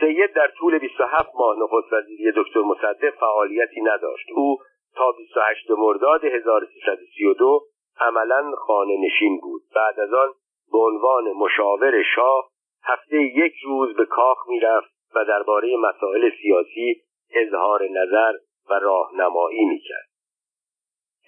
سید 0.00 0.32
در 0.32 0.48
طول 0.58 0.78
27 0.78 1.30
ماه 1.34 1.56
نخست 1.58 1.92
وزیری 1.92 2.32
دکتر 2.36 2.60
مصدق 2.60 3.14
فعالیتی 3.20 3.80
نداشت. 3.80 4.26
او 4.34 4.58
تا 4.96 5.12
28 5.18 5.70
مرداد 5.70 6.24
1332 6.24 7.66
عملا 8.00 8.52
خانه 8.56 8.96
نشین 9.06 9.40
بود. 9.40 9.62
بعد 9.74 10.00
از 10.00 10.12
آن 10.12 10.32
به 10.72 10.78
عنوان 10.78 11.32
مشاور 11.32 12.02
شاه 12.14 12.50
هفته 12.84 13.22
یک 13.22 13.54
روز 13.64 13.96
به 13.96 14.06
کاخ 14.06 14.48
می‌رفت 14.48 14.90
و 15.14 15.24
درباره 15.24 15.76
مسائل 15.76 16.30
سیاسی 16.42 17.02
اظهار 17.30 17.88
نظر 17.90 18.32
و 18.70 18.74
راهنمایی 18.74 19.64
می‌کرد. 19.64 20.08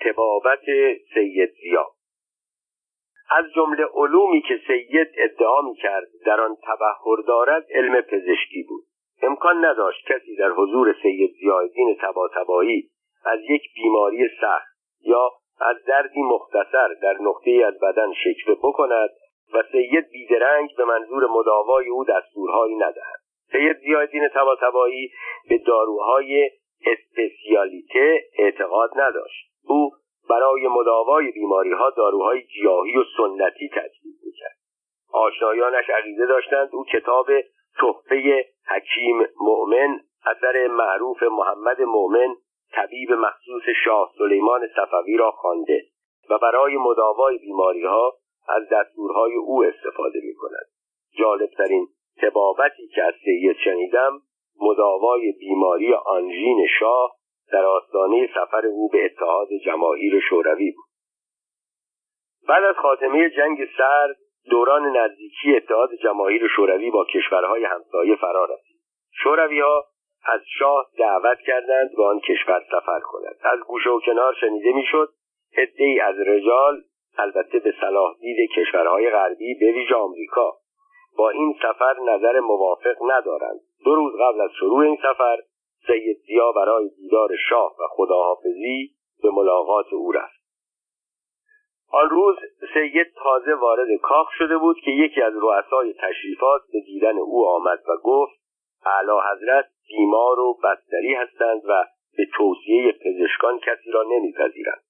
تبابت 0.01 0.65
سید 1.15 1.51
زیا 1.63 1.87
از 3.31 3.45
جمله 3.55 3.85
علومی 3.95 4.43
که 4.43 4.61
سید 4.67 5.09
ادعا 5.17 5.61
می‌کرد 5.61 6.09
در 6.27 6.41
آن 6.41 6.57
تبهر 6.63 7.17
دارد 7.27 7.67
علم 7.71 8.01
پزشکی 8.01 8.63
بود. 8.69 8.85
امکان 9.23 9.65
نداشت 9.65 10.07
کسی 10.07 10.37
در 10.37 10.49
حضور 10.49 10.95
سید 11.03 11.31
زیادین 11.41 11.97
تباتبایی 12.01 12.91
از 13.25 13.41
یک 13.49 13.63
بیماری 13.75 14.29
سخت 14.41 14.77
یا 15.01 15.31
از 15.71 15.85
دردی 15.85 16.23
مختصر 16.23 16.89
در 17.03 17.17
نقطه 17.21 17.51
از 17.67 17.81
بدن 17.81 18.13
شکوه 18.13 18.55
بکند 18.55 19.11
و 19.55 19.63
سید 19.73 20.11
بیدرنگ 20.11 20.71
به 20.77 20.85
منظور 20.85 21.27
مداوای 21.27 21.89
او 21.89 22.05
دستورهایی 22.05 22.75
ندهد. 22.75 23.21
سید 23.53 23.77
زیادین 23.77 24.29
تباتبایی 24.29 25.11
به 25.49 25.59
داروهای 25.59 26.51
اسپسیالیته 26.87 28.21
اعتقاد 28.39 28.91
نداشت. 28.97 29.53
او 29.65 29.91
برای 30.31 30.69
مداوای 30.69 31.31
بیماری 31.31 31.73
ها 31.73 31.91
داروهای 31.91 32.43
گیاهی 32.43 32.99
و 32.99 33.05
سنتی 33.17 33.69
تجویز 33.69 34.23
می‌کرد. 34.27 34.57
آشنایانش 35.13 35.91
عقیده 35.91 36.27
داشتند 36.27 36.69
او 36.73 36.85
کتاب 36.85 37.27
تحفه 37.81 38.45
حکیم 38.69 39.27
مؤمن 39.41 40.01
اثر 40.27 40.67
معروف 40.67 41.23
محمد 41.23 41.83
مؤمن 41.83 42.35
طبیب 42.75 43.13
مخصوص 43.13 43.63
شاه 43.85 44.13
سلیمان 44.19 44.69
صفوی 44.77 45.17
را 45.17 45.31
خوانده 45.31 45.83
و 46.31 46.39
برای 46.39 46.77
مداوای 46.77 47.39
بیماری 47.39 47.85
ها 47.85 48.13
از 48.49 48.69
دستورهای 48.69 49.35
او 49.35 49.65
استفاده 49.65 50.21
می 50.25 50.35
کند 50.35 50.67
جالبترین 51.19 51.89
تبابتی 52.23 52.89
که 52.95 53.03
از 53.03 53.15
سید 53.25 53.57
شنیدم 53.65 54.23
مداوای 54.61 55.33
بیماری 55.33 55.95
آنژین 55.95 56.67
شاه 56.79 57.17
در 57.53 57.65
آستانه 57.65 58.29
سفر 58.35 58.67
او 58.67 58.89
به 58.89 59.05
اتحاد 59.05 59.49
جماهیر 59.65 60.21
شوروی 60.29 60.71
بود. 60.71 60.85
بعد 62.49 62.65
از 62.65 62.77
خاتمه 62.77 63.31
جنگ 63.31 63.59
سرد 63.79 64.17
دوران 64.51 64.97
نزدیکی 64.97 65.57
اتحاد 65.57 65.95
جماهیر 66.03 66.49
شوروی 66.57 66.91
با 66.91 67.05
کشورهای 67.05 67.65
همسایه 67.65 68.17
فرا 68.17 68.45
رسید. 68.45 68.81
شوروی 69.23 69.61
ها 69.61 69.85
از 70.25 70.41
شاه 70.59 70.87
دعوت 70.99 71.39
کردند 71.47 71.91
به 71.97 72.05
آن 72.05 72.21
کشور 72.21 72.65
سفر 72.71 73.01
کند 73.01 73.37
از 73.43 73.61
گوشه 73.61 73.91
و 73.91 74.01
کنار 74.01 74.35
شنیده 74.41 74.73
می‌شد 74.73 75.09
عدهای 75.57 76.01
از 76.01 76.19
رجال 76.19 76.83
البته 77.19 77.59
به 77.59 77.75
صلاح 77.81 78.15
دید 78.21 78.51
کشورهای 78.57 79.11
غربی 79.11 79.55
به 79.55 79.73
ویژه 79.73 79.95
آمریکا. 79.95 80.53
با 81.17 81.31
این 81.31 81.55
سفر 81.63 81.95
نظر 82.05 82.41
موافق 82.41 82.97
ندارند. 83.03 83.61
دو 83.85 83.95
روز 83.95 84.13
قبل 84.21 84.41
از 84.41 84.51
شروع 84.59 84.81
این 84.81 84.97
سفر 84.97 85.39
سید 85.87 86.17
زیا 86.27 86.53
برای 86.53 86.89
دیدار 86.89 87.29
شاه 87.49 87.77
و 87.79 87.83
خداحافظی 87.91 88.91
به 89.23 89.31
ملاقات 89.31 89.93
او 89.93 90.13
رفت. 90.13 90.43
آن 91.93 92.11
روز 92.11 92.37
سید 92.75 93.07
تازه 93.25 93.55
وارد 93.55 93.89
کاخ 94.03 94.29
شده 94.39 94.59
بود 94.59 94.77
که 94.85 94.91
یکی 94.91 95.23
از 95.23 95.33
رؤسای 95.37 95.95
تشریفات 96.01 96.63
به 96.73 96.81
دیدن 96.81 97.19
او 97.19 97.49
آمد 97.49 97.79
و 97.89 97.97
گفت 98.03 98.42
اعلی 98.87 99.21
حضرت 99.33 99.65
بیمار 99.89 100.41
و 100.41 100.59
بستری 100.65 101.15
هستند 101.15 101.63
و 101.65 101.85
به 102.17 102.27
توصیه 102.37 102.93
پزشکان 102.93 103.59
کسی 103.59 103.91
را 103.91 104.03
نمیپذیرند. 104.03 104.83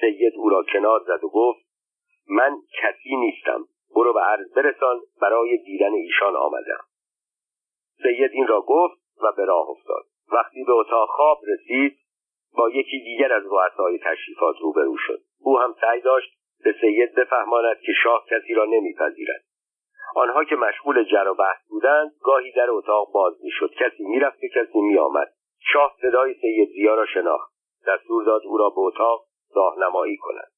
سید 0.00 0.32
او 0.36 0.48
را 0.48 0.62
کنار 0.72 1.00
زد 1.06 1.24
و 1.24 1.28
گفت 1.28 1.60
من 2.28 2.56
کسی 2.82 3.16
نیستم 3.16 3.64
برو 3.94 4.12
به 4.12 4.20
عرض 4.20 4.52
برسان 4.52 5.00
برای 5.20 5.56
دیدن 5.56 5.92
ایشان 5.92 6.36
آمدم. 6.36 6.84
سید 8.02 8.30
این 8.32 8.46
را 8.46 8.60
گفت 8.60 9.00
و 9.22 9.32
به 9.36 9.44
راه 9.44 9.70
افتاد. 9.70 10.04
وقتی 10.32 10.64
به 10.64 10.72
اتاق 10.72 11.08
خواب 11.08 11.38
رسید 11.48 11.98
با 12.56 12.70
یکی 12.70 13.00
دیگر 13.04 13.32
از 13.32 13.42
رؤسای 13.46 13.98
تشریفات 13.98 14.56
روبرو 14.60 14.96
شد. 15.06 15.20
او 15.40 15.58
هم 15.58 15.74
سعی 15.80 16.00
داشت 16.00 16.32
به 16.64 16.74
سید 16.80 17.14
بفهماند 17.14 17.80
که 17.80 17.92
شاه 18.02 18.26
کسی 18.30 18.54
را 18.54 18.64
نمیپذیرد. 18.64 19.44
آنها 20.14 20.44
که 20.44 20.56
مشغول 20.56 21.04
جر 21.04 21.28
و 21.28 21.34
بحث 21.34 21.68
بودند 21.68 22.10
گاهی 22.22 22.52
در 22.52 22.70
اتاق 22.70 23.12
باز 23.12 23.34
می‌شد. 23.42 23.70
کسی 23.70 24.04
می‌رفت 24.04 24.38
و 24.44 24.46
کسی 24.54 24.80
میآمد. 24.80 25.32
شاه 25.72 25.96
صدای 26.02 26.34
سید 26.34 26.68
زیا 26.68 26.94
را 26.94 27.06
شناخت. 27.06 27.52
دستور 27.86 28.24
داد 28.24 28.42
او 28.44 28.58
را 28.58 28.70
به 28.70 28.80
اتاق 28.80 29.24
راهنمایی 29.54 30.16
کند. 30.16 30.50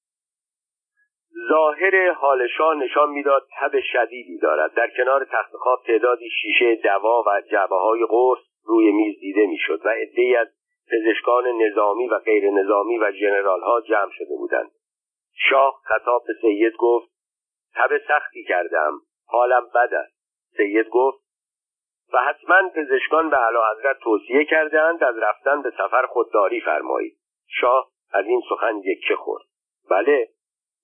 ظاهر 1.48 2.10
حال 2.10 2.48
شاه 2.48 2.74
نشان 2.74 3.10
می‌داد 3.10 3.46
تب 3.60 3.80
شدیدی 3.92 4.38
دارد. 4.38 4.74
در 4.74 4.90
کنار 4.96 5.24
تخت 5.24 5.52
خواب 5.52 5.82
تعدادی 5.86 6.30
شیشه 6.30 6.74
دوا 6.74 7.22
و 7.26 7.42
جعبه 7.50 7.76
های 7.76 8.06
قرص 8.08 8.38
روی 8.64 8.92
میز 8.92 9.20
دیده 9.20 9.46
می‌شد 9.46 9.86
و 9.86 9.88
عدهای 9.88 10.36
از 10.36 10.48
پزشکان 10.92 11.44
نظامی 11.62 12.08
و 12.08 12.18
غیر 12.18 12.50
نظامی 12.50 12.98
و 12.98 13.12
جنرال 13.20 13.60
ها 13.60 13.80
جمع 13.80 14.10
شده 14.12 14.36
بودند. 14.38 14.70
شاه 15.34 15.80
خطاب 15.84 16.22
به 16.26 16.32
سید 16.40 16.76
گفت 16.78 17.08
تب 17.74 17.98
سختی 18.08 18.44
کردم. 18.44 18.92
حالم 19.32 19.66
بد 19.74 19.94
است. 19.94 20.16
سید 20.56 20.88
گفت 20.88 21.22
و 22.12 22.18
حتما 22.18 22.68
پزشکان 22.68 23.30
به 23.30 23.36
اعلی 23.38 23.58
حضرت 23.72 23.98
توصیه 23.98 24.44
کردهاند 24.44 25.04
از 25.04 25.18
رفتن 25.18 25.62
به 25.62 25.70
سفر 25.70 26.06
خودداری 26.06 26.60
فرمایید. 26.60 27.18
شاه 27.48 27.90
از 28.12 28.26
این 28.26 28.42
سخن 28.48 28.76
یکه 28.84 29.16
خورد. 29.16 29.44
بله 29.90 30.28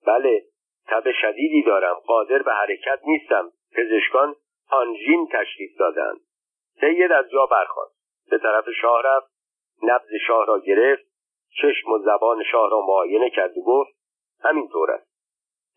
بله 0.07 0.42
تب 0.86 1.12
شدیدی 1.12 1.62
دارم 1.62 1.94
قادر 1.94 2.42
به 2.42 2.53
حرکت 2.53 3.01
نیستم. 3.05 3.51
پزشکان 3.76 4.34
آنژین 4.70 5.28
تشخیص 5.32 5.70
دادند. 5.78 6.20
سید 6.80 7.12
از 7.12 7.30
جا 7.30 7.46
برخاست. 7.46 7.99
به 8.30 8.38
طرف 8.38 8.64
شاه 8.80 9.03
رفت 9.05 9.30
نبز 9.82 10.09
شاه 10.26 10.46
را 10.46 10.59
گرفت 10.59 11.05
چشم 11.62 11.90
و 11.90 11.99
زبان 11.99 12.42
شاه 12.53 12.70
را 12.70 12.80
معاینه 12.80 13.30
کرد 13.30 13.59
و 13.59 13.62
گفت 13.62 13.90
همینطور 14.40 14.90
است. 14.90 15.09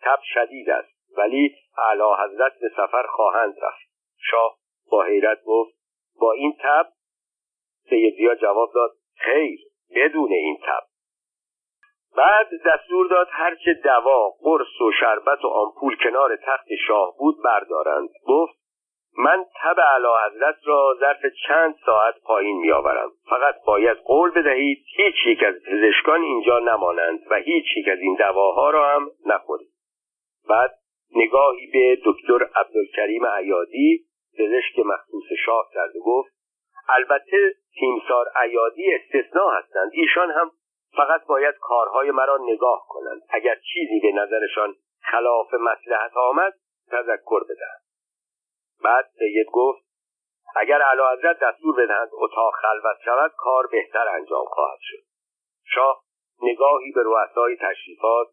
تب 0.02 0.20
شدید 0.34 0.70
است. 0.70 0.91
ولی 1.18 1.56
اعلی 1.78 2.24
حضرت 2.24 2.60
به 2.62 2.70
سفر 2.70 3.08
خواهند 3.08 3.56
رفت. 3.62 3.92
شاه 4.18 4.58
با 4.92 5.04
حیرت 5.04 5.44
گفت 5.44 5.74
با 6.22 6.32
این 6.32 6.54
تب؟ 6.64 6.88
سیدیا 7.90 8.36
جواب 8.36 8.72
داد 8.76 8.92
خیر 9.16 9.60
بدون 9.96 10.32
این 10.32 10.58
تب. 10.58 10.84
بعد 12.18 12.48
دستور 12.66 13.08
داد 13.08 13.28
هرچه 13.32 13.74
دوا 13.84 14.30
قرص 14.30 14.82
و 14.82 14.92
شربت 15.00 15.46
و 15.46 15.48
آمپول 15.48 15.98
کنار 16.04 16.36
تخت 16.36 16.68
شاه 16.88 17.14
بود 17.18 17.36
بردارند. 17.44 18.10
گفت 18.28 18.62
من 19.18 19.46
تب 19.64 19.80
اعلی 19.80 20.08
حضرت 20.26 20.56
را 20.66 20.96
ظرف 21.00 21.22
چند 21.48 21.76
ساعت 21.86 22.16
پایین 22.24 22.58
میآورم. 22.58 23.12
فقط 23.30 23.56
باید 23.66 23.98
قول 23.98 24.32
بدهید 24.32 24.86
هیچ 24.96 25.16
یک 25.26 25.44
از 25.44 25.54
پزشکان 25.68 26.22
اینجا 26.22 26.60
نمانند 26.60 27.20
و 27.30 27.36
هیچ 27.36 27.66
یک 27.78 27.88
از 27.88 28.00
این 28.00 28.16
دواها 28.16 28.70
را 28.70 28.96
هم 28.96 29.12
نخورید. 29.26 29.72
بعد 30.50 30.72
نگاهی 31.16 31.68
به 31.74 31.98
دکتر 32.06 32.44
عبدالکریم 32.56 33.26
عیادی 33.26 34.06
پزشک 34.40 34.80
مخصوص 34.86 35.24
شاه 35.46 35.70
کرد 35.74 35.96
و 35.96 36.00
گفت 36.00 36.32
البته 36.90 37.56
تیمسار 37.80 38.26
عیادی 38.36 38.94
استثنا 38.94 39.50
هستند 39.50 39.92
ایشان 39.94 40.32
هم 40.32 40.52
فقط 40.98 41.26
باید 41.26 41.56
کارهای 41.60 42.12
مرا 42.12 42.38
نگاه 42.42 42.86
کنند 42.90 43.22
اگر 43.30 43.56
چیزی 43.74 44.00
به 44.00 44.12
نظرشان 44.12 44.76
خلاف 45.02 45.54
مسلحت 45.54 46.18
آمد 46.18 46.54
تذکر 46.92 47.44
بدهند 47.44 47.82
بعد 48.84 49.06
سید 49.20 49.48
گفت 49.52 49.84
اگر 50.56 50.82
اعلی 50.82 51.02
حضرت 51.14 51.40
دستور 51.40 51.76
بدهند 51.76 52.10
اتاق 52.14 52.54
خلوت 52.62 52.98
شود 53.06 53.32
کار 53.38 53.68
بهتر 53.72 54.08
انجام 54.08 54.46
خواهد 54.46 54.80
شد. 54.82 55.04
شاه 55.66 56.04
نگاهی 56.42 56.92
به 56.92 57.02
رؤسای 57.04 57.58
تشریفات 57.62 58.28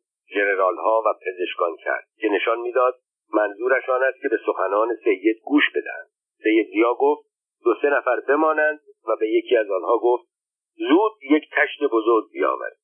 ها 0.79 1.03
و 1.07 1.15
پزشکان 1.27 1.77
کرد 1.77 2.05
که 2.21 2.29
نشان 2.29 2.61
می‌داد 2.61 2.95
منظورش 3.33 3.89
آن 3.89 4.03
است 4.03 4.21
که 4.23 4.29
به 4.29 4.39
سخنان 4.47 4.97
سید 5.05 5.37
گوش 5.45 5.65
بدهند. 5.75 6.09
سید 6.43 6.69
زیا 6.73 6.95
گفت 6.95 7.29
دو 7.65 7.75
سه 7.83 7.91
نفر 7.91 8.21
بمانند 8.21 8.81
و 9.09 9.17
به 9.17 9.29
یکی 9.29 9.57
از 9.57 9.71
آنها 9.71 9.99
گفت 9.99 10.29
زود 10.75 11.13
یک 11.31 11.51
تشت 11.53 11.85
بزرگ 11.93 12.25
بیاورید 12.33 12.79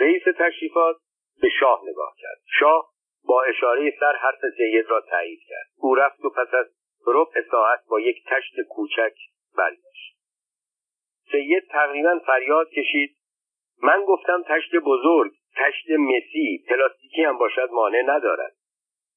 رئیس 0.00 0.22
تشریفات 0.38 0.96
به 1.42 1.48
شاه 1.60 1.82
نگاه 1.84 2.14
کرد. 2.18 2.40
شاه 2.60 2.88
با 3.24 3.42
اشاره 3.42 3.94
سر 4.00 4.12
حرف 4.12 4.40
سید 4.56 4.86
را 4.88 5.00
تایید 5.00 5.40
کرد. 5.48 5.66
او 5.76 5.94
رفت 5.94 6.24
و 6.24 6.30
پس 6.30 6.54
از 6.54 6.66
ربع 7.06 7.42
ساعت 7.50 7.80
با 7.90 8.00
یک 8.00 8.16
تشت 8.26 8.54
کوچک 8.68 9.14
برگشت. 9.56 10.18
سید 11.32 11.68
تقریبا 11.70 12.18
فریاد 12.26 12.70
کشید 12.70 13.17
من 13.82 14.04
گفتم 14.04 14.42
تشت 14.48 14.76
بزرگ 14.76 15.32
تشت 15.56 15.90
مسی 15.90 16.64
پلاستیکی 16.68 17.22
هم 17.22 17.38
باشد 17.38 17.68
مانع 17.72 18.02
ندارد. 18.02 18.52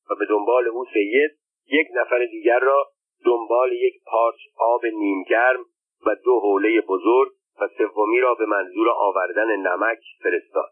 و 0.09 0.16
به 0.20 0.26
دنبال 0.26 0.68
او 0.68 0.86
سید 0.86 1.32
یک 1.68 1.88
نفر 1.95 2.26
دیگر 2.26 2.59
را 2.59 2.88
دنبال 3.26 3.72
یک 3.72 3.93
پارچ 4.05 4.36
آب 4.57 4.86
نیمگرم 4.86 5.66
و 6.05 6.16
دو 6.16 6.39
حوله 6.39 6.82
بزرگ 6.82 7.32
و 7.62 7.68
سومی 7.78 8.20
را 8.20 8.36
به 8.36 8.45
منظور 8.45 8.89
آوردن 8.89 9.55
نمک 9.55 9.99
فرستاد. 10.24 10.72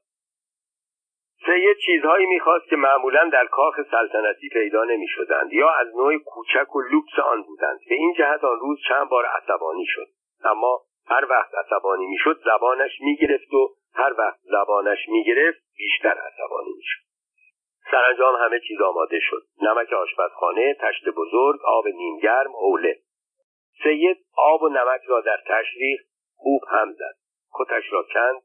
سید 1.46 1.78
چیزهایی 1.86 2.26
می‌خواست 2.26 2.66
که 2.70 2.76
معمولا 2.76 3.30
در 3.34 3.46
کاخ 3.46 3.76
سلطنتی 3.92 4.50
پیدا 4.50 4.84
نمی‌شدند 4.84 5.54
یا 5.54 5.70
از 5.70 5.88
نوع 5.96 6.18
کوچک 6.18 6.76
و 6.76 6.82
لوکس 6.82 7.20
آن 7.26 7.44
بودند 7.44 7.80
به 7.90 7.96
این 7.96 8.14
جهت 8.18 8.44
آن 8.44 8.60
روز 8.60 8.80
چند 8.88 9.10
بار 9.10 9.26
عصبانی 9.26 9.86
شد. 9.86 10.08
اما 10.44 10.82
هر 11.06 11.26
وقت 11.30 11.56
عصبانی 11.56 12.06
می‌شد 12.06 12.40
زبانش 12.46 12.92
می‌گرفت 13.02 13.54
و 13.54 13.70
هر 13.94 14.14
وقت 14.18 14.40
زبانش 14.44 14.98
می‌گرفت 15.08 15.60
بیشتر 15.78 16.18
عصبانی 16.18 16.74
می‌شد. 16.78 17.10
سرانجام 17.92 18.36
همه 18.36 18.60
چیز 18.68 18.82
آماده 18.82 19.20
شد. 19.22 19.44
نمک 19.62 19.94
آشپزخانه 19.94 20.78
تشت 20.82 21.10
بزرگ 21.10 21.60
آب 21.66 21.88
نیمگرم 21.88 22.56
اوله. 22.56 23.00
سید 23.84 24.18
آب 24.38 24.64
و 24.64 24.70
نمک 24.70 25.02
را 25.08 25.22
در 25.22 25.38
تشریح 25.48 26.00
خوب 26.36 26.62
هم 26.68 26.94
زد. 26.94 27.16
کتش 27.54 27.94
را 27.94 28.04
کند 28.14 28.42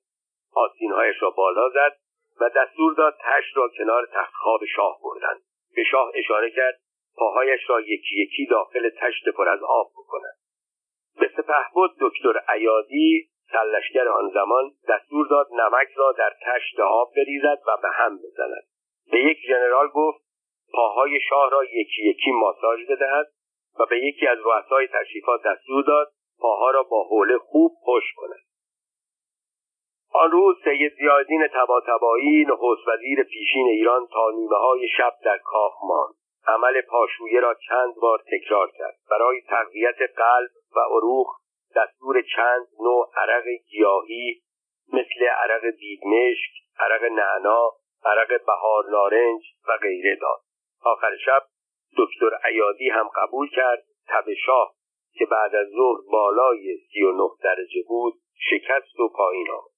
آستینهایش 0.52 1.22
را 1.22 1.30
بالا 1.30 1.68
زد 1.68 1.96
و 2.40 2.50
دستور 2.56 2.94
داد 2.94 3.18
تشت 3.20 3.56
را 3.56 3.70
کنار 3.78 4.06
تختخواب 4.12 4.60
شاه 4.76 4.98
بردند. 5.02 5.42
به 5.76 5.84
شاه 5.84 6.10
اشاره 6.14 6.50
کرد 6.50 6.80
پاهایش 7.16 7.60
را 7.70 7.80
یکی 7.80 8.22
یکی 8.22 8.46
داخل 8.46 8.90
تشت 9.00 9.28
پر 9.28 9.48
از 9.48 9.60
آب 9.62 9.90
بکنند. 9.92 10.36
به 11.20 11.30
سپهبد 11.36 11.90
دکتر 12.00 12.40
عیادی 12.48 13.28
سرلشکر 13.52 14.08
آن 14.08 14.30
زمان 14.34 14.70
دستور 14.88 15.26
داد 15.26 15.48
نمک 15.52 15.88
را 15.96 16.12
در 16.12 16.32
تشت 16.42 16.80
آب 16.80 17.12
بریزد 17.16 17.58
و 17.66 17.76
به 17.82 17.88
هم 17.92 18.18
بزند. 18.18 18.64
به 19.10 19.18
یک 19.18 19.38
ژنرال 19.48 19.88
گفت 19.88 20.24
پاهای 20.72 21.20
شاه 21.28 21.50
را 21.50 21.64
یکی 21.64 22.02
یکی 22.02 22.30
ماساژ 22.30 22.80
بدهد 22.90 23.26
و 23.80 23.86
به 23.86 23.98
یکی 23.98 24.26
از 24.26 24.38
رؤسای 24.44 24.88
تشریفات 24.88 25.40
دستور 25.42 25.84
داد 25.84 26.12
پاها 26.40 26.70
را 26.70 26.82
با 26.82 27.04
حوله 27.04 27.38
خوب 27.38 27.72
خوش 27.80 28.04
کند. 28.16 28.44
آن 30.14 30.30
روز 30.30 30.56
سید 30.64 30.92
زیادین 30.98 31.46
تباتبایی 31.54 32.44
نخست 32.48 32.88
وزیر 32.88 33.22
پیشین 33.22 33.66
ایران 33.66 34.06
تا 34.06 34.30
نیمه 34.30 34.56
های 34.56 34.88
شب 34.96 35.12
در 35.24 35.38
کاخ 35.38 35.72
ماند. 35.88 36.14
عمل 36.46 36.80
پاشویه 36.80 37.40
را 37.40 37.54
چند 37.68 37.94
بار 38.02 38.18
تکرار 38.32 38.70
کرد. 38.78 38.94
برای 39.10 39.40
تقویت 39.40 39.96
قلب 40.16 40.50
و 40.76 40.80
عروق 40.80 41.26
دستور 41.76 42.22
چند 42.36 42.66
نوع 42.80 43.10
عرق 43.16 43.44
گیاهی 43.70 44.42
مثل 44.92 45.24
عرق 45.24 45.70
دیدمشک 45.78 46.50
عرق 46.78 47.02
نعنا 47.04 47.70
عرق 48.04 48.44
بهار 48.46 48.84
نارنج 48.90 49.42
و 49.68 49.76
غیره 49.76 50.16
داد. 50.16 50.40
آخر 50.84 51.16
شب 51.16 51.42
دکتر 51.98 52.36
عیادی 52.44 52.88
هم 52.88 53.08
قبول 53.16 53.48
کرد 53.48 53.84
تب 54.08 54.34
شاه 54.46 54.74
که 55.14 55.26
بعد 55.26 55.54
از 55.54 55.66
ظهر 55.68 56.00
بالای 56.12 56.76
سی 56.76 57.02
و 57.02 57.12
نه 57.12 57.30
درجه 57.42 57.82
بود 57.88 58.14
شکست 58.50 59.00
و 59.00 59.08
پایین 59.08 59.50
آمد. 59.50 59.74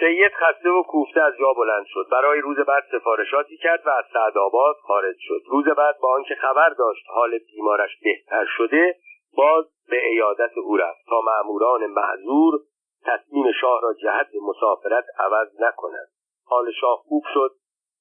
سید 0.00 0.32
خسته 0.32 0.70
و 0.70 0.82
کوفته 0.82 1.20
از 1.20 1.32
جا 1.40 1.52
بلند 1.52 1.86
شد. 1.86 2.06
برای 2.12 2.40
روز 2.40 2.56
بعد 2.56 2.84
سفارشاتی 2.92 3.56
کرد 3.56 3.86
و 3.86 3.90
از 3.90 4.04
سعدآباد 4.12 4.76
خارج 4.76 5.16
شد. 5.18 5.42
روز 5.46 5.64
بعد 5.64 5.96
با 6.02 6.14
آنکه 6.14 6.34
خبر 6.34 6.68
داشت 6.68 7.04
حال 7.08 7.38
بیمارش 7.38 7.90
بهتر 8.02 8.44
شده 8.56 8.96
باز 9.36 9.64
به 9.88 10.06
ایادت 10.06 10.58
او 10.58 10.76
رفت 10.76 11.06
تا 11.08 11.20
مأموران 11.20 11.86
معذور 11.86 12.60
تصمیم 13.04 13.52
شاه 13.60 13.80
را 13.82 13.94
جهت 13.94 14.28
مسافرت 14.42 15.04
عوض 15.18 15.48
نکنند. 15.60 16.08
حال 16.44 16.72
شاه 16.80 16.96
خوب 16.96 17.24
شد 17.34 17.50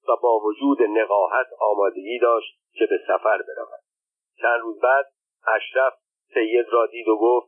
و 0.10 0.16
با 0.22 0.40
وجود 0.40 0.84
نقاهت 0.84 1.48
آمادگی 1.60 2.20
داشت 2.20 2.60
که 2.74 2.86
به 2.86 2.98
سفر 3.08 3.38
برود. 3.38 3.84
چند 4.42 4.62
روز 4.62 4.80
بعد 4.80 5.06
اشرف 5.48 5.94
سید 6.34 6.66
را 6.70 6.86
دید 6.86 7.08
و 7.08 7.18
گفت 7.18 7.48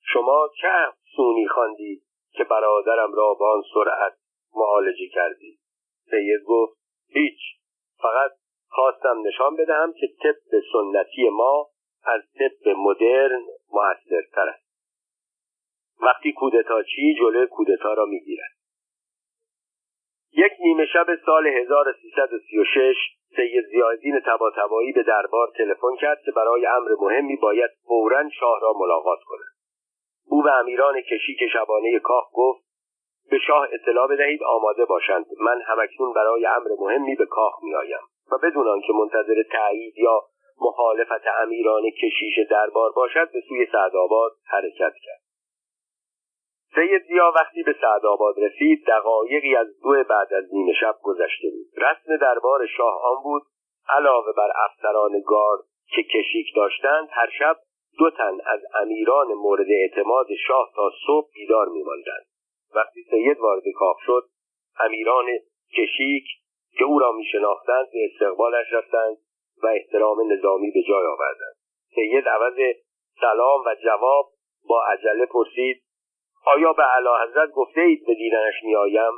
شما 0.00 0.48
چه 0.60 0.68
سونی 1.16 1.48
خواندید 1.48 2.02
که 2.32 2.44
برادرم 2.44 3.12
را 3.14 3.34
با 3.34 3.52
آن 3.52 3.62
سرعت 3.74 4.12
معالجه 4.54 5.08
کردی 5.14 5.58
سید 6.10 6.42
گفت 6.46 6.78
هیچ. 7.08 7.40
فقط 8.02 8.30
خواستم 8.68 9.22
نشان 9.26 9.56
بدهم 9.56 9.92
که 9.92 10.06
طب 10.22 10.60
سنتی 10.72 11.28
ما 11.28 11.68
از 12.04 12.20
طب 12.38 12.68
مدرن 12.68 13.42
موثرتر 13.72 14.48
است. 14.48 14.72
وقتی 16.00 16.32
کودتاچی 16.32 17.14
جلوی 17.20 17.46
کودتا 17.46 17.94
را 17.94 18.04
می‌گیرد. 18.04 18.52
یک 20.32 20.52
نیمه 20.60 20.86
شب 20.86 21.06
سال 21.26 21.46
1336 21.46 22.96
سید 23.36 23.64
زیادین 23.66 24.20
تباتبایی 24.26 24.92
به 24.92 25.02
دربار 25.02 25.48
تلفن 25.58 25.96
کرد 26.00 26.22
که 26.24 26.32
برای 26.32 26.66
امر 26.66 26.90
مهمی 27.00 27.36
باید 27.36 27.70
فورا 27.86 28.28
شاه 28.28 28.60
را 28.62 28.72
ملاقات 28.76 29.18
کند. 29.26 29.52
او 30.26 30.42
به 30.42 30.50
امیران 30.50 31.00
کشیک 31.00 31.38
شبانه 31.52 31.98
کاخ 31.98 32.24
گفت 32.32 32.62
به 33.30 33.38
شاه 33.38 33.68
اطلاع 33.72 34.08
بدهید 34.08 34.42
آماده 34.42 34.84
باشند. 34.84 35.26
من 35.40 35.60
همکنون 35.66 36.12
برای 36.12 36.46
امر 36.46 36.68
مهمی 36.78 37.14
به 37.14 37.26
کاخ 37.26 37.62
میآیم 37.62 38.02
و 38.32 38.38
بدون 38.42 38.68
آنکه 38.68 38.92
منتظر 38.92 39.42
تایید 39.52 39.98
یا 39.98 40.20
مخالفت 40.66 41.26
امیران 41.42 41.82
کشیش 41.90 42.38
دربار 42.50 42.92
باشد 42.92 43.32
به 43.32 43.40
سوی 43.48 43.66
سعدآباد 43.72 44.32
حرکت 44.44 44.94
کرد. 45.04 45.22
سید 46.74 47.02
زیا 47.02 47.32
وقتی 47.36 47.62
به 47.62 47.74
سعدآباد 47.80 48.34
رسید 48.38 48.86
دقایقی 48.86 49.56
از 49.56 49.66
دو 49.82 50.04
بعد 50.04 50.34
از 50.34 50.44
نیمه 50.54 50.72
شب 50.80 50.96
گذشته 51.02 51.48
بود. 51.50 51.84
رسم 51.84 52.16
دربار 52.16 52.66
شاه 52.66 53.00
آن 53.04 53.22
بود 53.22 53.42
علاوه 53.88 54.32
بر 54.36 54.52
افسران 54.64 55.20
گار 55.26 55.58
که 55.94 56.02
کشیک 56.02 56.46
داشتند 56.56 57.08
هر 57.10 57.28
شب 57.38 57.56
دو 57.98 58.10
تن 58.10 58.38
از 58.46 58.60
امیران 58.74 59.26
مورد 59.26 59.66
اعتماد 59.70 60.26
شاه 60.46 60.72
تا 60.76 60.90
صبح 61.06 61.28
بیدار 61.34 61.68
میماندند. 61.68 62.24
وقتی 62.74 63.02
سید 63.10 63.38
وارد 63.40 63.62
کاخ 63.76 63.96
شد 64.06 64.24
امیران 64.80 65.26
کشیک 65.78 66.24
که 66.78 66.84
او 66.84 66.98
را 66.98 67.12
میشناختند 67.12 67.86
به 67.92 67.98
استقبالش 68.12 68.72
رفتند. 68.72 69.16
و 69.62 69.66
احترام 69.66 70.32
نظامی 70.32 70.70
به 70.70 70.82
جای 70.88 71.06
آوردند 71.06 71.54
سید 71.94 72.28
عوض 72.28 72.74
سلام 73.20 73.60
و 73.66 73.74
جواب 73.84 74.32
با 74.68 74.84
عجله 74.84 75.26
پرسید 75.26 75.82
آیا 76.46 76.72
به 76.72 76.82
اعلی 76.82 77.08
حضرت 77.24 77.50
گفته 77.50 77.80
اید 77.80 78.06
به 78.06 78.14
دیدنش 78.14 78.54
میآیم؟ 78.64 79.12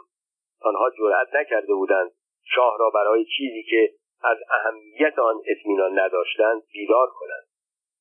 آنها 0.60 0.90
جرأت 0.90 1.34
نکرده 1.34 1.74
بودند. 1.74 2.10
شاه 2.54 2.76
را 2.78 2.90
برای 2.90 3.24
چیزی 3.24 3.62
که 3.62 3.90
از 4.22 4.38
اهمیت 4.50 5.18
آن 5.18 5.40
اطمینان 5.46 5.98
نداشتند 5.98 6.62
بیدار 6.72 7.06
کنند. 7.06 7.46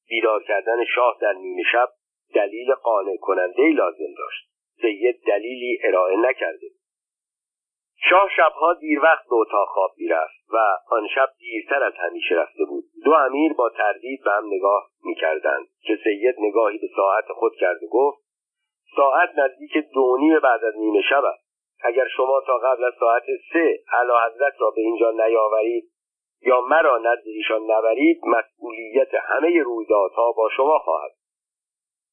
بیدار 0.10 0.44
کردن 0.44 0.86
شاه 0.96 1.18
در 1.22 1.34
نیمه 1.34 1.64
شب 1.72 1.90
دلیل 2.36 2.74
قانع 2.74 3.18
کننده 3.18 3.70
لازم 3.70 4.14
داشت. 4.18 4.50
سید 4.82 5.24
دلیلی 5.28 5.80
ارائه 5.84 6.18
نکرده 6.18 6.68
شاه 8.10 8.30
شبها 8.38 8.74
دیر 8.74 9.00
وقت 9.00 9.24
به 9.30 9.36
اتاق 9.36 9.68
خواب 9.68 9.92
می‌رفت 9.98 10.34
و 10.54 10.58
آن 10.96 11.08
شب 11.16 11.30
دیرتر 11.40 11.84
از 11.84 11.94
همیشه 11.98 12.36
رفته 12.36 12.66
بود. 12.66 12.84
دو 13.06 13.14
امیر 13.14 13.54
با 13.54 13.70
تردید 13.70 14.24
به 14.24 14.32
هم 14.32 14.46
نگاه 14.48 14.90
می‌کردند 15.04 15.68
که 15.82 16.00
سید 16.04 16.36
نگاهی 16.40 16.78
به 16.78 16.88
ساعت 16.96 17.26
خود 17.28 17.56
کرد 17.56 17.84
و 17.84 17.88
گفت 17.92 18.24
ساعت 18.96 19.30
نزدیک 19.38 19.78
دو 19.94 20.18
بعد 20.44 20.64
از 20.64 20.74
نیمه 20.78 21.02
شب 21.10 21.26
است. 21.26 21.44
اگر 21.84 22.08
شما 22.08 22.42
تا 22.48 22.58
قبل 22.58 22.84
از 22.84 22.94
ساعت 23.00 23.24
سه 23.54 23.80
علا 23.94 24.26
حضرت 24.26 24.54
را 24.60 24.70
به 24.70 24.82
اینجا 24.82 25.12
نیاورید 25.12 25.84
یا 26.42 26.62
مرا 26.62 26.98
نزد 26.98 27.24
ایشان 27.26 27.62
نبرید 27.72 28.22
مسئولیت 28.26 29.14
همه 29.14 29.64
رویدادها 29.64 30.32
با 30.32 30.50
شما 30.50 30.80
خواهد. 30.80 31.12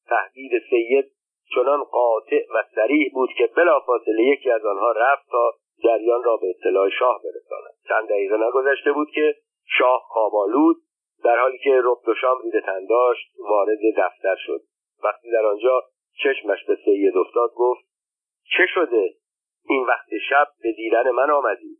تهدید 0.09 0.51
سید 0.69 1.11
چنان 1.55 1.83
قاطع 1.83 2.45
و 2.55 2.63
سریح 2.75 3.11
بود 3.13 3.29
که 3.37 3.47
بلافاصله 3.47 4.23
یکی 4.23 4.51
از 4.51 4.65
آنها 4.65 4.91
رفت 4.91 5.29
تا 5.31 5.53
جریان 5.83 6.23
را 6.23 6.37
به 6.37 6.47
اطلاع 6.49 6.89
شاه 6.89 7.21
برساند. 7.23 7.73
چند 7.87 8.09
دقیقه 8.09 8.37
نگذشته 8.37 8.91
بود 8.91 9.11
که 9.11 9.35
شاه 9.77 10.01
خوابالود 10.07 10.77
در 11.23 11.39
حالی 11.39 11.57
که 11.57 11.81
رب 11.83 12.07
و 12.07 12.13
شام 12.21 12.37
روی 12.41 12.61
تن 12.61 12.85
داشت 12.85 13.31
وارد 13.39 13.79
دفتر 13.97 14.35
شد. 14.35 14.61
وقتی 15.03 15.31
در 15.31 15.45
آنجا 15.45 15.83
چشمش 16.23 16.65
به 16.65 16.77
سید 16.85 17.17
افتاد 17.17 17.51
گفت 17.55 17.81
چه 18.57 18.65
شده؟ 18.73 19.13
این 19.65 19.85
وقت 19.85 20.09
شب 20.29 20.47
به 20.63 20.71
دیدن 20.71 21.11
من 21.11 21.31
آمدی. 21.31 21.77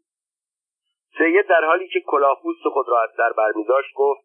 سید 1.18 1.48
در 1.48 1.66
حالی 1.66 1.88
که 1.88 2.02
کلاهپوست 2.02 2.64
خود 2.74 2.86
را 2.90 3.02
از 3.02 3.10
سر 3.18 3.34
برمیداشت 3.38 3.94
گفت 3.96 4.22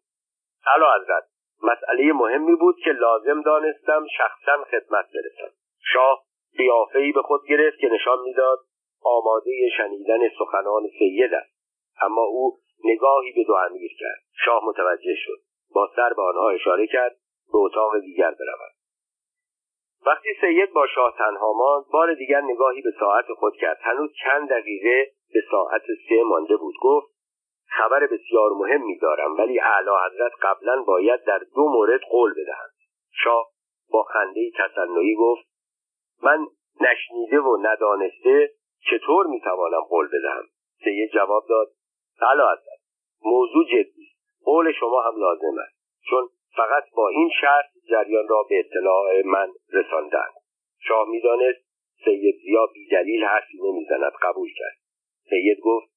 علا 0.75 0.93
حضرت 0.95 1.23
مسئله 1.63 2.13
مهمی 2.13 2.55
بود 2.55 2.75
که 2.83 2.91
لازم 2.91 3.41
دانستم 3.41 4.05
شخصا 4.17 4.63
خدمت 4.63 5.05
برسم. 5.13 5.53
شاه 5.93 6.23
قیافهای 6.57 7.11
به 7.11 7.21
خود 7.21 7.41
گرفت 7.49 7.79
که 7.79 7.87
نشان 7.87 8.19
می‌داد 8.23 8.59
آماده 9.07 9.51
شنیدن 9.77 10.29
سخنان 10.39 10.83
سید 10.99 11.33
است. 11.33 11.57
اما 12.01 12.21
او 12.21 12.57
نگاهی 12.83 13.31
به 13.31 13.43
دو 13.43 13.53
امیر 13.53 13.91
کرد. 13.99 14.23
شاه 14.45 14.61
متوجه 14.65 15.15
شد. 15.15 15.39
با 15.73 15.89
سر 15.95 16.13
به 16.15 16.21
آنها 16.21 16.49
اشاره 16.49 16.87
کرد 16.87 17.15
به 17.51 17.57
اتاق 17.57 17.99
دیگر 17.99 18.31
بروند. 18.31 18.77
وقتی 20.05 20.29
سید 20.41 20.73
با 20.73 20.87
شاه 20.87 21.15
تنها 21.17 21.53
ماند 21.53 21.85
بار 21.93 22.13
دیگر 22.13 22.41
نگاهی 22.41 22.81
به 22.81 22.91
ساعت 22.99 23.25
خود 23.39 23.55
کرد. 23.55 23.77
هنوز 23.81 24.09
چند 24.23 24.49
دقیقه 24.49 25.11
به 25.33 25.39
ساعت 25.51 25.83
سه 26.09 26.23
مانده 26.23 26.57
بود. 26.57 26.75
گفت 26.81 27.07
خبر 27.69 28.07
بسیار 28.07 28.51
مهمی 28.51 28.97
دارم 28.97 29.37
ولی 29.37 29.59
اعلی 29.59 29.89
حضرت 30.05 30.31
قبلا 30.41 30.83
باید 30.87 31.23
در 31.23 31.41
دو 31.55 31.67
مورد 31.69 32.01
قول 32.01 32.31
بدهند. 32.31 32.73
شاه 33.23 33.47
با 33.91 34.03
خنده 34.03 34.51
تصنعی 34.57 35.15
گفت 35.15 35.47
من 36.23 36.47
نشنیده 36.81 37.39
و 37.39 37.57
ندانسته 37.61 38.51
چطور 38.79 39.27
می‌توانم 39.27 39.81
قول 39.81 40.07
بدهم؟ 40.07 40.43
سید 40.83 41.11
جواب 41.11 41.45
داد. 41.49 41.67
اعلی 42.21 42.41
حضرت 42.41 42.79
موضوع 43.25 43.65
جدی. 43.65 44.07
قول 44.43 44.71
شما 44.71 45.01
هم 45.01 45.19
لازم 45.19 45.59
است. 45.59 45.77
چون 46.09 46.29
فقط 46.55 46.83
با 46.95 47.09
این 47.09 47.29
شرط 47.41 47.65
جریان 47.89 48.27
را 48.27 48.43
به 48.49 48.59
اطلاع 48.59 49.21
من 49.25 49.47
رساندند. 49.73 50.33
شاه 50.79 51.09
می‌دانست 51.09 51.59
سید 52.05 52.35
زیا 52.43 52.65
بیدلیل 52.73 53.23
حرفی 53.23 53.57
نمی‌زند 53.63 54.11
قبول 54.21 54.49
کرد. 54.57 54.77
سید 55.29 55.59
گفت 55.59 55.87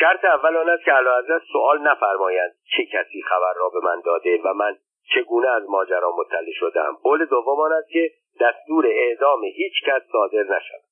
شرط 0.00 0.24
اول 0.24 0.56
آن 0.56 0.68
است 0.68 0.84
که 0.84 0.92
حضرت 0.92 1.42
سوال 1.52 1.78
نفرمایند 1.82 2.54
چه 2.76 2.86
کسی 2.86 3.22
خبر 3.22 3.52
را 3.56 3.68
به 3.68 3.80
من 3.84 4.02
داده 4.04 4.40
و 4.44 4.54
من 4.54 4.76
چگونه 5.14 5.48
از 5.48 5.62
ماجرا 5.68 6.12
مطلع 6.16 6.52
شدم 6.52 6.98
قول 7.02 7.24
دوم 7.24 7.60
آن 7.60 7.72
است 7.72 7.88
که 7.88 8.10
دستور 8.40 8.86
اعدام 8.86 9.44
هیچ 9.44 9.72
کس 9.86 10.02
صادر 10.12 10.42
نشود. 10.42 10.85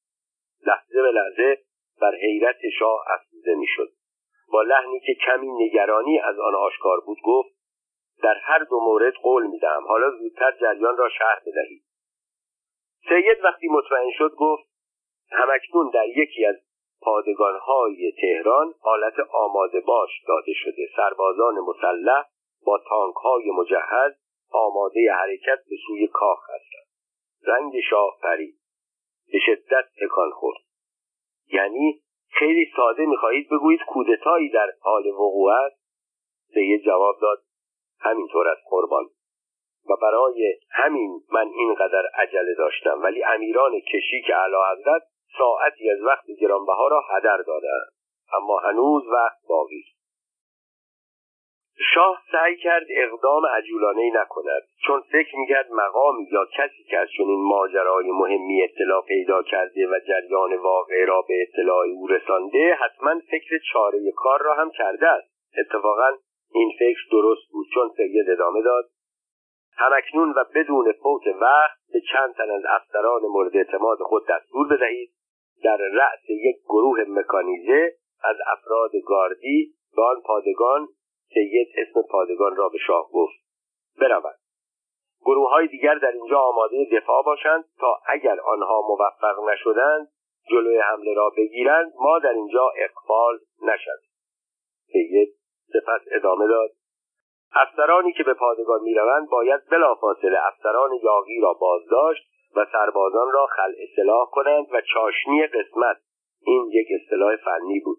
لحظه 0.67 1.03
به 1.03 1.11
لحظه 1.11 1.59
بر 2.01 2.15
حیرت 2.15 2.59
شاه 2.79 3.05
افزوده 3.15 3.55
می‌شد. 3.55 3.89
با 4.53 4.63
لحنی 4.63 5.01
که 5.01 5.15
کمی 5.27 5.49
نگرانی 5.65 6.19
از 6.19 6.39
آن 6.39 6.55
آشکار 6.55 7.01
بود 7.01 7.19
گفت 7.25 7.55
در 8.23 8.35
هر 8.43 8.59
دو 8.59 8.81
مورد 8.81 9.15
قول 9.15 9.47
می‌دهم 9.47 9.85
حالا 9.87 10.11
زودتر 10.11 10.53
جریان 10.61 10.97
را 10.97 11.09
شرح 11.09 11.41
بدهید. 11.47 11.85
سید 13.09 13.45
وقتی 13.45 13.69
مطمئن 13.69 14.11
شد 14.19 14.35
گفت 14.39 14.65
همکنون 15.31 15.91
در 15.91 16.07
یکی 16.09 16.47
از 16.47 16.57
پادگانهای 17.01 18.13
تهران 18.21 18.75
حالت 18.81 19.15
آماده 19.33 19.81
باش 19.81 20.11
داده 20.29 20.53
شده. 20.55 20.89
سربازان 20.97 21.55
مسلح 21.55 22.25
با 22.67 22.81
تانکهای 22.89 23.51
مجهز 23.51 24.13
آماده 24.51 25.13
حرکت 25.13 25.59
به 25.71 25.77
سوی 25.87 26.07
کاخ 26.07 26.39
هستند. 26.51 26.89
رنگ 27.47 27.81
شاه 27.91 28.19
پرید. 28.23 28.64
به 29.35 29.41
شدت 29.47 29.85
تکان 30.03 30.31
خورد. 30.31 30.59
یعنی 31.53 32.03
خیلی 32.29 32.73
ساده 32.77 33.07
می‌خواهید 33.07 33.49
بگویید 33.49 33.81
کودتایی 33.89 34.51
در 34.51 34.73
حال 34.81 35.07
وقوع 35.07 35.53
است؟ 35.53 35.77
سید 36.55 36.85
جواب 36.85 37.17
داد 37.23 37.39
همینطور 38.01 38.49
از 38.49 38.57
قربان. 38.71 39.05
و 39.91 39.97
برای 40.03 40.59
همین 40.71 41.21
من 41.33 41.49
اینقدر 41.49 42.07
عجله 42.15 42.55
داشتم 42.59 43.03
ولی 43.03 43.25
امیران 43.25 43.81
کشی 43.81 44.23
که 44.27 44.35
علا 44.35 44.59
حضرت 44.73 45.03
ساعتی 45.39 45.91
از 45.91 46.01
وقت 46.03 46.25
گرانبها 46.41 46.89
را 46.89 47.03
هدر 47.11 47.37
دادند 47.37 47.93
اما 48.33 48.59
هنوز 48.59 49.03
وقت 49.07 49.39
باقی 49.49 49.85
شاه 51.77 52.23
سعی 52.33 52.57
کرد 52.57 52.87
اقدام 52.91 53.47
عجولانه 53.47 54.11
نکند 54.15 54.63
چون 54.87 55.01
فکر 55.01 55.39
می‌کرد 55.39 55.73
مقامی 55.73 56.29
یا 56.33 56.45
کسی 56.45 56.85
که 56.91 56.99
از 56.99 57.09
چنین 57.17 57.49
ماجرای 57.49 58.11
مهمی 58.11 58.63
اطلاع 58.63 59.05
پیدا 59.09 59.43
کرده 59.43 59.87
و 59.87 60.01
جریان 60.09 60.57
واقع 60.57 61.05
را 61.05 61.23
به 61.29 61.35
اطلاع 61.43 61.87
او 61.87 62.07
رسانده 62.07 62.75
حتما 62.75 63.21
فکر 63.31 63.59
چاره 63.73 64.13
کار 64.17 64.43
را 64.43 64.55
هم 64.55 64.71
کرده 64.71 65.09
است. 65.09 65.29
اتفاقا 65.59 66.11
این 66.53 66.73
فکر 66.79 67.01
درست 67.13 67.51
بود 67.53 67.67
چون 67.75 67.91
سید 67.97 68.31
ادامه 68.31 68.63
داد 68.63 68.85
همکنون 69.77 70.31
و 70.31 70.45
بدون 70.55 70.93
فوت 70.93 71.27
وقت 71.41 71.79
به 71.93 72.01
چند 72.13 72.35
تن 72.35 72.51
از 72.51 72.63
افسران 72.69 73.23
مورد 73.23 73.57
اعتماد 73.57 73.99
خود 73.99 74.27
دستور 74.29 74.69
بدهید. 74.69 75.11
در 75.65 75.77
رأس 75.77 76.31
یک 76.31 76.57
گروه 76.65 77.05
مکانیزه 77.09 77.93
از 78.25 78.37
افراد 78.53 78.91
گاردی 79.07 79.75
به 79.97 80.03
آن 80.03 80.21
پادگان 80.27 80.89
سید 81.35 81.69
اسم 81.77 82.03
پادگان 82.11 82.57
را 82.57 82.69
به 82.69 82.79
شاه 82.87 83.11
گفت. 83.13 83.35
بروند 84.01 84.39
گروه 85.25 85.51
های 85.51 85.67
دیگر 85.69 85.95
در 85.95 86.13
اینجا 86.13 86.39
آماده 86.39 86.89
دفاع 86.93 87.23
باشند 87.23 87.65
تا 87.81 88.01
اگر 88.07 88.41
آنها 88.41 88.81
موفق 88.89 89.51
نشدند 89.51 90.09
جلوی 90.51 90.79
حمله 90.79 91.15
را 91.15 91.31
بگیرند 91.37 91.93
ما 91.99 92.19
در 92.19 92.33
اینجا 92.33 92.73
اقفال 92.77 93.39
نشد 93.63 94.01
سید 94.93 95.29
سپس 95.73 96.01
ادامه 96.11 96.47
داد. 96.47 96.71
افسرانی 97.55 98.13
که 98.13 98.23
به 98.23 98.35
پادگان 98.35 98.81
می‌روند 98.83 99.29
باید 99.29 99.61
بلافاصله 99.71 100.39
افسران 100.47 100.91
یاغی 101.03 101.41
را 101.41 101.53
بازداشت 101.53 102.23
و 102.57 102.67
سربازان 102.73 103.33
را 103.33 103.47
خل 103.47 103.73
اصلاح 103.79 104.31
کنند 104.31 104.67
و 104.73 104.81
چاشنی 104.81 105.47
قسمت. 105.47 105.97
این 106.47 106.71
یک 106.73 106.87
اصطلاح 107.01 107.37
فنی 107.37 107.81
بود. 107.81 107.99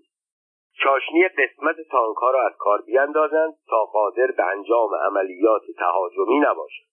چاشنی 0.84 1.28
قسمت 1.28 1.76
تانکها 1.92 2.32
را 2.32 2.46
از 2.46 2.54
کار 2.58 2.82
بیاندازند 2.82 3.54
تا 3.70 3.86
قادر 3.86 4.32
به 4.32 4.44
انجام 4.44 4.96
عملیات 4.96 5.62
تهاجمی 5.78 6.40
نباشد. 6.40 6.86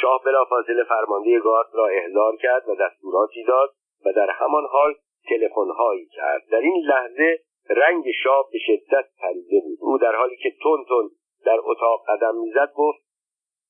شاه 0.00 0.22
بلافاصله 0.24 0.84
فرمانده 0.84 1.40
گارد 1.40 1.68
را 1.72 1.86
احضار 1.86 2.36
کرد 2.36 2.68
و 2.68 2.74
دستوراتی 2.74 3.44
داد 3.44 3.70
و 4.06 4.12
در 4.12 4.30
همان 4.30 4.64
حال 4.66 4.94
تلفن‌هایی 5.28 6.06
کرد 6.06 6.42
در 6.50 6.60
این 6.60 6.82
لحظه 6.86 7.38
رنگ 7.70 8.04
شاه 8.24 8.46
به 8.52 8.58
شدت 8.58 9.04
پریده 9.20 9.60
بود 9.60 9.78
او 9.80 9.98
در 9.98 10.16
حالی 10.16 10.36
که 10.36 10.52
تون 10.62 10.84
تون 10.88 11.10
در 11.44 11.58
اتاق 11.64 12.04
قدم 12.08 12.34
می‌زد 12.36 12.72
گفت 12.76 13.04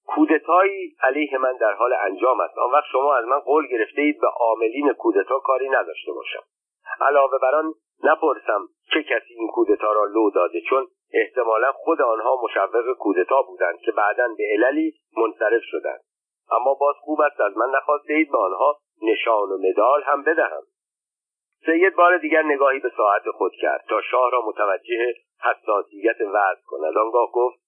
کودتایی 0.07 0.97
علیه 1.03 1.39
من 1.39 1.57
در 1.57 1.73
حال 1.73 1.93
انجام 1.93 2.41
است. 2.41 2.59
آن 2.59 2.71
وقت 2.73 2.85
شما 2.93 3.15
از 3.15 3.25
من 3.25 3.39
قول 3.39 3.67
گرفته 3.67 4.03
اید 4.03 4.21
به 4.21 4.27
عاملین 4.27 4.93
کودتا 4.93 5.39
کاری 5.39 5.69
نداشته 5.69 6.13
باشم. 6.13 6.43
علاوه 7.01 7.39
بر 7.43 7.55
آن 7.55 7.75
نپرسم 8.05 8.69
چه 8.93 9.03
کسی 9.03 9.35
این 9.35 9.49
کودتا 9.49 9.93
را 9.93 10.05
لو 10.05 10.31
داده 10.31 10.61
چون 10.61 10.87
احتمالا 11.13 11.73
خود 11.73 12.03
آنها 12.03 12.37
مشوق 12.45 12.93
کودتا 12.99 13.43
بودند 13.43 13.79
که 13.79 13.93
بعدا 13.93 14.29
به 14.39 14.45
عللی 14.53 14.95
منصرف 15.17 15.63
شدند. 15.63 16.01
اما 16.51 16.75
باز 16.75 16.95
خوب 17.01 17.21
است 17.21 17.41
از 17.41 17.57
من 17.57 17.71
نخواسته 17.77 18.15
اید 18.15 18.31
به 18.31 18.39
آنها 18.39 18.77
نشان 19.03 19.49
و 19.51 19.59
مدال 19.69 20.03
هم 20.03 20.23
بدهم. 20.23 20.63
سید 21.67 21.95
بار 21.95 22.19
دیگر 22.19 22.43
نگاهی 22.43 22.79
به 22.79 22.93
ساعت 22.97 23.23
خود 23.31 23.53
کرد 23.53 23.85
تا 23.89 24.01
شاه 24.01 24.31
را 24.31 24.43
متوجه 24.47 25.15
حساسیت 25.41 26.21
وضع 26.21 26.63
کند. 26.67 26.99
آنگاه 26.99 27.31
گفت 27.33 27.64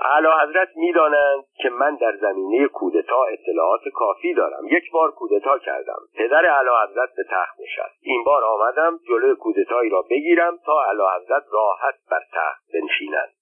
اعلی 0.00 0.28
حضرت 0.42 0.68
می‌دانند 0.76 1.44
که 1.62 1.68
من 1.68 1.94
در 1.96 2.16
زمینه 2.16 2.68
کودتا 2.68 3.24
اطلاعات 3.24 3.88
کافی 3.94 4.34
دارم. 4.34 4.66
یک 4.66 4.90
بار 4.92 5.10
کودتا 5.10 5.58
کردم. 5.58 5.98
پدر 6.14 6.46
اعلی 6.46 6.68
حضرت 6.84 7.08
به 7.16 7.24
تخت 7.30 7.60
نشست. 7.60 7.98
این 8.00 8.24
بار 8.24 8.44
آمدم 8.44 9.00
جلوی 9.08 9.36
کودتایی 9.36 9.90
را 9.90 10.02
بگیرم 10.02 10.58
تا 10.66 10.82
اعلی 10.82 11.02
حضرت 11.16 11.42
راحت 11.52 11.94
بر 12.10 12.20
تخت 12.32 12.64
بنشینند. 12.74 13.32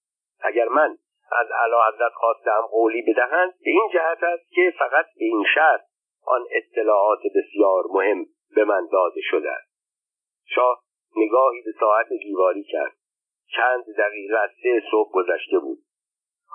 اگر 0.41 0.67
من 0.67 0.97
از 1.31 1.47
اعلی 1.51 1.75
حضرت 1.87 2.11
خواستم 2.13 2.61
قولی 2.71 3.01
بدهند 3.01 3.53
به 3.65 3.71
این 3.71 3.89
جهت 3.93 4.23
است 4.23 4.51
که 4.51 4.73
فقط 4.79 5.05
به 5.05 5.25
این 5.25 5.45
شرط 5.55 5.81
آن 6.25 6.45
اطلاعات 6.51 7.19
بسیار 7.35 7.83
مهم 7.89 8.25
به 8.55 8.65
من 8.65 8.87
داده 8.91 9.21
شده 9.23 9.51
است. 9.51 9.75
شاه 10.45 10.81
نگاهی 11.17 11.61
به 11.61 11.71
ساعت 11.79 12.07
دیواری 12.09 12.63
کرد. 12.63 12.93
چند 13.55 13.83
دقیقه 13.97 14.37
از 14.37 14.49
سه 14.63 14.81
صبح 14.91 15.11
گذشته 15.11 15.59
بود. 15.59 15.77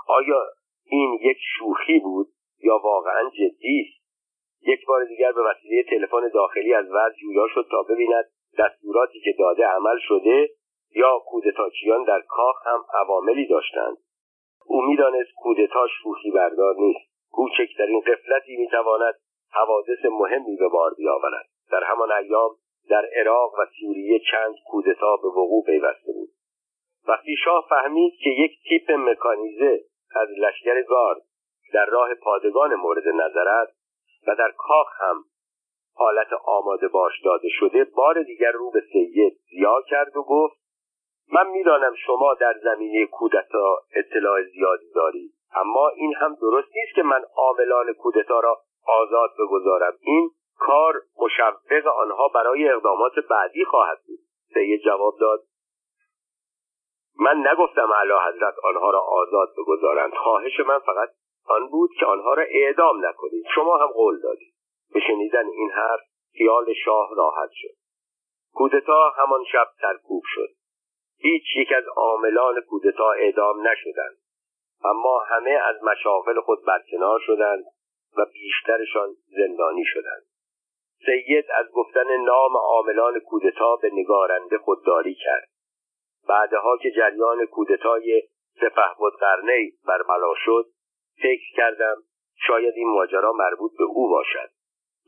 آیا 0.09 0.43
این 0.85 1.19
یک 1.23 1.37
شوخی 1.59 1.99
بود 1.99 2.29
یا 2.63 2.79
واقعا 2.85 3.31
جدی 3.31 3.87
است؟ 3.87 4.01
یک 4.63 4.87
بار 4.87 5.05
دیگر 5.05 5.33
به 5.33 5.43
وسیله 5.43 5.83
تلفن 5.83 6.29
داخلی 6.35 6.75
از 6.75 6.87
وضع 6.91 7.17
جویا 7.21 7.47
شد 7.55 7.67
تا 7.71 7.83
ببیند 7.83 8.25
دستوراتی 8.59 9.21
که 9.21 9.35
داده 9.39 9.67
عمل 9.67 9.99
شده 10.09 10.49
یا 10.95 11.19
کودتاچیان 11.27 12.05
در 12.05 12.21
کاخ 12.21 12.67
هم 12.67 12.85
عواملی 12.95 13.47
داشتند. 13.47 13.97
او 14.67 14.83
می‌دانست 14.83 15.31
کودتا 15.37 15.87
شوخی 16.03 16.31
بردار 16.31 16.75
نیست 16.79 17.11
کوچکترین 17.33 18.01
قفلتی 18.01 18.57
می‌تواند 18.57 19.15
حوادث 19.53 20.05
مهمی 20.05 20.57
به 20.57 20.69
بار 20.69 20.95
بیاورد. 20.95 21.47
در 21.73 21.85
همان 21.85 22.13
ایام 22.13 22.51
در 22.91 23.09
عراق 23.17 23.55
و 23.59 23.67
سوریه 23.81 24.21
چند 24.31 24.55
کودتا 24.71 25.17
به 25.17 25.29
وقوع 25.29 25.65
پیوسته 25.67 26.13
بود. 26.13 26.29
وقتی 27.09 27.37
شاه 27.45 27.67
فهمید 27.69 28.13
که 28.23 28.31
یک 28.31 28.53
تیپ 28.69 28.91
مکانیزه 28.91 29.81
از 30.15 30.29
لشکر 30.39 30.83
گارد 30.83 31.23
در 31.73 31.87
راه 31.87 32.15
پادگان 32.15 32.75
مورد 32.75 33.09
نظر 33.09 33.49
است 33.49 33.73
و 34.27 34.35
در 34.35 34.53
کاخ 34.57 34.89
هم 35.01 35.25
حالت 35.95 36.33
آماده 36.45 36.89
باش 36.89 37.21
داده 37.25 37.49
شده 37.49 37.85
بار 37.85 38.23
دیگر 38.23 38.53
رو 38.53 38.71
به 38.71 38.83
سید 38.93 39.39
زیا 39.51 39.83
کرد 39.89 40.17
و 40.17 40.23
گفت 40.23 40.61
من 41.33 41.51
می‌دانم 41.51 41.95
شما 41.95 42.35
در 42.35 42.55
زمینه 42.63 43.07
کودتا 43.07 43.77
اطلاع 43.95 44.43
زیادی 44.43 44.93
دارید 44.95 45.35
اما 45.55 45.89
این 45.89 46.15
هم 46.15 46.37
درست 46.41 46.69
نیست 46.77 46.95
که 46.95 47.03
من 47.03 47.23
عاملان 47.37 47.93
کودتا 47.93 48.41
را 48.41 48.59
آزاد 48.87 49.31
بگذارم. 49.39 49.93
این 50.01 50.31
کار 50.59 50.95
مشوق 51.19 51.87
آنها 51.87 52.29
برای 52.35 52.69
اقدامات 52.69 53.13
بعدی 53.31 53.65
خواهد 53.65 53.99
بود. 54.07 54.19
سید 54.55 54.81
جواب 54.81 55.15
داد 55.21 55.41
من 57.21 57.47
نگفتم 57.47 57.93
اعلی 57.93 58.13
حضرت 58.29 58.55
آنها 58.65 58.91
را 58.91 59.01
آزاد 59.01 59.53
بگذارند. 59.59 60.15
خواهش 60.15 60.61
من 60.61 60.79
فقط 60.79 61.09
آن 61.49 61.69
بود 61.69 61.91
که 62.01 62.07
آنها 62.07 62.35
را 62.35 62.43
اعدام 62.43 63.07
نکنید. 63.07 63.45
شما 63.55 63.77
هم 63.77 63.87
قول 63.87 64.21
دادید. 64.21 64.55
به 64.95 65.01
شنیدن 65.01 65.47
این 65.47 65.71
حرف 65.71 66.01
خیال 66.39 66.73
شاه 66.85 67.09
راحت 67.17 67.51
شد. 67.53 67.75
کودتا 68.55 69.11
همان 69.11 69.45
شب 69.53 69.67
سرکوب 69.81 70.23
شد. 70.27 70.49
هیچ 71.19 71.43
یک 71.57 71.73
از 71.77 71.85
عاملان 71.97 72.61
کودتا 72.61 73.13
اعدام 73.13 73.69
نشدند. 73.69 74.17
اما 74.85 75.19
همه 75.19 75.51
از 75.51 75.85
مشاغل 75.85 76.41
خود 76.41 76.65
برکنار 76.67 77.21
شدند 77.27 77.65
و 78.17 78.27
بیشترشان 78.33 79.09
زندانی 79.29 79.85
شدند. 79.85 80.23
سید 81.07 81.45
از 81.59 81.71
گفتن 81.73 82.17
نام 82.17 82.57
عاملان 82.57 83.21
کودتا 83.21 83.77
به 83.77 83.91
نگارنده 83.93 84.59
خودداری 84.59 85.15
کرد. 85.15 85.50
بعدها 86.29 86.77
که 86.83 86.91
جریان 86.91 87.47
کودتای 87.47 88.23
سپهبد 88.61 89.13
قرنی 89.21 89.73
برملا 89.87 90.35
شد 90.45 90.67
فکر 91.23 91.57
کردم 91.57 91.97
شاید 92.47 92.75
این 92.77 92.89
ماجرا 92.89 93.33
مربوط 93.33 93.73
به 93.79 93.85
او 93.85 94.09
باشد 94.11 94.51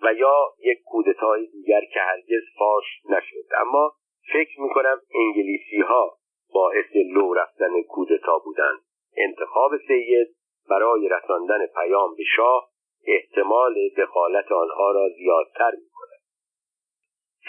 و 0.02 0.14
یا 0.14 0.36
یک 0.64 0.78
کودتای 0.84 1.46
دیگر 1.46 1.80
که 1.80 2.00
هرگز 2.00 2.42
فاش 2.58 2.84
نشد. 3.08 3.54
اما 3.60 3.92
فکر 4.32 4.60
می‌کنم 4.60 5.00
انگلیسی 5.14 5.80
ها 5.80 6.16
باعث 6.54 6.96
لو 7.14 7.34
رفتن 7.34 7.82
کودتا 7.82 8.38
بودند 8.38 8.80
انتخاب 9.16 9.76
سید 9.88 10.36
برای 10.70 11.08
رساندن 11.08 11.66
پیام 11.66 12.14
به 12.16 12.24
شاه 12.36 12.68
احتمال 13.06 13.74
دخالت 13.98 14.52
آنها 14.52 14.90
را 14.90 15.08
زیادتر 15.08 15.70
می‌کند. 15.70 16.22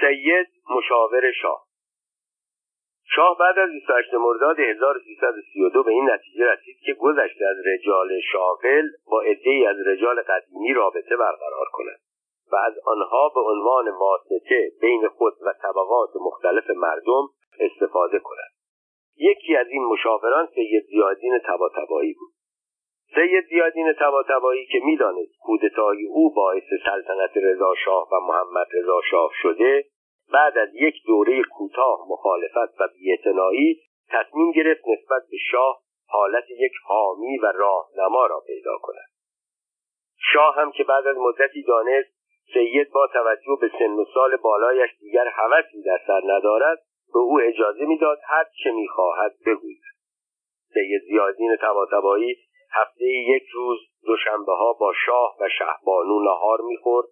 سید 0.02 0.48
مشاور 0.78 1.32
شاه. 1.32 1.63
شاه 3.16 3.38
بعد 3.40 3.60
از 3.60 3.70
28 3.70 4.14
مرداد 4.14 4.60
1332 4.60 5.84
به 5.84 5.92
این 5.92 6.10
نتیجه 6.10 6.46
رسید 6.46 6.78
که 6.86 6.94
گذشته 6.94 7.46
از 7.46 7.56
رجال 7.66 8.20
شاغل 8.32 8.88
با 9.12 9.22
عدهای 9.22 9.66
از 9.66 9.76
رجال 9.88 10.22
قدیمی 10.22 10.74
رابطه 10.74 11.18
برقرار 11.18 11.66
کند 11.72 12.00
و 12.52 12.56
از 12.56 12.74
آنها 12.86 13.32
به 13.36 13.40
عنوان 13.40 13.90
واسطه 13.90 14.72
بین 14.82 15.08
خود 15.08 15.34
و 15.46 15.54
طبقات 15.62 16.10
مختلف 16.16 16.70
مردم 16.70 17.28
استفاده 17.60 18.20
کند. 18.20 18.52
یکی 19.18 19.56
از 19.56 19.68
این 19.68 19.84
مشاوران 19.84 20.48
سید 20.56 20.84
زیادین 20.84 21.40
تباتبایی 21.46 22.14
بود. 22.14 22.34
سید 23.16 23.46
زیادین 23.50 23.94
تباتبایی 23.94 24.66
که 24.66 24.80
می‌دانست 24.86 25.38
کودتای 25.42 26.06
او 26.06 26.34
باعث 26.34 26.64
سلطنت 26.86 27.32
رضا 27.36 27.76
شاه 27.86 28.08
و 28.12 28.20
محمد 28.28 28.68
رضا 28.74 29.02
شاه 29.12 29.32
شده 29.42 29.86
بعد 30.34 30.58
از 30.58 30.70
یک 30.74 30.96
دوره 31.08 31.44
کوتاه 31.44 32.00
مخالفت 32.10 32.82
و 32.82 32.88
بیاعتنایی 32.96 33.82
تصمیم 34.10 34.52
گرفت 34.52 34.82
نسبت 34.88 35.22
به 35.32 35.38
شاه 35.52 35.82
حالت 36.08 36.44
یک 36.50 36.72
حامی 36.84 37.38
و 37.38 37.46
راهنما 37.46 38.26
را 38.26 38.44
پیدا 38.48 38.78
کند. 38.82 39.10
شاه 40.34 40.56
هم 40.56 40.72
که 40.72 40.84
بعد 40.84 41.08
از 41.08 41.18
مدتی 41.18 41.64
دانست 41.64 42.10
سید 42.54 42.92
با 42.92 43.08
توجه 43.08 43.58
به 43.62 43.72
سن 43.80 43.92
و 43.92 44.06
سال 44.14 44.38
بالایش 44.38 44.90
دیگر 45.00 45.28
هوسی 45.28 45.84
در 45.86 46.00
سر 46.08 46.22
ندارد 46.26 46.78
به 47.14 47.20
او 47.20 47.40
اجازه 47.42 47.86
می‌داد 47.86 48.20
هر 48.28 48.46
چه 48.64 48.72
می‌خواهد 48.72 49.36
بگوید. 49.46 49.84
سید 50.74 51.02
زیادین 51.02 51.56
تباتبایی 51.62 52.36
هفته 52.72 53.06
یک 53.06 53.44
روز 53.54 53.80
دوشنبه 54.06 54.52
ها 54.52 54.74
با 54.74 54.94
شاه 55.06 55.38
و 55.40 55.50
شهبانو 55.58 56.20
نهار 56.20 56.62
می‌خورد 56.62 57.08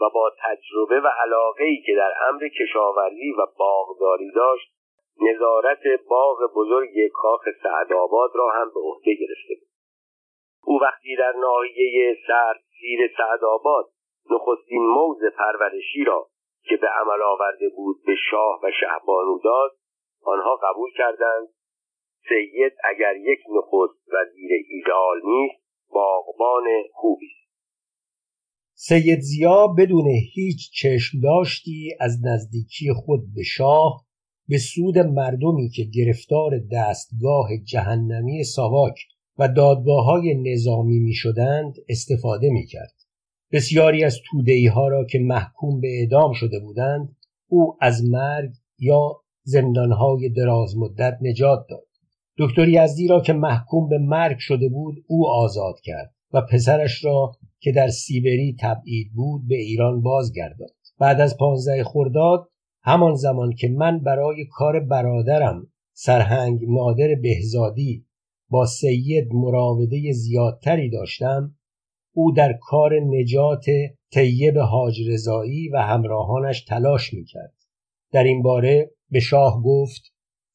و 0.00 0.10
با 0.14 0.32
تجربه 0.42 1.00
و 1.00 1.06
علاقه 1.06 1.64
ای 1.64 1.82
که 1.86 1.94
در 1.96 2.12
امر 2.28 2.48
کشاورزی 2.48 3.32
و 3.32 3.46
باغداری 3.58 4.30
داشت 4.30 4.72
نظارت 5.20 5.82
باغ 6.08 6.38
بزرگ 6.56 7.08
کاخ 7.12 7.44
سعدآباد 7.62 8.30
را 8.34 8.50
هم 8.50 8.70
به 8.74 8.80
عهده 8.80 9.14
گرفته 9.14 9.54
بود. 9.60 9.68
او 10.64 10.80
وقتی 10.82 11.16
در 11.16 11.32
ناحیه 11.32 12.16
سرد 12.26 12.60
سیر 12.80 13.10
سعدآباد 13.16 13.84
نخستین 14.30 14.86
موز 14.86 15.18
پرورشی 15.38 16.04
را 16.04 16.26
که 16.62 16.76
به 16.76 16.88
عمل 16.88 17.22
آورده 17.22 17.68
بود 17.76 17.96
به 18.06 18.14
شاه 18.30 18.60
و 18.62 18.70
شهبانو 18.80 19.38
داد 19.44 19.70
آنها 20.24 20.56
قبول 20.56 20.90
کردند 20.96 21.48
سید 22.28 22.72
اگر 22.84 23.16
یک 23.16 23.38
نخست 23.50 24.12
وزیر 24.12 24.50
ایدال 24.68 25.20
نیست 25.24 25.62
باغبان 25.90 26.64
خوبی 26.92 27.30
سید 28.80 29.20
زیا 29.20 29.66
بدون 29.66 30.06
هیچ 30.34 30.70
چشم 30.72 31.20
داشتی 31.20 31.90
از 32.00 32.18
نزدیکی 32.24 32.92
خود 32.92 33.34
به 33.34 33.42
شاه 33.42 34.06
به 34.48 34.58
سود 34.58 34.98
مردمی 34.98 35.68
که 35.68 35.84
گرفتار 35.84 36.58
دستگاه 36.72 37.48
جهنمی 37.64 38.44
ساواک 38.44 38.94
و 39.38 39.48
دادگاه 39.48 40.04
های 40.04 40.34
نظامی 40.34 40.98
می 40.98 41.12
شدند 41.12 41.74
استفاده 41.88 42.50
می 42.50 42.66
کرد. 42.66 42.94
بسیاری 43.52 44.04
از 44.04 44.18
تودهی 44.30 44.66
ها 44.66 44.88
را 44.88 45.04
که 45.04 45.18
محکوم 45.18 45.80
به 45.80 45.88
اعدام 46.00 46.32
شده 46.32 46.60
بودند 46.60 47.16
او 47.48 47.76
از 47.80 48.04
مرگ 48.04 48.50
یا 48.78 49.16
زندانهای 49.42 50.28
دراز 50.28 50.76
مدت 50.76 51.18
نجات 51.22 51.66
داد 51.70 51.86
دکتر 52.38 52.68
یزدی 52.68 53.08
را 53.08 53.20
که 53.20 53.32
محکوم 53.32 53.88
به 53.88 53.98
مرگ 53.98 54.38
شده 54.38 54.68
بود 54.68 55.04
او 55.06 55.28
آزاد 55.28 55.80
کرد 55.82 56.14
و 56.32 56.40
پسرش 56.40 57.04
را 57.04 57.32
که 57.60 57.72
در 57.72 57.88
سیبری 57.88 58.56
تبعید 58.60 59.12
بود 59.14 59.48
به 59.48 59.56
ایران 59.56 60.00
بازگرداند. 60.00 60.70
بعد 60.98 61.20
از 61.20 61.36
پانزده 61.36 61.84
خرداد 61.84 62.48
همان 62.82 63.14
زمان 63.14 63.52
که 63.52 63.68
من 63.68 63.98
برای 63.98 64.46
کار 64.50 64.80
برادرم 64.80 65.66
سرهنگ 65.92 66.60
نادر 66.68 67.14
بهزادی 67.22 68.06
با 68.50 68.66
سید 68.66 69.28
مراوده 69.32 70.12
زیادتری 70.12 70.90
داشتم 70.90 71.54
او 72.14 72.32
در 72.32 72.58
کار 72.60 73.00
نجات 73.00 73.66
طیب 74.12 74.58
حاج 74.58 75.08
رضایی 75.08 75.68
و 75.68 75.76
همراهانش 75.76 76.64
تلاش 76.64 77.14
می‌کرد. 77.14 77.54
در 78.12 78.24
این 78.24 78.42
باره 78.42 78.90
به 79.10 79.20
شاه 79.20 79.62
گفت 79.62 80.02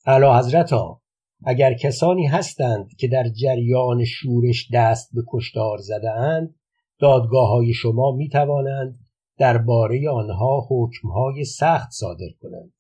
اعلی 0.05 0.26
ها 0.71 1.01
اگر 1.45 1.73
کسانی 1.73 2.25
هستند 2.25 2.95
که 2.97 3.07
در 3.07 3.29
جریان 3.29 4.05
شورش 4.05 4.69
دست 4.73 5.09
به 5.13 5.21
کشتار 5.27 5.77
زده 5.77 6.11
اند 6.11 6.55
دادگاه 6.99 7.49
های 7.49 7.73
شما 7.73 8.11
می 8.11 8.29
توانند 8.29 8.99
درباره 9.37 10.09
آنها 10.09 10.67
حکمهای 10.69 11.45
سخت 11.45 11.91
صادر 11.91 12.29
کنند. 12.41 12.73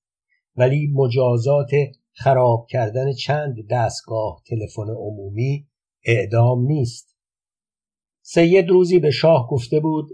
ولی 0.55 0.87
مجازات 0.93 1.71
خراب 2.11 2.67
کردن 2.69 3.13
چند 3.13 3.55
دستگاه 3.69 4.41
تلفن 4.47 4.89
عمومی 4.89 5.67
اعدام 6.05 6.65
نیست. 6.65 7.17
سید 8.21 8.69
روزی 8.69 8.99
به 8.99 9.11
شاه 9.11 9.47
گفته 9.49 9.79
بود 9.79 10.09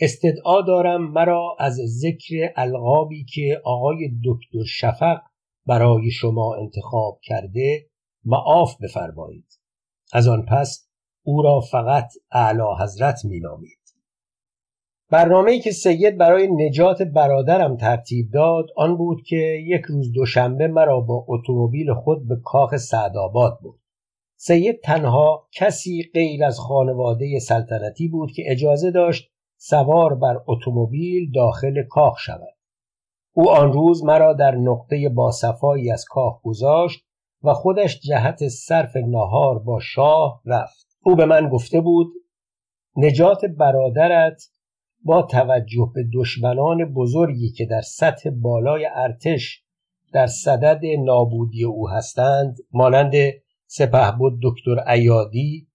استدعا 0.00 0.62
دارم 0.62 1.12
مرا 1.12 1.56
از 1.58 1.74
ذکر 1.74 2.52
القابی 2.56 3.24
که 3.24 3.60
آقای 3.64 4.10
دکتر 4.24 4.64
شفق 4.64 5.20
برای 5.68 6.10
شما 6.10 6.54
انتخاب 6.54 7.18
کرده 7.22 7.86
معاف 8.24 8.76
بفرمایید. 8.82 9.58
از 10.12 10.28
آن 10.28 10.46
پس 10.48 10.88
او 11.22 11.42
را 11.42 11.60
فقط 11.60 12.12
اعلی 12.32 12.62
حضرت 12.80 13.24
مینامید. 13.24 13.78
برنامه‌ای 15.10 15.60
که 15.60 15.70
سید 15.70 16.18
برای 16.18 16.48
نجات 16.52 17.02
برادرم 17.02 17.76
ترتیب 17.76 18.30
داد 18.30 18.66
آن 18.76 18.96
بود 18.96 19.22
که 19.26 19.36
یک 19.66 19.82
روز 19.88 20.12
دوشنبه 20.12 20.68
مرا 20.68 21.00
با 21.00 21.24
اتومبیل 21.28 21.94
خود 21.94 22.28
به 22.28 22.36
کاخ 22.44 22.76
سعدآباد 22.76 23.58
برد. 23.62 23.80
سید 24.36 24.80
تنها 24.80 25.48
کسی 25.52 26.10
غیر 26.14 26.44
از 26.44 26.58
خانواده 26.58 27.38
سلطنتی 27.38 28.08
بود 28.08 28.32
که 28.32 28.42
اجازه 28.46 28.90
داشت 28.90 29.30
سوار 29.56 30.14
بر 30.14 30.36
اتومبیل 30.46 31.30
داخل 31.34 31.82
کاخ 31.82 32.18
شود. 32.18 32.57
او 33.38 33.50
آن 33.50 33.72
روز 33.72 34.04
مرا 34.04 34.32
در 34.32 34.54
نقطه 34.54 35.08
باصفایی 35.08 35.90
از 35.90 36.04
کاخ 36.04 36.42
گذاشت 36.42 37.04
و 37.42 37.54
خودش 37.54 38.00
جهت 38.00 38.48
صرف 38.48 38.96
نهار 38.96 39.58
با 39.58 39.80
شاه 39.80 40.42
رفت. 40.44 40.86
او 41.04 41.16
به 41.16 41.26
من 41.26 41.48
گفته 41.48 41.80
بود 41.80 42.06
نجات 42.96 43.44
برادرت 43.44 44.42
با 45.04 45.22
توجه 45.22 45.90
به 45.94 46.04
دشمنان 46.14 46.94
بزرگی 46.94 47.50
که 47.50 47.66
در 47.66 47.80
سطح 47.80 48.30
بالای 48.30 48.88
ارتش 48.94 49.62
در 50.12 50.26
صدد 50.26 50.80
نابودی 51.04 51.64
او 51.64 51.88
هستند 51.88 52.56
مانند 52.72 53.12
بود 54.18 54.40
دکتر 54.42 54.90
ایادی 54.92 55.68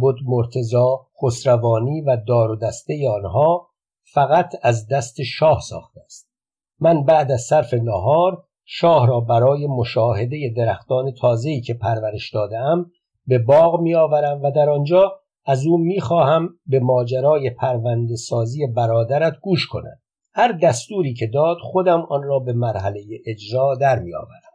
بود 0.00 0.16
مرتزا 0.24 1.06
خسروانی 1.22 2.00
و 2.00 2.16
دار 2.26 2.50
و 2.50 2.56
دسته 2.56 3.10
آنها 3.10 3.68
فقط 4.02 4.54
از 4.62 4.88
دست 4.88 5.22
شاه 5.22 5.60
ساخته 5.60 6.00
است. 6.04 6.29
من 6.80 7.04
بعد 7.04 7.32
از 7.32 7.40
صرف 7.40 7.74
نهار 7.74 8.44
شاه 8.64 9.06
را 9.06 9.20
برای 9.20 9.66
مشاهده 9.66 10.52
درختان 10.56 11.12
تازه‌ای 11.12 11.60
که 11.60 11.74
پرورش 11.74 12.30
دادم 12.34 12.90
به 13.26 13.38
باغ 13.38 13.80
میآورم 13.80 14.42
و 14.42 14.50
در 14.50 14.70
آنجا 14.70 15.20
از 15.46 15.66
او 15.66 15.78
می‌خواهم 15.78 16.48
به 16.66 16.80
ماجرای 16.80 17.50
پرونده 17.50 18.16
سازی 18.16 18.66
برادرت 18.66 19.36
گوش 19.42 19.66
کند. 19.66 20.00
هر 20.34 20.52
دستوری 20.52 21.14
که 21.14 21.26
داد 21.26 21.56
خودم 21.62 22.06
آن 22.10 22.22
را 22.22 22.38
به 22.38 22.52
مرحله 22.52 23.02
اجرا 23.26 23.74
در 23.74 23.98
میآورم. 23.98 24.50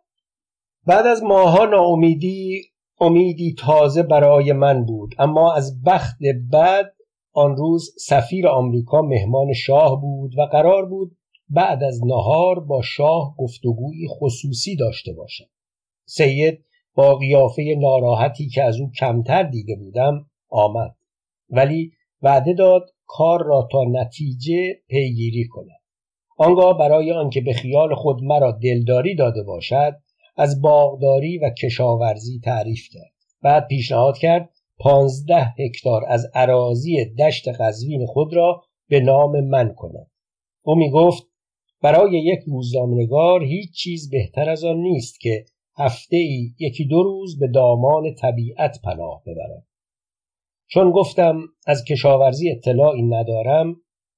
بعد 0.87 1.07
از 1.07 1.23
ماها 1.23 1.65
ناامیدی 1.65 2.61
امیدی 2.99 3.55
تازه 3.59 4.03
برای 4.03 4.53
من 4.53 4.85
بود 4.85 5.15
اما 5.19 5.53
از 5.53 5.83
بخت 5.83 6.17
بعد 6.51 6.93
آن 7.33 7.55
روز 7.55 7.95
سفیر 7.99 8.47
آمریکا 8.47 9.01
مهمان 9.01 9.53
شاه 9.53 10.01
بود 10.01 10.37
و 10.37 10.41
قرار 10.41 10.85
بود 10.85 11.17
بعد 11.49 11.83
از 11.83 12.01
نهار 12.05 12.59
با 12.59 12.81
شاه 12.81 13.35
گفتگوی 13.37 14.07
خصوصی 14.07 14.75
داشته 14.75 15.13
باشم. 15.13 15.45
سید 16.05 16.65
با 16.95 17.15
قیافه 17.15 17.75
ناراحتی 17.77 18.49
که 18.49 18.63
از 18.63 18.79
او 18.79 18.91
کمتر 18.99 19.43
دیده 19.43 19.75
بودم 19.75 20.25
آمد 20.49 20.95
ولی 21.49 21.91
وعده 22.21 22.53
داد 22.53 22.89
کار 23.05 23.43
را 23.43 23.67
تا 23.71 23.83
نتیجه 23.83 24.73
پیگیری 24.87 25.47
کند. 25.47 25.81
آنگاه 26.37 26.77
برای 26.77 27.11
آنکه 27.11 27.41
به 27.41 27.53
خیال 27.53 27.95
خود 27.95 28.23
مرا 28.23 28.51
دلداری 28.51 29.15
داده 29.15 29.43
باشد 29.43 29.93
از 30.37 30.61
باغداری 30.61 31.37
و 31.37 31.49
کشاورزی 31.49 32.39
تعریف 32.43 32.87
کرد. 32.91 33.13
بعد 33.41 33.67
پیشنهاد 33.67 34.17
کرد 34.17 34.49
پانزده 34.77 35.53
هکتار 35.59 36.05
از 36.07 36.25
عراضی 36.33 37.05
دشت 37.05 37.47
قزوین 37.47 38.05
خود 38.05 38.33
را 38.33 38.63
به 38.89 38.99
نام 38.99 39.41
من 39.41 39.73
کند 39.73 40.11
او 40.61 40.75
می 40.75 40.91
گفت 40.91 41.23
برای 41.81 42.11
یک 42.11 42.39
روزنامهنگار 42.47 43.43
هیچ 43.43 43.71
چیز 43.71 44.09
بهتر 44.09 44.49
از 44.49 44.63
آن 44.63 44.77
نیست 44.77 45.19
که 45.19 45.45
هفته 45.77 46.17
ای 46.17 46.51
یکی 46.59 46.85
دو 46.85 47.03
روز 47.03 47.39
به 47.39 47.47
دامان 47.47 48.13
طبیعت 48.13 48.81
پناه 48.83 49.23
ببرد. 49.25 49.67
چون 50.67 50.91
گفتم 50.91 51.41
از 51.67 51.83
کشاورزی 51.83 52.51
اطلاعی 52.51 53.01
ندارم 53.01 53.75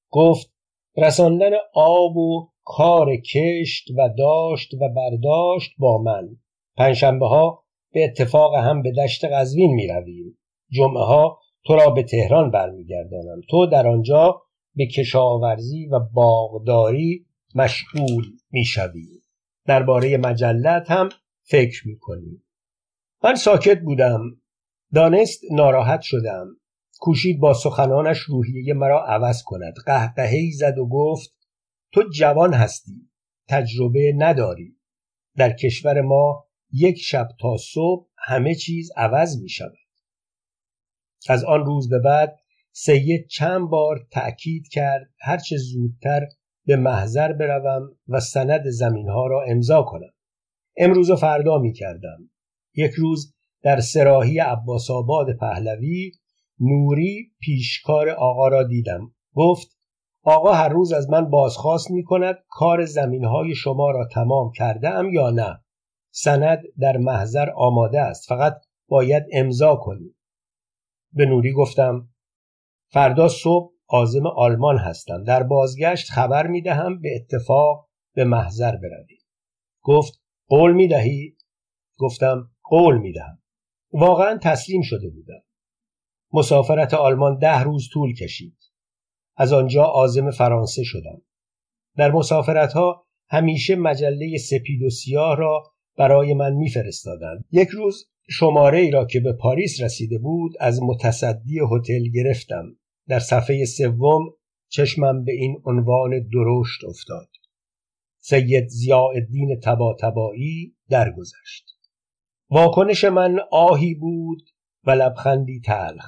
گفت 0.09 0.53
رساندن 0.97 1.51
آب 1.73 2.17
و 2.17 2.47
کار 2.63 3.15
کشت 3.15 3.91
و 3.97 4.09
داشت 4.17 4.73
و 4.73 4.89
برداشت 4.95 5.71
با 5.77 5.97
من. 5.97 6.29
پنجشنبه 6.77 7.27
ها 7.27 7.63
به 7.93 8.03
اتفاق 8.03 8.55
هم 8.55 8.81
به 8.81 8.91
دشت 8.91 9.25
قزوین 9.25 9.73
می 9.73 9.87
رویم 9.87 10.37
جمعه 10.71 11.03
ها 11.03 11.39
تو 11.65 11.75
را 11.75 11.89
به 11.89 12.03
تهران 12.03 12.51
برمیگردانم. 12.51 13.41
تو 13.49 13.65
در 13.65 13.87
آنجا 13.87 14.41
به 14.75 14.87
کشاورزی 14.87 15.85
و 15.85 15.99
باغداری 16.13 17.26
مشغول 17.57 18.25
می‌شوی 18.51 19.21
درباره 19.65 20.17
مجلت 20.17 20.91
هم 20.91 21.09
فکر 21.43 21.87
می‌کنی 21.87 22.43
من 23.23 23.35
ساکت 23.35 23.79
بودم. 23.79 24.21
دانست 24.93 25.41
ناراحت 25.51 26.01
شدم. 26.01 26.47
کوشید 26.99 27.39
با 27.39 27.53
سخنانش 27.53 28.19
روحیه 28.19 28.73
مرا 28.73 29.05
عوض 29.05 29.43
کند. 29.43 29.73
قهقههای 29.85 30.51
زد 30.51 30.77
و 30.77 30.89
گفت 30.89 31.35
تو 31.91 32.03
جوان 32.13 32.53
هستی. 32.53 33.09
تجربه 33.47 34.13
نداری. 34.17 34.77
در 35.35 35.53
کشور 35.53 36.01
ما 36.01 36.47
یک 36.73 36.97
شب 36.97 37.27
تا 37.39 37.57
صبح 37.73 38.07
همه 38.17 38.55
چیز 38.55 38.91
عوض 38.97 39.41
می 39.41 39.49
شود 39.49 39.77
از 41.29 41.43
آن 41.43 41.65
روز 41.65 41.89
به 41.89 41.99
بعد 41.99 42.39
سید 42.71 43.27
چند 43.27 43.69
بار 43.69 44.07
تأکید 44.11 44.67
کرد 44.71 45.09
هرچه 45.19 45.57
زودتر 45.57 46.27
به 46.67 46.75
محضر 46.75 47.33
بروم 47.33 47.89
و 48.07 48.19
سند 48.19 48.69
زمین 48.69 49.09
ها 49.09 49.27
را 49.27 49.43
امضا 49.47 49.83
کنم. 49.83 50.09
امروز 50.77 51.09
و 51.09 51.15
فردا 51.15 51.57
می 51.57 51.73
کردم 51.73 52.29
یک 52.75 52.91
روز 52.91 53.33
در 53.63 53.79
سراحی 53.79 54.39
عباس 54.39 54.91
آباد 54.91 55.37
پهلوی 55.37 56.11
نوری 56.59 57.31
پیشکار 57.39 58.09
آقا 58.09 58.47
را 58.47 58.63
دیدم. 58.63 59.11
گفت 59.35 59.77
آقا 60.23 60.53
هر 60.53 60.69
روز 60.69 60.93
از 60.93 61.09
من 61.09 61.29
بازخواست 61.29 61.91
می 61.91 62.03
کند 62.03 62.35
کار 62.49 62.85
زمین 62.85 63.25
های 63.25 63.55
شما 63.55 63.91
را 63.91 64.07
تمام 64.13 64.51
کرده 64.51 64.89
ام 64.89 65.09
یا 65.13 65.29
نه؟ 65.29 65.59
سند 66.11 66.61
در 66.79 66.97
محضر 66.97 67.49
آماده 67.55 67.99
است. 67.99 68.27
فقط 68.27 68.61
باید 68.87 69.23
امضا 69.33 69.75
کنی. 69.75 70.15
به 71.13 71.25
نوری 71.25 71.53
گفتم 71.53 72.09
فردا 72.91 73.27
صبح 73.27 73.76
عازم 73.89 74.27
آلمان 74.27 74.77
هستم. 74.77 75.23
در 75.23 75.43
بازگشت 75.43 76.09
خبر 76.09 76.47
می 76.47 76.61
دهم 76.61 77.01
به 77.01 77.15
اتفاق 77.15 77.89
به 78.15 78.23
محضر 78.23 78.71
بروی 78.71 79.17
گفت 79.81 80.21
قول 80.47 80.73
می 80.73 80.87
دهی؟ 80.87 81.37
گفتم 81.97 82.49
قول 82.63 82.97
می 82.97 83.13
دهم 83.13 83.41
واقعا 83.91 84.37
تسلیم 84.37 84.81
شده 84.81 85.09
بودم. 85.09 85.43
مسافرت 86.33 86.93
آلمان 86.93 87.37
ده 87.37 87.59
روز 87.63 87.89
طول 87.93 88.13
کشید. 88.13 88.57
از 89.37 89.53
آنجا 89.53 89.83
عازم 89.83 90.31
فرانسه 90.31 90.83
شدم. 90.83 91.21
در 91.97 92.11
مسافرت 92.11 92.73
ها 92.73 93.05
همیشه 93.29 93.75
مجله 93.75 94.37
سپید 94.37 94.83
و 94.83 94.89
سیاه 94.89 95.35
را 95.37 95.63
برای 95.97 96.33
من 96.33 96.53
میفرستادند. 96.53 97.45
یک 97.51 97.67
روز 97.67 98.09
شماره 98.29 98.79
ای 98.79 98.91
را 98.91 99.05
که 99.05 99.19
به 99.19 99.33
پاریس 99.33 99.81
رسیده 99.81 100.17
بود 100.17 100.51
از 100.59 100.83
متصدی 100.83 101.59
هتل 101.59 102.03
گرفتم. 102.13 102.65
در 103.07 103.19
صفحه 103.19 103.65
سوم 103.65 104.33
چشمم 104.69 105.23
به 105.23 105.31
این 105.31 105.61
عنوان 105.65 106.11
درشت 106.33 106.83
افتاد. 106.87 107.29
سید 108.19 108.67
ضیاءالدین 108.67 109.59
تباتبایی 109.59 110.75
درگذشت. 110.89 111.65
واکنش 112.49 113.03
من 113.05 113.37
آهی 113.51 113.93
بود 113.93 114.41
و 114.83 114.91
لبخندی 114.91 115.61
تلخ. 115.65 116.05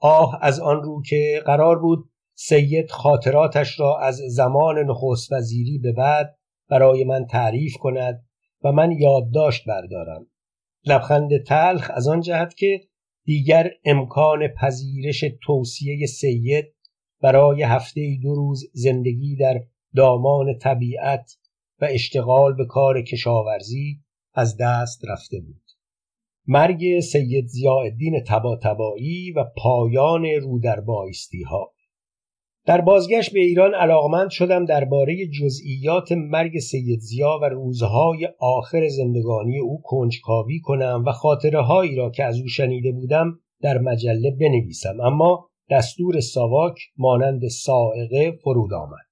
آه 0.00 0.38
از 0.42 0.60
آن 0.60 0.82
رو 0.82 1.02
که 1.02 1.42
قرار 1.46 1.78
بود 1.78 2.10
سید 2.34 2.90
خاطراتش 2.90 3.80
را 3.80 3.98
از 3.98 4.16
زمان 4.16 4.78
نخست 4.78 5.32
وزیری 5.32 5.78
به 5.78 5.92
بعد 5.92 6.38
برای 6.68 7.04
من 7.04 7.26
تعریف 7.26 7.76
کند 7.76 8.24
و 8.64 8.72
من 8.72 8.92
یادداشت 8.92 9.68
بردارم. 9.68 10.26
لبخند 10.84 11.44
تلخ 11.46 11.90
از 11.94 12.08
آن 12.08 12.20
جهت 12.20 12.54
که 12.54 12.80
دیگر 13.24 13.70
امکان 13.84 14.48
پذیرش 14.48 15.24
توصیه 15.42 16.06
سید 16.06 16.64
برای 17.22 17.62
هفته 17.62 18.18
دو 18.22 18.34
روز 18.34 18.70
زندگی 18.72 19.36
در 19.36 19.60
دامان 19.96 20.58
طبیعت 20.58 21.36
و 21.80 21.88
اشتغال 21.90 22.56
به 22.56 22.66
کار 22.66 23.02
کشاورزی 23.02 24.00
از 24.34 24.56
دست 24.60 25.04
رفته 25.08 25.40
بود. 25.40 25.62
مرگ 26.46 27.00
سید 27.00 27.46
ضیاءالدین 27.46 28.24
تباتبایی 28.26 29.32
و 29.32 29.44
پایان 29.56 30.24
رو 30.24 30.58
در 30.58 30.80
بایستی 30.80 31.42
ها 31.42 31.72
در 32.66 32.80
بازگشت 32.80 33.32
به 33.32 33.40
ایران 33.40 33.74
علاقمند 33.74 34.30
شدم 34.30 34.64
درباره 34.64 35.26
جزئیات 35.26 36.12
مرگ 36.12 36.58
سید 36.58 37.00
زیا 37.00 37.38
و 37.42 37.44
روزهای 37.44 38.28
آخر 38.38 38.88
زندگانی 38.88 39.58
او 39.58 39.80
کنجکاوی 39.84 40.60
کنم 40.60 41.04
و 41.06 41.12
خاطره 41.12 41.62
هایی 41.62 41.96
را 41.96 42.10
که 42.10 42.24
از 42.24 42.40
او 42.40 42.48
شنیده 42.48 42.92
بودم 42.92 43.38
در 43.62 43.78
مجله 43.78 44.30
بنویسم. 44.30 45.00
اما 45.00 45.48
دستور 45.70 46.20
ساواک 46.20 46.78
مانند 46.96 47.48
سائقه 47.48 48.30
فرود 48.30 48.72
آمد. 48.72 49.10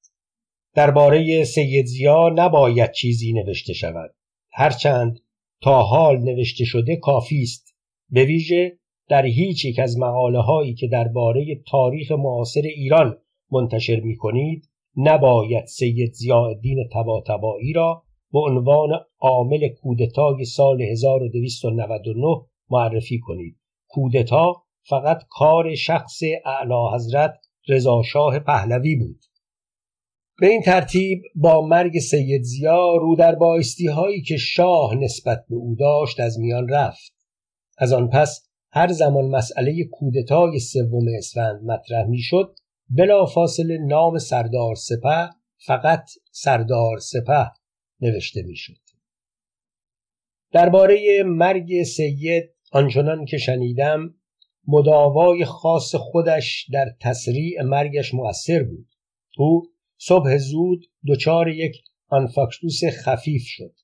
درباره 0.75 1.45
سید 1.45 1.87
زیا 1.87 2.29
نباید 2.35 2.91
چیزی 2.91 3.33
نوشته 3.33 3.73
شود. 3.73 4.15
هرچند 4.53 5.21
تا 5.63 5.83
حال 5.83 6.19
نوشته 6.19 6.65
شده 6.65 6.97
کافی 6.97 7.43
است. 7.43 7.75
به 8.11 8.25
ویژه 8.25 8.79
در 9.09 9.27
هیچ 9.27 9.65
یک 9.65 9.79
از 9.79 9.99
مقاله 9.99 10.41
هایی 10.41 10.75
که 10.75 10.89
درباره 10.89 11.45
تاریخ 11.71 12.13
معاصر 12.13 12.63
ایران 12.63 13.19
منتشر 13.51 14.01
می 14.01 14.17
کنید 14.17 14.71
نباید 14.97 15.67
سید 15.67 16.13
ضیاءالدین 16.13 16.89
تباتبایی 16.93 17.73
را 17.73 18.03
به 18.33 18.39
عنوان 18.39 18.89
عامل 19.19 19.69
کودتای 19.69 20.45
سال 20.45 20.83
1299 20.83 22.47
معرفی 22.71 23.19
کنید. 23.19 23.57
کودتا 23.89 24.63
فقط 24.89 25.23
کار 25.31 25.75
شخص 25.75 26.21
اعلی 26.45 26.95
حضرت 26.95 27.35
رضاشاه 27.69 28.39
پهلوی 28.39 28.97
بود. 28.97 29.21
به 30.41 30.47
این 30.47 30.63
ترتیب 30.63 31.23
با 31.35 31.67
مرگ 31.67 31.99
سید 31.99 32.43
زیا 32.43 32.97
رو 32.97 33.17
در 33.17 33.35
بایستی 33.35 33.87
هایی 33.87 34.23
که 34.23 34.37
شاه 34.37 34.95
نسبت 34.95 35.45
به 35.49 35.57
او 35.57 35.75
داشت 35.79 36.21
از 36.21 36.39
میان 36.39 36.69
رفت. 36.69 37.15
از 37.79 37.93
آن 37.93 38.09
پس 38.09 38.49
هر 38.73 38.93
زمان 38.93 39.25
مسئله 39.25 39.85
کودتای 39.85 40.59
سوم 40.59 41.05
اسفند 41.19 41.65
مطرح 41.65 42.07
می‌شد 42.07 42.55
فاصله 43.35 43.79
نام 43.79 44.19
سردار 44.19 44.75
سپه 44.75 45.31
فقط 45.67 46.11
سردار 46.31 46.99
سپه 46.99 47.51
نوشته 48.01 48.43
می‌شد. 48.43 48.79
درباره 50.53 51.23
مرگ 51.27 51.83
سید 51.83 52.51
آنچنان 52.73 53.25
که 53.25 53.39
شنیدم 53.39 54.15
مداوای 54.67 55.45
خاص 55.45 55.95
خودش 55.95 56.69
در 56.73 56.87
تسریع 57.01 57.63
مرگش 57.63 58.15
مؤثر 58.15 58.63
بود. 58.63 58.87
او 59.39 59.63
صبح 59.99 60.37
زود 60.37 60.85
دچار 61.09 61.49
یک 61.49 61.77
آنفاکتوس 62.09 62.81
خفیف 62.85 63.43
شد. 63.47 63.75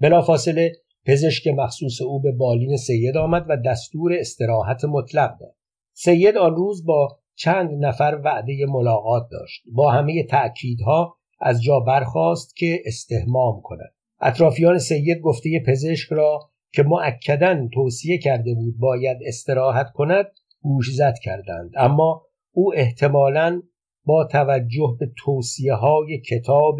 بلافاصله 0.00 0.72
پزشک 1.06 1.46
مخصوص 1.46 2.02
او 2.02 2.20
به 2.20 2.32
بالین 2.32 2.76
سید 2.76 3.16
آمد 3.16 3.46
و 3.48 3.56
دستور 3.66 4.12
استراحت 4.12 4.84
مطلق 4.84 5.38
داد. 5.40 5.56
سید 5.92 6.36
آن 6.36 6.54
روز 6.54 6.86
با 6.86 7.18
چند 7.36 7.84
نفر 7.84 8.20
وعده 8.24 8.66
ملاقات 8.68 9.28
داشت. 9.30 9.62
با 9.72 9.90
همه 9.90 10.22
تأکیدها 10.22 11.16
از 11.40 11.62
جا 11.62 11.80
برخواست 11.80 12.56
که 12.56 12.82
استهمام 12.86 13.60
کند. 13.60 13.94
اطرافیان 14.20 14.78
سید 14.78 15.20
گفته 15.20 15.62
پزشک 15.66 16.12
را 16.12 16.40
که 16.72 16.82
معکدا 16.82 17.68
توصیه 17.72 18.18
کرده 18.18 18.54
بود 18.54 18.78
باید 18.78 19.18
استراحت 19.26 19.92
کند 19.92 20.26
گوشزد 20.60 21.14
کردند. 21.22 21.70
اما 21.76 22.22
او 22.52 22.74
احتمالا 22.74 23.62
با 24.04 24.24
توجه 24.24 24.96
به 25.00 25.10
توصیه 25.24 25.74
های 25.74 26.20
کتاب 26.20 26.76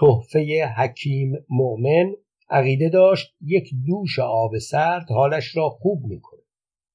تحفه 0.00 0.64
حکیم 0.76 1.32
مؤمن 1.48 2.12
عقیده 2.50 2.88
داشت 2.88 3.34
یک 3.40 3.70
دوش 3.86 4.18
آب 4.18 4.58
سرد 4.58 5.10
حالش 5.10 5.56
را 5.56 5.68
خوب 5.68 6.06
می‌کنه 6.06 6.40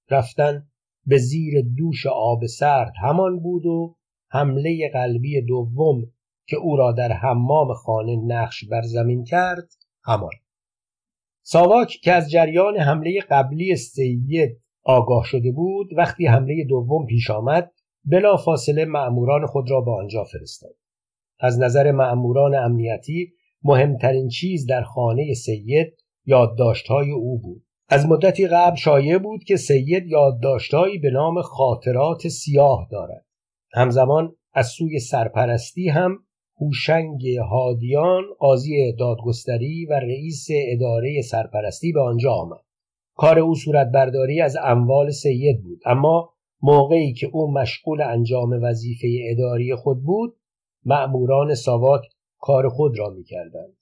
رفتن 0.09 0.67
به 1.05 1.17
زیر 1.17 1.53
دوش 1.77 2.05
آب 2.05 2.45
سرد 2.45 2.93
همان 3.01 3.39
بود 3.39 3.65
و 3.65 3.95
حمله 4.29 4.89
قلبی 4.93 5.41
دوم 5.41 6.01
که 6.47 6.57
او 6.57 6.75
را 6.75 6.91
در 6.91 7.11
حمام 7.11 7.73
خانه 7.73 8.15
نقش 8.15 8.65
بر 8.65 8.81
زمین 8.81 9.23
کرد 9.23 9.67
همان. 10.03 10.31
ساواک 11.43 11.87
که 11.87 12.11
از 12.11 12.31
جریان 12.31 12.77
حمله 12.77 13.19
قبلی 13.29 13.75
سید 13.75 14.61
آگاه 14.83 15.23
شده 15.25 15.51
بود 15.51 15.89
وقتی 15.97 16.25
حمله 16.25 16.65
دوم 16.69 17.05
پیش 17.05 17.31
آمد 17.31 17.71
بلا 18.05 18.37
فاصله 18.37 18.85
معموران 18.85 19.45
خود 19.45 19.71
را 19.71 19.81
به 19.81 19.91
آنجا 19.91 20.23
فرستاد. 20.23 20.75
از 21.39 21.59
نظر 21.59 21.91
معموران 21.91 22.55
امنیتی 22.55 23.33
مهمترین 23.63 24.27
چیز 24.27 24.65
در 24.65 24.81
خانه 24.81 25.33
سید 25.33 25.93
یادداشتهای 26.25 27.11
او 27.11 27.39
بود. 27.39 27.64
از 27.87 28.05
مدتی 28.05 28.47
قبل 28.47 28.75
شایع 28.75 29.17
بود 29.17 29.43
که 29.43 29.55
سید 29.57 30.07
یادداشتهایی 30.07 30.97
به 30.97 31.09
نام 31.09 31.41
خاطرات 31.41 32.27
سیاه 32.27 32.87
دارد. 32.91 33.25
همزمان 33.73 34.35
از 34.53 34.67
سوی 34.67 34.99
سرپرستی 34.99 35.89
هم 35.89 36.19
هوشنگ 36.61 37.21
هادیان 37.49 38.23
قاضی 38.39 38.93
دادگستری 38.99 39.85
و 39.85 39.93
رئیس 39.93 40.47
اداره 40.51 41.21
سرپرستی 41.21 41.91
به 41.91 42.01
آنجا 42.01 42.31
آمد. 42.33 42.61
کار 43.15 43.39
او 43.39 43.55
صورت 43.55 43.87
برداری 43.93 44.41
از 44.41 44.57
اموال 44.63 45.11
سید 45.11 45.63
بود. 45.63 45.81
اما 45.85 46.33
موقعی 46.61 47.13
که 47.13 47.27
او 47.27 47.51
مشغول 47.51 48.01
انجام 48.01 48.49
وظیفه 48.63 49.07
اداری 49.31 49.75
خود 49.75 50.03
بود 50.03 50.35
مأموران 50.85 51.55
ساواک 51.55 52.01
کار 52.39 52.69
خود 52.69 52.99
را 52.99 53.09
می‌کردند. 53.09 53.77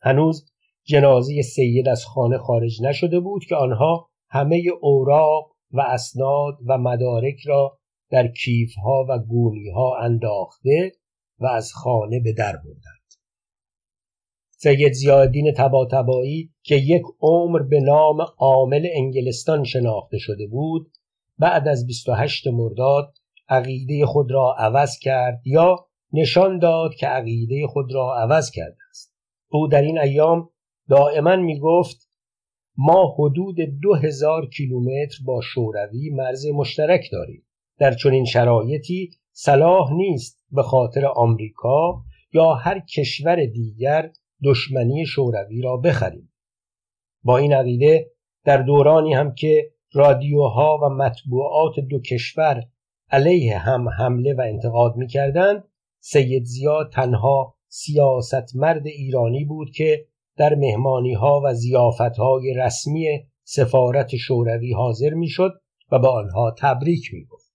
هنوز 0.00 0.52
جنازه 0.88 1.42
سید 1.42 1.88
از 1.88 2.04
خانه 2.04 2.38
خارج 2.38 2.82
نشده 2.82 3.20
بود 3.20 3.44
که 3.44 3.56
آنها 3.56 4.08
همه 4.30 4.62
اوراق 4.80 5.52
و 5.70 5.80
اسناد 5.80 6.58
و 6.66 6.78
مدارک 6.78 7.40
را 7.46 7.78
در 8.10 8.28
کیفها 8.28 9.06
و 9.08 9.18
گونیها 9.18 9.96
انداخته 10.02 10.92
و 11.38 11.46
از 11.46 11.72
خانه 11.72 12.20
به 12.20 12.32
در 12.32 12.52
بردند. 12.52 12.98
سید 14.50 14.92
زیادین 14.92 15.52
تبا 15.56 15.88
که 16.62 16.74
یک 16.74 17.02
عمر 17.20 17.62
به 17.62 17.80
نام 17.80 18.20
عامل 18.38 18.86
انگلستان 18.92 19.64
شناخته 19.64 20.18
شده 20.18 20.46
بود 20.46 20.92
بعد 21.38 21.68
از 21.68 21.86
28 21.86 22.46
مرداد 22.46 23.14
عقیده 23.48 24.06
خود 24.06 24.30
را 24.30 24.54
عوض 24.58 24.98
کرد 24.98 25.40
یا 25.44 25.76
نشان 26.12 26.58
داد 26.58 26.94
که 26.94 27.06
عقیده 27.06 27.66
خود 27.66 27.94
را 27.94 28.16
عوض 28.16 28.50
کرده 28.50 28.78
است. 28.90 29.14
او 29.48 29.68
در 29.68 29.82
این 29.82 29.98
ایام 29.98 30.50
دائما 30.88 31.36
می 31.36 31.58
گفت 31.58 32.08
ما 32.76 33.14
حدود 33.18 33.56
دو 33.60 33.94
هزار 33.94 34.46
کیلومتر 34.46 35.16
با 35.24 35.40
شوروی 35.40 36.10
مرز 36.10 36.46
مشترک 36.46 37.08
داریم. 37.12 37.46
در 37.78 37.94
چنین 37.94 38.24
شرایطی 38.24 39.10
صلاح 39.32 39.92
نیست 39.92 40.44
به 40.50 40.62
خاطر 40.62 41.06
آمریکا 41.06 42.02
یا 42.32 42.54
هر 42.54 42.80
کشور 42.80 43.46
دیگر 43.46 44.10
دشمنی 44.44 45.06
شوروی 45.06 45.62
را 45.62 45.76
بخریم. 45.76 46.32
با 47.22 47.38
این 47.38 47.52
عقیده 47.52 48.10
در 48.44 48.62
دورانی 48.62 49.14
هم 49.14 49.34
که 49.34 49.70
رادیوها 49.92 50.78
و 50.82 50.88
مطبوعات 50.88 51.80
دو 51.90 52.00
کشور 52.00 52.62
علیه 53.10 53.58
هم 53.58 53.88
حمله 53.88 54.34
و 54.34 54.40
انتقاد 54.40 54.96
می‌کردند 54.96 55.64
سید 56.00 56.44
زیاد 56.44 56.92
تنها 56.92 57.54
سیاستمرد 57.68 58.86
ایرانی 58.86 59.44
بود 59.44 59.70
که 59.70 60.06
در 60.38 60.54
مهمانی 60.54 61.14
ها 61.14 61.40
و 61.44 61.54
زیافت 61.54 62.00
های 62.00 62.54
رسمی 62.54 63.08
سفارت 63.44 64.16
شوروی 64.16 64.72
حاضر 64.72 65.10
می‌شد 65.14 65.50
و 65.92 65.98
به 65.98 66.08
آنها 66.08 66.54
تبریک 66.58 67.10
می‌گفت. 67.12 67.52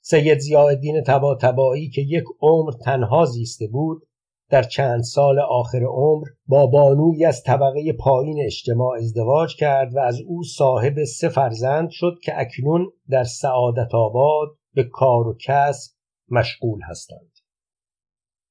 سید 0.00 0.38
زیادین 0.38 1.00
تبا 1.00 1.34
تبایی 1.34 1.90
که 1.90 2.00
یک 2.00 2.24
عمر 2.40 2.72
تنها 2.84 3.24
زیسته 3.24 3.66
بود 3.66 4.02
در 4.50 4.62
چند 4.62 5.02
سال 5.02 5.38
آخر 5.38 5.82
عمر 5.82 6.26
با 6.46 6.66
بانوی 6.66 7.24
از 7.24 7.42
طبقه 7.42 7.92
پایین 7.92 8.42
اجتماع 8.44 8.96
ازدواج 8.96 9.56
کرد 9.56 9.96
و 9.96 9.98
از 9.98 10.20
او 10.26 10.42
صاحب 10.44 11.04
سه 11.04 11.28
فرزند 11.28 11.88
شد 11.90 12.18
که 12.22 12.40
اکنون 12.40 12.92
در 13.10 13.24
سعادت 13.24 13.94
آباد 13.94 14.48
به 14.74 14.84
کار 14.84 15.28
و 15.28 15.36
کسب 15.46 15.92
مشغول 16.30 16.80
هستند. 16.90 17.37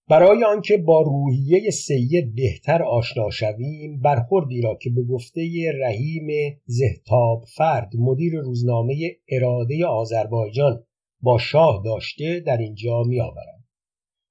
برای 0.10 0.44
آنکه 0.44 0.78
با 0.78 1.02
روحیه 1.02 1.70
سید 1.72 2.36
بهتر 2.36 2.84
آشنا 2.84 3.30
شویم 3.30 4.00
برخوردی 4.00 4.62
را 4.62 4.76
که 4.82 4.90
به 4.90 5.04
گفته 5.04 5.72
رحیم 5.82 6.58
زهتاب 6.66 7.44
فرد 7.58 7.92
مدیر 7.98 8.40
روزنامه 8.40 8.96
اراده 9.30 9.86
آذربایجان 9.86 10.84
با 11.22 11.38
شاه 11.38 11.82
داشته 11.86 12.40
در 12.40 12.58
اینجا 12.58 13.04
می 13.04 13.22
آورم. 13.22 13.64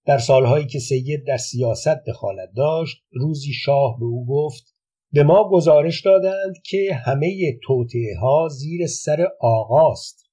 در 0.07 0.19
سالهایی 0.19 0.67
که 0.67 0.79
سید 0.79 1.27
در 1.27 1.37
سیاست 1.37 2.05
دخالت 2.07 2.49
داشت 2.57 2.97
روزی 3.13 3.53
شاه 3.53 3.97
به 3.99 4.05
او 4.05 4.27
گفت 4.27 4.77
به 5.13 5.23
ما 5.23 5.51
گزارش 5.51 6.03
دادند 6.03 6.55
که 6.65 6.95
همه 6.95 7.59
توطعه 7.63 8.17
ها 8.21 8.49
زیر 8.49 8.87
سر 8.87 9.29
آقاست 9.41 10.31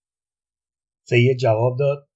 سید 1.03 1.37
جواب 1.37 1.79
داد 1.79 2.07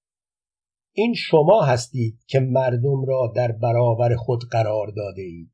این 0.98 1.14
شما 1.14 1.62
هستید 1.62 2.24
که 2.26 2.40
مردم 2.40 3.04
را 3.04 3.32
در 3.36 3.52
برابر 3.52 4.14
خود 4.16 4.40
قرار 4.50 4.86
داده 4.96 5.22
اید. 5.22 5.52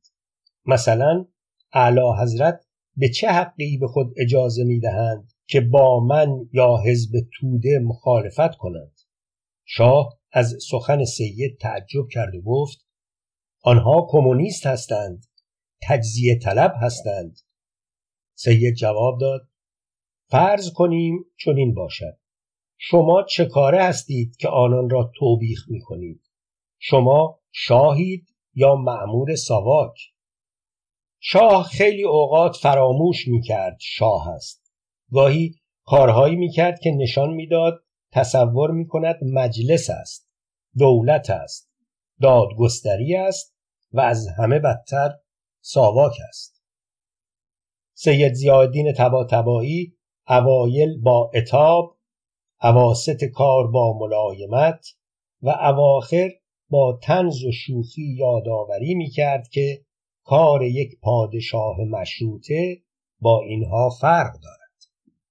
مثلا 0.66 1.26
اعلی 1.72 2.00
حضرت 2.22 2.66
به 2.96 3.08
چه 3.08 3.28
حقی 3.28 3.78
به 3.78 3.86
خود 3.86 4.14
اجازه 4.16 4.64
می 4.64 4.80
دهند 4.80 5.32
که 5.46 5.60
با 5.60 6.00
من 6.00 6.48
یا 6.52 6.76
حزب 6.86 7.12
توده 7.32 7.78
مخالفت 7.78 8.54
کنند؟ 8.56 9.00
شاه 9.64 10.18
از 10.32 10.56
سخن 10.70 11.04
سید 11.04 11.58
تعجب 11.60 12.08
کرد 12.10 12.34
و 12.34 12.42
گفت 12.42 12.86
آنها 13.62 14.06
کمونیست 14.10 14.66
هستند 14.66 15.26
تجزیه 15.82 16.38
طلب 16.38 16.74
هستند. 16.80 17.36
سید 18.34 18.74
جواب 18.74 19.20
داد 19.20 19.48
فرض 20.30 20.70
کنیم 20.72 21.24
چنین 21.44 21.74
باشد. 21.74 22.23
شما 22.78 23.22
چه 23.22 23.44
کاره 23.44 23.84
هستید 23.84 24.36
که 24.36 24.48
آنان 24.48 24.90
را 24.90 25.10
توبیخ 25.18 25.58
می 25.68 25.80
کنید 25.80 26.30
شما 26.78 27.40
شاهید 27.52 28.34
یا 28.54 28.74
معمور 28.74 29.34
ساواک؟ 29.34 29.94
شاه 31.20 31.62
خیلی 31.62 32.04
اوقات 32.04 32.56
فراموش 32.56 33.28
می 33.28 33.42
کرد 33.42 33.76
شاه 33.80 34.28
است. 34.28 34.72
گاهی 35.12 35.54
کارهایی 35.84 36.36
می 36.36 36.50
کرد 36.50 36.80
که 36.80 36.90
نشان 36.90 37.34
می‌داد 37.34 37.84
تصور 38.12 38.70
می 38.70 38.86
کند 38.86 39.16
مجلس 39.22 39.90
است 39.90 40.28
دولت 40.78 41.30
است 41.30 41.70
دادگستری 42.20 43.16
است 43.16 43.56
و 43.92 44.00
از 44.00 44.28
همه 44.38 44.58
بدتر 44.58 45.10
ساواک 45.60 46.12
است. 46.28 46.62
سید 47.94 48.32
زیادین 48.32 48.92
تبا 48.92 49.24
تبایی 49.24 49.96
اوایل 50.28 51.00
با 51.02 51.30
اتاب 51.34 51.93
عواست 52.64 53.24
کار 53.24 53.66
با 53.66 53.98
ملایمت 53.98 54.86
و 55.42 55.48
اواخر 55.48 56.30
با 56.70 56.98
تنز 57.02 57.44
و 57.44 57.52
شوخی 57.52 58.14
یادآوری 58.18 58.94
می 58.94 59.10
کرد 59.10 59.48
که 59.48 59.84
کار 60.24 60.62
یک 60.62 61.00
پادشاه 61.02 61.76
مشروطه 61.80 62.82
با 63.20 63.42
اینها 63.42 63.90
فرق 64.00 64.32
دارد. 64.32 64.63